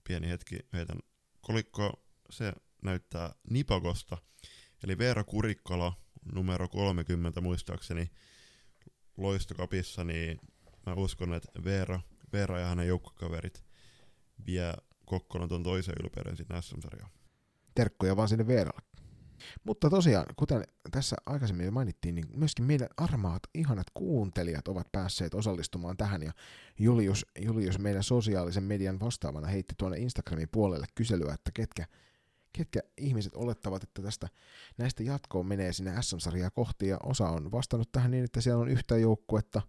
pieni 0.03 0.29
hetki 0.29 0.59
heitän 0.73 0.99
kolikko 1.41 2.03
se 2.29 2.53
näyttää 2.83 3.35
Nipakosta. 3.49 4.17
Eli 4.84 4.97
Veera 4.97 5.23
Kurikkala, 5.23 5.93
numero 6.34 6.67
30 6.67 7.41
muistaakseni, 7.41 8.11
loistokapissa, 9.17 10.03
niin 10.03 10.39
mä 10.86 10.93
uskon, 10.93 11.34
että 11.34 11.63
Veera, 11.63 11.99
Veera 12.34 12.59
ja 12.59 12.67
hänen 12.67 12.88
joukkokaverit 12.88 13.63
vie 14.45 14.73
Kokkolan 15.05 15.49
tuon 15.49 15.63
toisen 15.63 15.95
ylpeyden 16.03 16.38
sinne 16.38 16.61
SM-sarjaan. 16.61 17.11
Terkkoja 17.75 18.15
vaan 18.15 18.29
sinne 18.29 18.47
Veeralle. 18.47 18.81
Mutta 19.63 19.89
tosiaan, 19.89 20.25
kuten 20.36 20.63
tässä 20.91 21.15
aikaisemmin 21.25 21.73
mainittiin, 21.73 22.15
niin 22.15 22.25
myöskin 22.36 22.65
meidän 22.65 22.88
armaat, 22.97 23.43
ihanat 23.53 23.88
kuuntelijat 23.93 24.67
ovat 24.67 24.91
päässeet 24.91 25.34
osallistumaan 25.34 25.97
tähän, 25.97 26.23
ja 26.23 26.31
Julius, 26.79 27.25
Julius 27.39 27.79
meidän 27.79 28.03
sosiaalisen 28.03 28.63
median 28.63 28.99
vastaavana 28.99 29.47
heitti 29.47 29.75
tuonne 29.77 29.97
Instagramin 29.97 30.49
puolelle 30.51 30.86
kyselyä, 30.95 31.34
että 31.34 31.51
ketkä, 31.53 31.86
ketkä 32.53 32.79
ihmiset 32.97 33.35
olettavat, 33.35 33.83
että 33.83 34.01
tästä 34.01 34.29
näistä 34.77 35.03
jatkoon 35.03 35.45
menee 35.45 35.73
sinne 35.73 36.01
SM-sarjaa 36.01 36.49
kohti, 36.49 36.87
ja 36.87 36.97
osa 37.03 37.29
on 37.29 37.51
vastannut 37.51 37.91
tähän 37.91 38.11
niin, 38.11 38.23
että 38.23 38.41
siellä 38.41 38.61
on 38.61 38.69
yhtä 38.69 38.97
joukkuetta, 38.97 39.61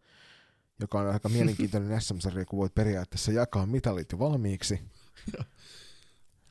joka 0.81 1.01
on 1.01 1.11
aika 1.11 1.29
mielenkiintoinen 1.29 2.01
SM-sarja, 2.03 2.45
kun 2.45 2.59
voit 2.59 2.75
periaatteessa 2.75 3.33
jakaa 3.33 3.67
mitalit 3.67 4.13
jo 4.13 4.19
valmiiksi. 4.19 4.81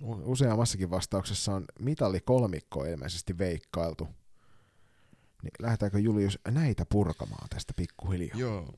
Useammassakin 0.01 0.89
vastauksessa 0.89 1.55
on 1.55 1.65
mitali 1.79 2.21
kolmikko 2.21 2.86
ilmeisesti 2.86 3.38
veikkailtu. 3.38 4.07
Niin 5.43 5.51
lähdetäänkö 5.59 5.99
Julius 5.99 6.39
näitä 6.47 6.86
purkamaan 6.86 7.49
tästä 7.49 7.73
pikkuhiljaa? 7.75 8.38
Joo, 8.38 8.73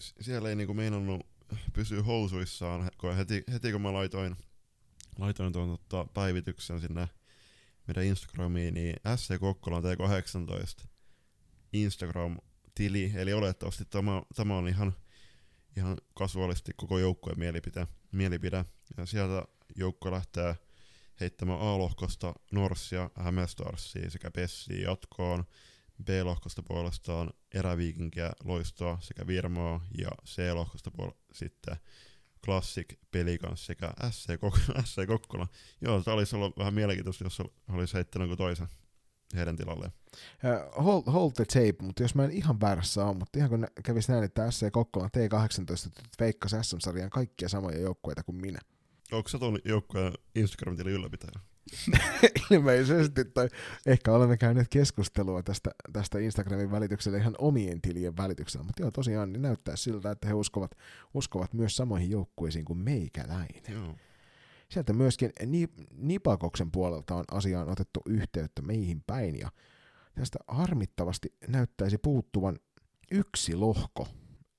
S- 0.00 0.14
siellä 0.20 0.48
ei 0.48 0.56
niinku 0.56 0.74
meinannut 0.74 1.26
pysyä 1.72 2.02
housuissaan, 2.02 2.90
kun 2.98 3.16
heti, 3.16 3.44
heti 3.52 3.72
kun 3.72 3.80
mä 3.80 3.92
laitoin, 3.92 4.36
laitoin 5.20 5.52
tuon 5.52 5.78
tota, 5.78 6.06
päivityksen 6.14 6.80
sinne 6.80 7.08
meidän 7.86 8.04
Instagramiin, 8.04 8.74
niin 8.74 8.96
SC 9.16 9.38
Kokkolan 9.40 9.82
T18 9.82 10.86
Instagram-tili, 11.72 13.12
eli 13.14 13.32
olettavasti 13.32 13.84
tämä, 13.84 14.22
tämä 14.34 14.56
on 14.56 14.68
ihan, 14.68 14.92
ihan 15.76 15.96
kasuaalisti 16.14 16.72
koko 16.76 16.98
joukkueen 16.98 17.38
mielipide, 17.38 17.86
mielipide. 18.12 18.64
Ja 18.96 19.06
sieltä 19.06 19.44
joukko 19.76 20.10
lähtee 20.10 20.56
heittämään 21.20 21.60
A-lohkosta 21.60 22.34
Norssia, 22.52 23.10
Hämestarsia 23.14 24.10
sekä 24.10 24.30
Pessiä 24.30 24.82
jatkoon. 24.82 25.44
B-lohkosta 26.04 26.62
puolestaan 26.62 27.30
Eräviikinkiä, 27.54 28.32
Loistoa 28.44 28.98
sekä 29.00 29.26
Virmoa 29.26 29.80
ja 29.98 30.10
C-lohkosta 30.26 30.90
puol- 30.90 31.16
sitten 31.32 31.76
Classic 32.44 32.86
Pelikans 33.10 33.66
sekä 33.66 33.92
SC, 34.10 34.28
Kok- 34.28 34.82
SC 34.86 35.06
Kokkola. 35.06 35.48
Joo, 35.80 36.02
tämä 36.02 36.14
olisi 36.14 36.36
ollut 36.36 36.58
vähän 36.58 36.74
mielenkiintoista, 36.74 37.24
jos 37.24 37.42
olisi 37.68 37.94
heittänyt 37.94 38.28
jonkun 38.28 38.46
toisen 38.46 38.68
heidän 39.36 39.56
tilalleen. 39.56 39.92
Uh, 40.44 40.84
hold, 40.84 41.02
hold 41.06 41.32
the 41.32 41.44
tape, 41.44 41.76
mutta 41.82 42.02
jos 42.02 42.14
mä 42.14 42.24
en 42.24 42.30
ihan 42.30 42.60
väärässä 42.60 43.04
ole, 43.04 43.16
mutta 43.16 43.38
ihan 43.38 43.50
kun 43.50 43.66
kävisi 43.84 44.12
näin, 44.12 44.24
että 44.24 44.50
SC 44.50 44.72
Kokkolan 44.72 45.10
T18 45.16 46.04
veikkasi 46.20 46.56
SM-sarjan 46.62 47.10
kaikkia 47.10 47.48
samoja 47.48 47.78
joukkueita 47.80 48.22
kuin 48.22 48.36
minä. 48.36 48.58
Onko 49.12 49.28
sä 49.28 49.38
tuon 49.38 49.58
joukkueen 49.64 50.12
Instagram-tilin 50.34 50.92
ylläpitäjä? 50.92 51.49
Ilmeisesti, 52.50 53.24
tai 53.24 53.48
ehkä 53.86 54.12
olemme 54.12 54.36
käyneet 54.36 54.68
keskustelua 54.70 55.42
tästä, 55.42 55.70
tästä 55.92 56.18
Instagramin 56.18 56.70
välityksellä 56.70 57.18
ihan 57.18 57.34
omien 57.38 57.80
tilien 57.80 58.16
välityksellä, 58.16 58.64
mutta 58.64 58.82
joo, 58.82 58.90
tosiaan 58.90 59.32
niin 59.32 59.42
näyttää 59.42 59.76
siltä, 59.76 60.10
että 60.10 60.26
he 60.26 60.34
uskovat, 60.34 60.70
uskovat 61.14 61.54
myös 61.54 61.76
samoihin 61.76 62.10
joukkueisiin 62.10 62.64
kuin 62.64 62.78
meikäläinen. 62.78 63.62
Joo. 63.68 63.94
Sieltä 64.68 64.92
myöskin 64.92 65.32
Ni- 65.46 65.68
Nipakoksen 65.92 66.70
puolelta 66.70 67.14
on 67.14 67.24
asiaan 67.30 67.68
otettu 67.68 68.00
yhteyttä 68.06 68.62
meihin 68.62 69.02
päin, 69.06 69.38
ja 69.38 69.50
tästä 70.14 70.38
harmittavasti 70.48 71.34
näyttäisi 71.48 71.98
puuttuvan 71.98 72.58
yksi 73.10 73.54
lohko, 73.54 74.08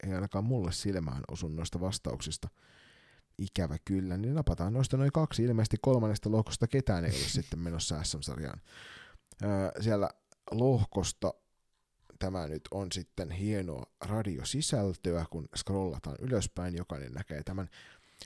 ei 0.04 0.14
ainakaan 0.14 0.46
mulle 0.46 0.72
silmään 0.72 1.24
osu 1.32 1.48
noista 1.48 1.80
vastauksista. 1.80 2.48
Ikävä 3.38 3.78
kyllä, 3.86 4.18
niin 4.18 4.34
napataan 4.34 4.74
noista 4.74 4.98
noin 4.98 5.12
kaksi. 5.12 5.44
Ilmeisesti 5.44 5.78
kolmannesta 5.82 6.32
lohkosta 6.32 6.68
ketään 6.68 7.06
ei 7.06 7.12
ole 7.12 7.30
sitten 7.40 7.60
menossa 7.60 8.04
SM-sarjaan. 8.04 8.62
Öö, 9.44 9.72
siellä 9.82 10.10
lohkosta 10.52 11.34
tämä 12.20 12.48
nyt 12.48 12.62
on 12.72 12.92
sitten 12.92 13.32
hienoa 13.32 13.86
radiosisältöä, 14.06 15.26
kun 15.30 15.50
scrollataan 15.58 16.18
ylöspäin, 16.20 16.76
jokainen 16.76 17.14
näkee 17.14 17.44
tämän 17.44 17.70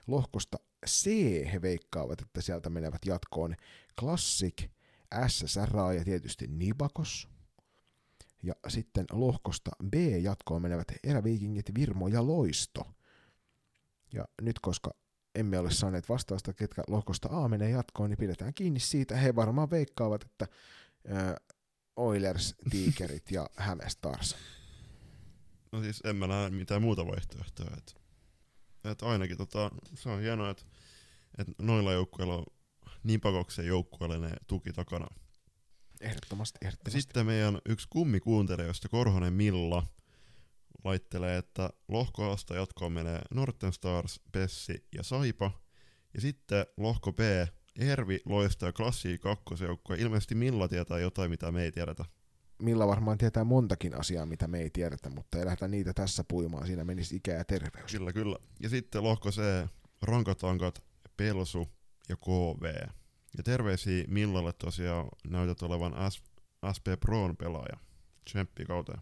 lohkosta 0.07 0.57
C 0.87 1.05
he 1.53 1.61
veikkaavat, 1.61 2.21
että 2.21 2.41
sieltä 2.41 2.69
menevät 2.69 3.05
jatkoon 3.05 3.55
Classic, 3.99 4.69
SSRA 5.27 5.93
ja 5.93 6.03
tietysti 6.03 6.47
Nibakos. 6.47 7.27
Ja 8.43 8.53
sitten 8.67 9.05
lohkosta 9.11 9.71
B 9.89 9.93
jatkoon 10.21 10.61
menevät 10.61 10.87
Eräviikingit, 11.03 11.75
Virmo 11.75 12.07
ja 12.07 12.27
Loisto. 12.27 12.87
Ja 14.13 14.25
nyt 14.41 14.59
koska 14.59 14.91
emme 15.35 15.59
ole 15.59 15.71
saaneet 15.71 16.09
vastausta, 16.09 16.53
ketkä 16.53 16.83
lohkosta 16.87 17.29
A 17.31 17.47
menee 17.47 17.69
jatkoon, 17.69 18.09
niin 18.09 18.17
pidetään 18.17 18.53
kiinni 18.53 18.79
siitä. 18.79 19.15
He 19.15 19.35
varmaan 19.35 19.69
veikkaavat, 19.71 20.23
että 20.23 20.47
äh, 21.11 21.35
Oilers, 21.95 22.55
Tigerit 22.69 23.31
ja 23.31 23.49
Hämestars. 23.57 24.35
No 25.71 25.81
siis 25.81 26.01
en 26.05 26.15
mä 26.15 26.27
näe 26.27 26.49
mitään 26.49 26.81
muuta 26.81 27.05
vaihtoehtoa. 27.07 27.67
Et, 27.77 27.95
et 28.91 29.01
ainakin 29.01 29.37
tota, 29.37 29.71
se 29.93 30.09
on 30.09 30.21
hienoa, 30.21 30.49
että 30.49 30.63
et 31.37 31.47
noilla 31.61 31.93
joukkueilla 31.93 32.35
on 32.35 32.45
niin 33.03 33.21
pakoksen 33.21 33.67
joukkueelle 33.67 34.19
ne 34.19 34.31
tuki 34.47 34.73
takana. 34.73 35.07
Ehdottomasti, 36.01 36.57
Ja 36.61 36.67
ehdottomasti. 36.67 37.01
sitten 37.01 37.25
meidän 37.25 37.59
yksi 37.69 37.87
kummikuuntelijoista, 37.89 38.89
Korhonen 38.89 39.33
Milla, 39.33 39.87
laittelee, 40.83 41.37
että 41.37 41.69
lohko 41.87 42.31
Asta 42.31 42.55
jatkoon 42.55 42.91
menee 42.91 43.21
Norten 43.31 43.73
Stars, 43.73 44.21
Pessi 44.31 44.87
ja 44.95 45.03
Saipa. 45.03 45.51
Ja 46.13 46.21
sitten 46.21 46.65
lohko 46.77 47.13
B, 47.13 47.19
Ervi, 47.79 48.19
Loista 48.25 48.65
ja 48.65 48.73
Klassi 48.73 49.17
kakkosjoukkue. 49.17 49.97
Ilmeisesti 49.97 50.35
Milla 50.35 50.67
tietää 50.67 50.99
jotain, 50.99 51.29
mitä 51.29 51.51
me 51.51 51.63
ei 51.63 51.71
tiedetä. 51.71 52.05
Milla 52.61 52.87
varmaan 52.87 53.17
tietää 53.17 53.43
montakin 53.43 53.99
asiaa, 53.99 54.25
mitä 54.25 54.47
me 54.47 54.59
ei 54.59 54.69
tiedetä, 54.69 55.09
mutta 55.09 55.37
ei 55.37 55.45
lähdetä 55.45 55.67
niitä 55.67 55.93
tässä 55.93 56.23
puimaan. 56.27 56.67
Siinä 56.67 56.83
menisi 56.83 57.15
ikä 57.15 57.31
ja 57.33 57.45
terveys. 57.45 57.91
Kyllä, 57.91 58.13
kyllä. 58.13 58.37
Ja 58.59 58.69
sitten 58.69 59.03
lohko 59.03 59.31
C, 59.31 59.41
Rankatankat, 60.01 60.83
Pelsu 61.17 61.67
ja 62.09 62.15
KV. 62.15 62.63
Ja 63.37 63.43
terveisiä 63.43 64.03
Millalle 64.07 64.53
tosiaan 64.53 65.07
näytät 65.27 65.61
olevan 65.61 65.93
SP 66.75 66.85
Proon 66.99 67.37
pelaaja. 67.37 67.77
Tsemppi 68.25 68.65
kauteen. 68.65 69.01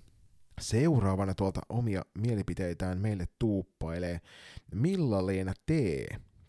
Seuraavana 0.61 1.33
tuolta 1.33 1.61
omia 1.69 2.05
mielipiteitään 2.17 2.97
meille 2.97 3.27
tuuppailee 3.39 4.21
Milla-Leena 4.75 5.53
T. 5.65 5.69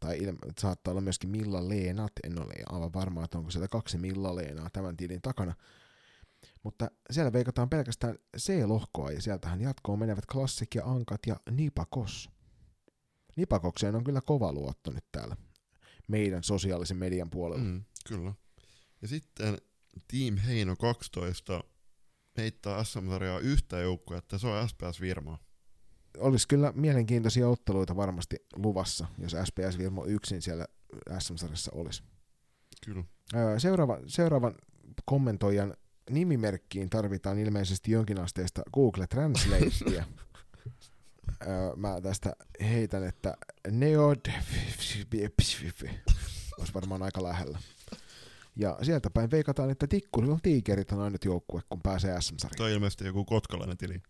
Tai 0.01 0.19
ilme- 0.19 0.39
saattaa 0.61 0.93
olla 0.93 1.01
myöskin 1.01 1.31
Milla-Leenat, 1.31 2.13
en 2.25 2.43
ole 2.43 2.55
aivan 2.67 2.93
varma, 2.93 3.25
että 3.25 3.39
onko 3.39 3.51
siellä 3.51 3.69
kaksi 3.69 3.99
Milla-Leenaa 3.99 4.71
tämän 4.73 4.97
tilin 4.97 5.23
takana. 5.23 5.55
Mutta 6.63 6.91
siellä 7.11 7.33
veikataan 7.33 7.71
pelkästään 7.71 8.19
C-lohkoa 8.39 9.11
ja 9.11 9.23
sieltähän 9.23 9.61
jatkoon 9.61 9.99
menevät 9.99 10.27
Klassik 10.27 10.75
ja 10.75 10.85
Ankat 10.85 11.21
ja 11.27 11.37
Nipakos. 11.51 12.31
Nipakokseen 13.37 13.95
on 13.95 14.05
kyllä 14.05 14.21
kova 14.21 14.53
luotto 14.53 14.91
nyt 14.91 15.05
täällä 15.13 15.37
meidän 16.09 16.45
sosiaalisen 16.45 16.97
median 16.97 17.31
puolella. 17.31 17.65
Mm, 17.65 17.85
kyllä. 18.09 18.35
Ja 19.03 19.09
sitten 19.09 19.59
Team 20.09 20.37
Heino 20.37 20.77
12 20.77 21.65
heittää 22.43 22.85
SM-sarjaa 22.85 23.39
yhtä 23.39 23.79
joukkoa, 23.79 24.19
että 24.19 24.39
se 24.39 24.47
on 24.47 24.69
SPS 24.69 25.01
Virma. 25.01 25.39
Olisi 26.19 26.49
kyllä 26.49 26.73
mielenkiintoisia 26.75 27.49
otteluita 27.49 27.97
varmasti 27.97 28.37
luvassa, 28.57 29.07
jos 29.19 29.37
SPS 29.45 29.79
Virmo 29.79 30.05
yksin 30.05 30.43
siellä 30.43 30.67
SM-sarjassa 31.19 31.73
olisi. 31.75 32.03
Kyllä. 32.87 33.05
Seuraava, 33.59 33.99
seuraavan 34.07 34.55
kommentoijan 35.05 35.75
nimimerkkiin 36.11 36.91
tarvitaan 36.91 37.39
ilmeisesti 37.39 37.91
jonkinasteista 37.91 38.63
Google 38.75 39.07
Translatea. 39.07 40.05
Mä 41.77 42.01
tästä 42.01 42.37
heitän, 42.61 43.05
että 43.05 43.35
Neod 43.71 44.27
olisi 46.59 46.75
varmaan 46.75 47.03
aika 47.03 47.23
lähellä. 47.23 47.59
Ja 48.57 48.79
sieltä 48.83 49.11
päin 49.11 49.31
veikataan, 49.31 49.71
että 49.71 49.87
Tikkurilla 49.87 50.39
Tigerit 50.43 50.93
on 50.93 51.01
ainut 51.01 51.25
joukkue, 51.25 51.61
kun 51.69 51.81
pääsee 51.83 52.21
SM-sarjaan. 52.21 52.57
Toi 52.57 52.71
on 52.71 52.75
ilmeisesti 52.75 53.05
joku 53.05 53.25
kotkalainen 53.25 53.77
tili. 53.77 54.03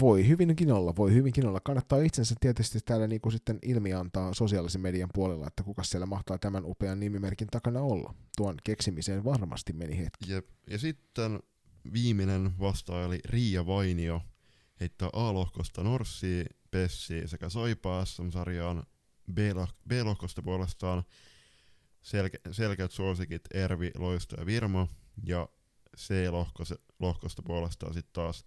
Voi 0.00 0.28
hyvinkin 0.28 0.72
olla, 0.72 0.96
voi 0.96 1.14
hyvinkin 1.14 1.46
olla. 1.46 1.60
Kannattaa 1.60 1.98
itsensä 1.98 2.34
tietysti 2.40 2.78
täällä 2.84 3.06
niin 3.06 3.20
kuin 3.20 3.32
sitten 3.32 3.58
ilmi 3.62 3.92
antaa 3.92 4.34
sosiaalisen 4.34 4.80
median 4.80 5.08
puolella, 5.14 5.46
että 5.46 5.62
kuka 5.62 5.82
siellä 5.82 6.06
mahtaa 6.06 6.38
tämän 6.38 6.64
upean 6.64 7.00
nimimerkin 7.00 7.48
takana 7.48 7.80
olla. 7.80 8.14
Tuon 8.36 8.56
keksimiseen 8.64 9.24
varmasti 9.24 9.72
meni 9.72 9.98
hetki. 9.98 10.32
Jep. 10.32 10.48
Ja 10.70 10.78
sitten 10.78 11.40
viimeinen 11.92 12.58
vastaaja 12.60 13.06
oli 13.06 13.20
Riia 13.24 13.66
Vainio. 13.66 14.20
Heittää 14.80 15.08
A-lohkosta 15.12 15.82
Norssi, 15.82 16.44
Pessi 16.70 17.28
sekä 17.28 17.48
Saipaa 17.48 18.04
SM-sarjaan. 18.04 18.82
B-lohkosta 19.88 20.42
puolestaan 20.42 21.02
selke- 22.02 22.52
selkeät 22.52 22.92
suosikit 22.92 23.42
Ervi, 23.54 23.90
Loisto 23.98 24.36
ja 24.36 24.46
Virmo, 24.46 24.88
ja 25.26 25.48
C-lohkosta 25.96 27.42
puolestaan 27.42 27.94
sitten 27.94 28.12
taas 28.12 28.44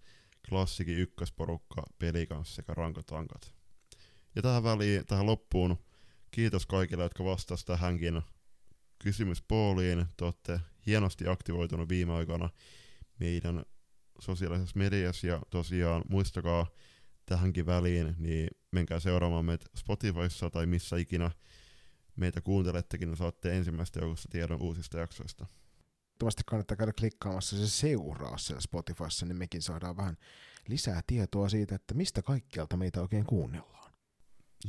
klassikin 0.48 0.98
ykkösporukka, 0.98 1.82
pelikans 1.98 2.54
sekä 2.54 2.74
rankotankat. 2.74 3.54
Ja 4.36 4.42
tähän 4.42 4.62
väliin, 4.62 5.06
tähän 5.06 5.26
loppuun, 5.26 5.78
kiitos 6.30 6.66
kaikille, 6.66 7.02
jotka 7.02 7.24
vastasivat 7.24 7.66
tähänkin 7.66 8.22
kysymyspooliin. 8.98 10.06
Te 10.16 10.24
olette 10.24 10.60
hienosti 10.86 11.28
aktivoitunut 11.28 11.88
viime 11.88 12.12
aikoina 12.12 12.50
meidän 13.20 13.64
sosiaalisessa 14.20 14.78
mediassa 14.78 15.26
ja 15.26 15.42
tosiaan 15.50 16.02
muistakaa 16.08 16.66
tähänkin 17.26 17.66
väliin, 17.66 18.14
niin 18.18 18.48
menkää 18.70 19.00
seuraamaan 19.00 19.44
meitä 19.44 19.66
Spotifyssa 19.76 20.50
tai 20.50 20.66
missä 20.66 20.96
ikinä 20.96 21.30
meitä 22.16 22.40
kuuntelettekin, 22.40 23.08
niin 23.08 23.16
saatte 23.16 23.56
ensimmäistä 23.56 24.00
joukossa 24.00 24.28
tiedon 24.32 24.62
uusista 24.62 24.98
jaksoista. 24.98 25.46
Ehdottomasti 26.22 26.42
kannattaa 26.46 26.76
käydä 26.76 26.92
klikkaamassa 26.98 27.56
se 27.56 27.68
seuraa 27.68 28.38
siellä 28.38 28.60
Spotifyssa, 28.60 29.26
niin 29.26 29.36
mekin 29.36 29.62
saadaan 29.62 29.96
vähän 29.96 30.16
lisää 30.68 31.00
tietoa 31.06 31.48
siitä, 31.48 31.74
että 31.74 31.94
mistä 31.94 32.22
kaikkialta 32.22 32.76
meitä 32.76 33.00
oikein 33.00 33.26
kuunnellaan. 33.26 33.92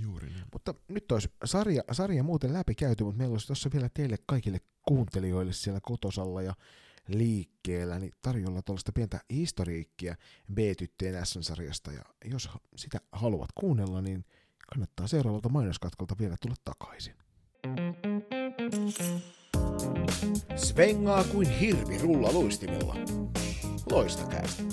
Juuri 0.01 0.27
niin. 0.27 0.45
Mutta 0.53 0.73
nyt 0.87 1.11
olisi 1.11 1.29
sarja, 1.45 1.83
sarja 1.91 2.23
muuten 2.23 2.53
läpi 2.53 2.75
käyty, 2.75 3.03
mutta 3.03 3.17
meillä 3.17 3.33
olisi 3.33 3.47
tuossa 3.47 3.69
vielä 3.73 3.89
teille 3.93 4.17
kaikille 4.25 4.59
kuuntelijoille 4.87 5.53
siellä 5.53 5.79
kotosalla 5.83 6.41
ja 6.41 6.53
liikkeellä, 7.07 7.99
niin 7.99 8.11
tarjolla 8.21 8.61
tuollaista 8.61 8.91
pientä 8.91 9.19
historiikkia 9.29 10.15
B-tyttöjen 10.53 11.25
S-sarjasta, 11.25 11.91
ja 11.91 12.01
jos 12.25 12.49
sitä 12.75 12.99
haluat 13.11 13.49
kuunnella, 13.55 14.01
niin 14.01 14.25
kannattaa 14.67 15.07
seuraavalta 15.07 15.49
mainoskatkolta 15.49 16.15
vielä 16.19 16.35
tulla 16.41 16.55
takaisin. 16.65 17.15
Svengaa 20.55 21.23
kuin 21.23 21.49
hirvi 21.49 21.97
rulla 21.97 22.31
luistimella. 22.31 22.95
Loistakäistä. 23.91 24.63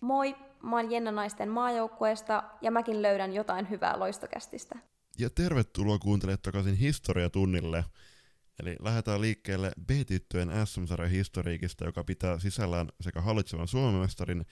Moi, 0.00 0.34
mä 0.62 0.76
oon 0.76 0.90
Jenna 0.90 1.12
Naisten 1.12 1.48
maajoukkueesta 1.48 2.42
ja 2.62 2.70
mäkin 2.70 3.02
löydän 3.02 3.32
jotain 3.32 3.70
hyvää 3.70 3.98
loistokästistä. 3.98 4.78
Ja 5.18 5.30
tervetuloa 5.30 5.98
kuuntelemaan 5.98 6.42
takaisin 6.42 6.74
historiatunnille. 6.74 7.84
Eli 8.62 8.76
lähdetään 8.80 9.20
liikkeelle 9.20 9.72
B-tyttöjen 9.86 10.50
SM-sarjan 10.64 11.10
historiikista, 11.10 11.84
joka 11.84 12.04
pitää 12.04 12.38
sisällään 12.38 12.88
sekä 13.00 13.20
hallitsevan 13.20 13.68
suomestarin 13.68 14.46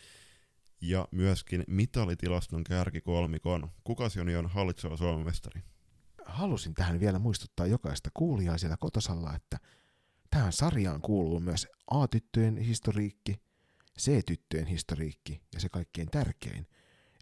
ja 0.80 1.08
myöskin 1.10 1.64
mitalitilaston 1.68 2.64
kärkikolmikon. 2.64 3.70
Kuka 3.84 4.08
on 4.38 4.46
hallitseva 4.46 4.96
suomenmestari? 4.96 5.62
Halusin 6.26 6.74
tähän 6.74 7.00
vielä 7.00 7.18
muistuttaa 7.18 7.66
jokaista 7.66 8.10
kuulijaa 8.14 8.58
siellä 8.58 8.76
kotosalla, 8.76 9.34
että 9.34 9.58
tähän 10.30 10.52
sarjaan 10.52 11.00
kuuluu 11.00 11.40
myös 11.40 11.68
A-tyttöjen 11.90 12.56
historiikki, 12.56 13.40
C-tyttöjen 13.98 14.66
historiikki 14.66 15.42
ja 15.54 15.60
se 15.60 15.68
kaikkein 15.68 16.10
tärkein, 16.10 16.66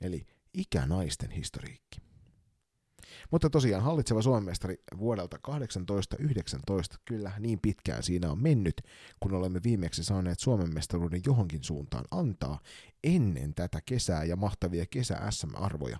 eli 0.00 0.26
ikänaisten 0.54 1.30
historiikki. 1.30 2.04
Mutta 3.30 3.50
tosiaan 3.50 3.82
hallitseva 3.82 4.22
suomenmestari 4.22 4.76
vuodelta 4.98 5.38
1819, 5.42 6.96
kyllä 7.04 7.32
niin 7.38 7.60
pitkään 7.60 8.02
siinä 8.02 8.30
on 8.30 8.42
mennyt, 8.42 8.80
kun 9.20 9.34
olemme 9.34 9.60
viimeksi 9.62 10.04
saaneet 10.04 10.40
Suomen 10.40 10.74
mestaruuden 10.74 11.22
johonkin 11.26 11.64
suuntaan 11.64 12.04
antaa 12.10 12.60
ennen 13.04 13.54
tätä 13.54 13.80
kesää 13.86 14.24
ja 14.24 14.36
mahtavia 14.36 14.86
kesä 14.90 15.20
SM-arvoja. 15.30 15.98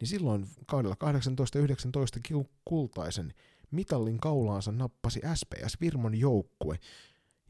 Niin 0.00 0.08
silloin 0.08 0.46
kaudella 0.66 0.96
1819 0.96 2.20
kultaisen 2.64 3.34
mitallin 3.70 4.18
kaulaansa 4.18 4.72
nappasi 4.72 5.20
SPS 5.34 5.80
Virmon 5.80 6.14
joukkue. 6.14 6.78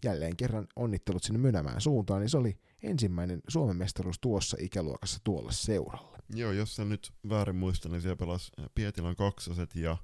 Jälleen 0.05 0.37
kerran 0.37 0.67
onnittelut 0.77 1.23
sinne 1.23 1.39
Mynämään 1.39 1.81
suuntaan, 1.81 2.21
niin 2.21 2.31
se 2.31 2.39
oli 2.39 2.59
ensimmäinen 2.83 3.41
Suomen 3.49 3.77
mestaruus 3.77 4.19
tuossa 4.21 4.57
ikäluokassa 4.61 5.19
tuolle 5.25 5.53
seuralle. 5.53 6.19
Joo, 6.35 6.53
jos 6.53 6.77
sen 6.77 6.89
nyt 6.89 7.13
väärin 7.29 7.57
muistan, 7.57 7.93
niin 7.93 8.03
siellä 8.03 8.17
pelasi 8.17 8.53
Pietilän 8.75 9.17
kaksoset 9.17 9.75
ja 9.75 9.97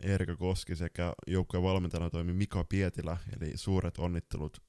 Erika 0.00 0.36
Koski 0.36 0.76
sekä 0.76 1.12
joukkueen 1.26 1.62
valmentajana 1.62 2.10
toimi 2.10 2.32
Mika 2.32 2.64
Pietilä, 2.64 3.16
eli 3.36 3.56
suuret 3.56 3.98
onnittelut 3.98 4.62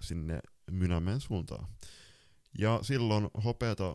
sinne 0.00 0.40
Mynämeen 0.70 1.20
suuntaan. 1.20 1.68
Ja 2.58 2.78
silloin 2.82 3.30
hopeata 3.44 3.94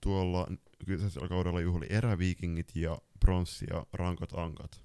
tuolla 0.00 0.46
kyseisellä 0.86 1.28
kaudella 1.28 1.60
juhli 1.60 1.86
eräviikingit 1.90 2.72
ja 2.74 2.98
pronssia 3.20 3.86
rankot 3.92 4.32
ankat. 4.32 4.80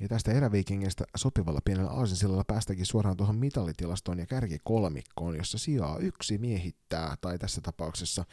Ja 0.00 0.08
tästä 0.08 0.32
eräviikingistä 0.32 1.04
sopivalla 1.16 1.60
pienellä 1.64 1.90
aasinsillalla 1.90 2.44
päästäkin 2.44 2.86
suoraan 2.86 3.16
tuohon 3.16 3.36
mitallitilastoon 3.36 4.18
ja 4.18 4.26
kärkikolmikkoon, 4.26 5.36
jossa 5.36 5.58
sijaa 5.58 5.98
yksi 5.98 6.38
miehittää, 6.38 7.16
tai 7.20 7.38
tässä 7.38 7.60
tapauksessa 7.60 8.24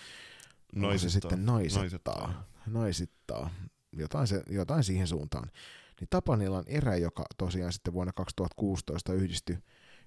naisittaa. 0.75 1.09
se 1.09 1.13
sitten 1.13 1.45
naisittaa, 1.45 1.81
naisittaa, 1.81 2.45
naisittaa 2.67 3.49
jotain, 3.97 4.27
se, 4.27 4.43
jotain 4.49 4.83
siihen 4.83 5.07
suuntaan. 5.07 5.51
Niin 5.99 6.07
Tapanilan 6.09 6.63
erä, 6.67 6.95
joka 6.95 7.25
tosiaan 7.37 7.73
sitten 7.73 7.93
vuonna 7.93 8.13
2016 8.13 9.13
yhdistyi, 9.13 9.57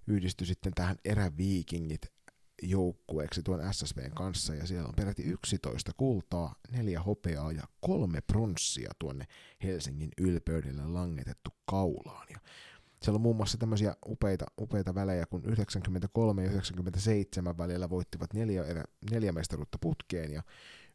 yhdistyi 0.07 0.47
sitten 0.47 0.73
tähän 0.75 0.97
eräviikingit 1.05 2.13
joukkueeksi 2.63 3.43
tuon 3.43 3.75
SSVn 3.75 4.11
kanssa, 4.15 4.55
ja 4.55 4.67
siellä 4.67 4.89
on 4.89 4.95
peräti 4.95 5.23
11 5.23 5.93
kultaa, 5.97 6.55
neljä 6.71 7.03
hopeaa 7.03 7.53
ja 7.53 7.63
kolme 7.81 8.21
pronssia 8.21 8.91
tuonne 8.99 9.27
Helsingin 9.63 10.11
ylpeydelle 10.19 10.87
langetettu 10.87 11.51
kaulaan. 11.65 12.27
Ja 12.31 12.39
siellä 13.03 13.17
on 13.17 13.23
muun 13.23 13.37
muassa 13.37 13.59
tämmöisiä 13.59 13.97
upeita, 14.07 14.47
upeita 14.61 14.95
välejä, 14.95 15.27
kun 15.27 15.45
93 15.45 16.45
ja 16.45 16.51
97 16.51 17.59
välillä 17.59 17.91
voittivat 17.91 18.35
neljä, 18.35 18.65
neljä 19.11 19.33
mestaruutta 19.33 19.79
putkeen, 19.81 20.33
ja 20.33 20.43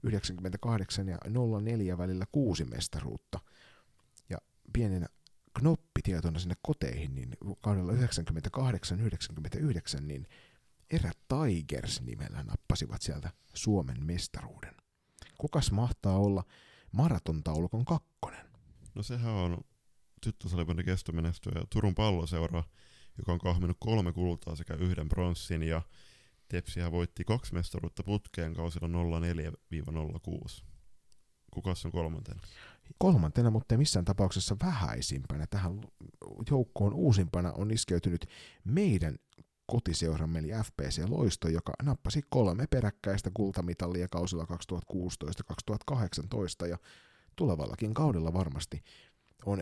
98 0.04 1.08
ja 1.08 1.18
04 1.62 1.98
välillä 1.98 2.26
kuusi 2.32 2.66
mestaruutta. 2.66 3.40
Ja 4.30 4.38
pienenä 4.74 5.08
knoppitietona 5.60 6.40
sinne 6.40 6.56
koteihin, 6.62 7.16
niin 7.16 7.30
kaudella 7.62 7.94
98-99, 7.94 7.96
niin 10.02 10.28
Erä 10.94 11.12
Tigers 11.28 12.02
nimellä 12.02 12.44
nappasivat 12.44 13.02
sieltä 13.02 13.32
Suomen 13.54 14.06
mestaruuden. 14.06 14.76
Kukas 15.38 15.72
mahtaa 15.72 16.18
olla 16.18 16.44
maratontaulukon 16.92 17.86
kakkonen? 17.86 18.46
No 18.96 19.04
sehän 19.04 19.34
on 19.34 19.58
tyttösalibändin 20.22 20.86
kestomenestyjä 20.86 21.64
Turun 21.70 21.96
palloseura, 21.96 22.64
joka 23.18 23.34
on 23.34 23.40
kahminut 23.40 23.78
kolme 23.80 24.12
kultaa 24.12 24.56
sekä 24.56 24.74
yhden 24.74 25.10
pronssin 25.10 25.64
ja 25.64 25.82
Tepsihän 26.48 26.92
voitti 26.92 27.24
kaksi 27.24 27.54
mestaruutta 27.54 28.04
putkeen 28.04 28.54
kausilla 28.54 28.88
04-06. 28.88 30.64
Kukas 31.52 31.86
on 31.86 31.92
kolmantena? 31.92 32.42
Kolmantena, 32.98 33.50
mutta 33.50 33.76
ei 33.76 33.78
missään 33.78 34.06
tapauksessa 34.06 34.56
vähäisimpänä. 34.64 35.48
Tähän 35.48 35.82
joukkoon 36.52 36.94
uusimpana 36.94 37.52
on 37.52 37.72
iskeytynyt 37.72 38.26
meidän 38.64 39.16
kotiseuramme 39.66 40.40
eli 40.40 40.50
FPC 40.64 41.04
Loisto, 41.10 41.48
joka 41.48 41.74
nappasi 41.84 42.22
kolme 42.30 42.68
peräkkäistä 42.68 43.32
kultamitalia 43.34 44.08
kausilla 44.08 44.48
2016-2018 46.64 46.68
ja 46.70 46.78
tulevallakin 47.36 47.94
kaudella 47.94 48.34
varmasti 48.34 48.84
on 49.46 49.62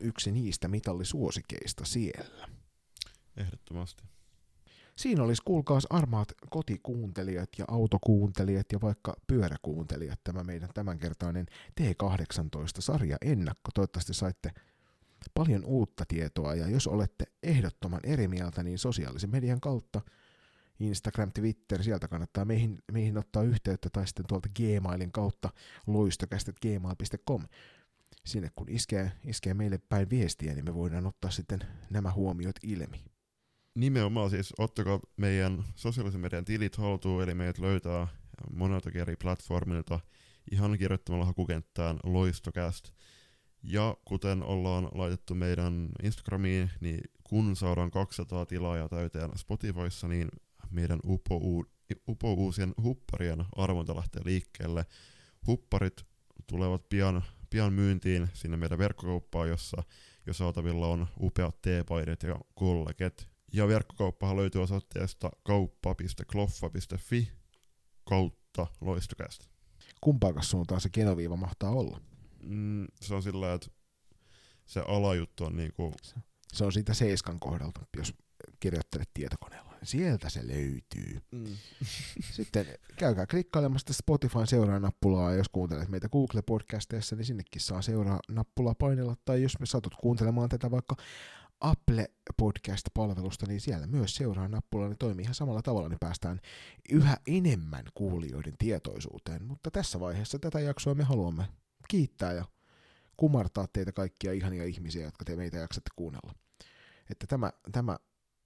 yksi 0.00 0.32
niistä 0.32 0.68
mitallisuosikeista 0.68 1.84
siellä. 1.84 2.48
Ehdottomasti. 3.36 4.04
Siinä 4.96 5.22
olisi 5.22 5.42
kuulkaas 5.44 5.86
armaat 5.90 6.32
kotikuuntelijat 6.50 7.48
ja 7.58 7.64
autokuuntelijat 7.68 8.66
ja 8.72 8.80
vaikka 8.80 9.16
pyöräkuuntelijat 9.26 10.20
tämä 10.24 10.44
meidän 10.44 10.68
tämänkertainen 10.74 11.46
T18-sarja 11.80 13.16
ennakko. 13.22 13.70
Toivottavasti 13.74 14.14
saitte 14.14 14.50
paljon 15.34 15.64
uutta 15.64 16.04
tietoa 16.08 16.54
ja 16.54 16.68
jos 16.68 16.86
olette 16.86 17.24
ehdottoman 17.42 18.00
eri 18.02 18.28
mieltä, 18.28 18.62
niin 18.62 18.78
sosiaalisen 18.78 19.30
median 19.30 19.60
kautta 19.60 20.00
Instagram, 20.80 21.32
Twitter, 21.32 21.82
sieltä 21.82 22.08
kannattaa 22.08 22.44
meihin, 22.44 22.78
meihin 22.92 23.18
ottaa 23.18 23.42
yhteyttä 23.42 23.90
tai 23.90 24.06
sitten 24.06 24.26
tuolta 24.26 24.48
Gmailin 24.56 25.12
kautta 25.12 25.50
loistokästet.gmail.com. 25.86 27.42
Sinne 28.24 28.50
kun 28.54 28.68
iskee, 28.68 29.12
iskee 29.24 29.54
meille 29.54 29.78
päin 29.88 30.10
viestiä, 30.10 30.54
niin 30.54 30.64
me 30.64 30.74
voidaan 30.74 31.06
ottaa 31.06 31.30
sitten 31.30 31.60
nämä 31.90 32.12
huomiot 32.12 32.56
ilmi. 32.62 33.04
Nimenomaan 33.74 34.30
siis 34.30 34.52
ottakaa 34.58 35.00
meidän 35.16 35.64
sosiaalisen 35.76 36.20
median 36.20 36.44
tilit 36.44 36.76
haltuun, 36.76 37.22
eli 37.22 37.34
meidät 37.34 37.58
löytää 37.58 38.06
monelta 38.52 38.90
eri 38.94 39.16
platformilta 39.16 40.00
ihan 40.50 40.78
kirjoittamalla 40.78 41.24
hakukenttään 41.24 41.96
loistokäst. 42.04 42.92
Ja 43.62 43.96
kuten 44.04 44.42
ollaan 44.42 44.88
laitettu 44.94 45.34
meidän 45.34 45.88
Instagramiin, 46.02 46.70
niin 46.80 47.00
kun 47.24 47.56
saadaan 47.56 47.90
200 47.90 48.46
tilaajaa 48.46 48.88
täyteen 48.88 49.30
Spotifyssa, 49.36 50.08
niin 50.08 50.28
meidän 50.70 51.00
upo, 51.06 51.40
upo 52.08 52.32
uusien 52.32 52.74
hupparien 52.82 53.44
arvonta 53.56 53.96
lähtee 53.96 54.22
liikkeelle. 54.24 54.86
Hupparit 55.46 56.06
tulevat 56.46 56.88
pian 56.88 57.22
pian 57.50 57.72
myyntiin 57.72 58.28
sinne 58.32 58.56
meidän 58.56 58.78
verkkokauppaan, 58.78 59.48
jossa 59.48 59.82
jo 60.26 60.32
saatavilla 60.32 60.86
on 60.86 61.06
upeat 61.20 61.62
teepaidat 61.62 62.22
ja 62.22 62.40
kolleket. 62.54 63.28
Ja 63.52 63.68
verkkokauppahan 63.68 64.36
löytyy 64.36 64.62
osoitteesta 64.62 65.30
kauppa.kloffa.fi 65.42 67.32
kautta 68.04 68.66
loistokästä. 68.80 69.46
Kumpaakas 70.00 70.50
suuntaan 70.50 70.80
se 70.80 70.88
genoviiva 70.88 71.36
mahtaa 71.36 71.70
olla? 71.70 72.00
Mm, 72.48 72.86
se 73.00 73.14
on 73.14 73.22
sillä 73.22 73.54
että 73.54 73.70
se 74.66 74.80
alajuttu 74.80 75.44
on 75.44 75.56
niinku... 75.56 75.94
Se 76.52 76.64
on 76.64 76.72
siitä 76.72 76.94
seiskan 76.94 77.40
kohdalta, 77.40 77.80
jos 77.96 78.14
kirjoittelet 78.60 79.10
tietokoneella. 79.14 79.72
Sieltä 79.82 80.28
se 80.28 80.46
löytyy. 80.46 81.20
Mm. 81.32 81.56
Sitten 82.36 82.66
käykää 82.96 83.26
klikkailemassa 83.26 83.92
Spotifyn 83.92 84.46
seuraa-nappulaa, 84.46 85.30
ja 85.30 85.36
jos 85.36 85.48
kuuntelet 85.48 85.88
meitä 85.88 86.08
Google-podcasteissa, 86.08 87.16
niin 87.16 87.24
sinnekin 87.24 87.60
saa 87.60 87.82
seuraa-nappulaa 87.82 88.74
painella, 88.74 89.16
tai 89.24 89.42
jos 89.42 89.60
me 89.60 89.66
satut 89.66 89.94
kuuntelemaan 89.94 90.48
tätä 90.48 90.70
vaikka 90.70 90.96
Apple 91.60 92.08
Podcast-palvelusta, 92.36 93.46
niin 93.46 93.60
siellä 93.60 93.86
myös 93.86 94.16
seuraa 94.16 94.48
nappula, 94.48 94.88
niin 94.88 94.98
toimii 94.98 95.22
ihan 95.22 95.34
samalla 95.34 95.62
tavalla, 95.62 95.88
niin 95.88 95.98
päästään 96.00 96.40
yhä 96.90 97.16
enemmän 97.26 97.84
kuulijoiden 97.94 98.54
tietoisuuteen. 98.58 99.44
Mutta 99.44 99.70
tässä 99.70 100.00
vaiheessa 100.00 100.38
tätä 100.38 100.60
jaksoa 100.60 100.94
me 100.94 101.04
haluamme 101.04 101.44
kiittää 101.88 102.32
ja 102.32 102.44
kumartaa 103.16 103.66
teitä 103.72 103.92
kaikkia 103.92 104.32
ihania 104.32 104.64
ihmisiä, 104.64 105.04
jotka 105.04 105.24
te 105.24 105.36
meitä 105.36 105.58
jaksatte 105.58 105.90
kuunnella. 105.96 106.34
Että 107.10 107.26
tämä, 107.26 107.52
tämä 107.72 107.98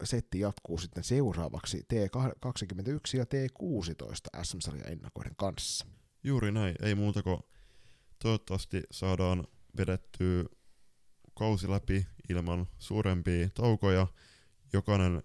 setti 0.04 0.40
jatkuu 0.40 0.78
sitten 0.78 1.04
seuraavaksi 1.04 1.86
T21 1.92 3.18
ja 3.18 3.24
T16 3.24 4.44
SM-sarjan 4.44 4.92
ennakoiden 4.92 5.36
kanssa. 5.36 5.86
Juuri 6.24 6.52
näin, 6.52 6.74
ei 6.82 6.94
muuta 6.94 7.22
kuin 7.22 7.38
toivottavasti 8.18 8.82
saadaan 8.90 9.46
vedettyä 9.76 10.44
kausi 11.34 11.70
läpi 11.70 12.06
ilman 12.28 12.66
suurempia 12.78 13.48
taukoja. 13.54 14.06
Jokainen 14.72 15.22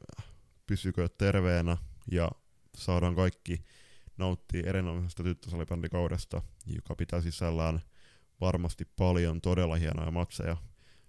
pysykö 0.68 1.10
terveenä 1.18 1.78
ja 2.12 2.32
saadaan 2.78 3.16
kaikki 3.16 3.64
nauttia 4.18 4.70
erinomaisesta 4.70 5.24
tyttösalibändikaudesta, 5.24 6.42
joka 6.66 6.96
pitää 6.96 7.22
sisällään 7.22 7.82
varmasti 8.42 8.86
paljon 8.86 9.42
todella 9.42 9.76
hienoja 9.76 10.12
matseja. 10.12 10.58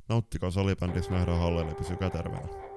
Nauttikaa 0.09 0.51
salibändissä, 0.51 1.11
nähdään 1.11 1.39
hallelle, 1.39 1.75
pysykää 1.75 2.11
terveenä. 2.11 2.68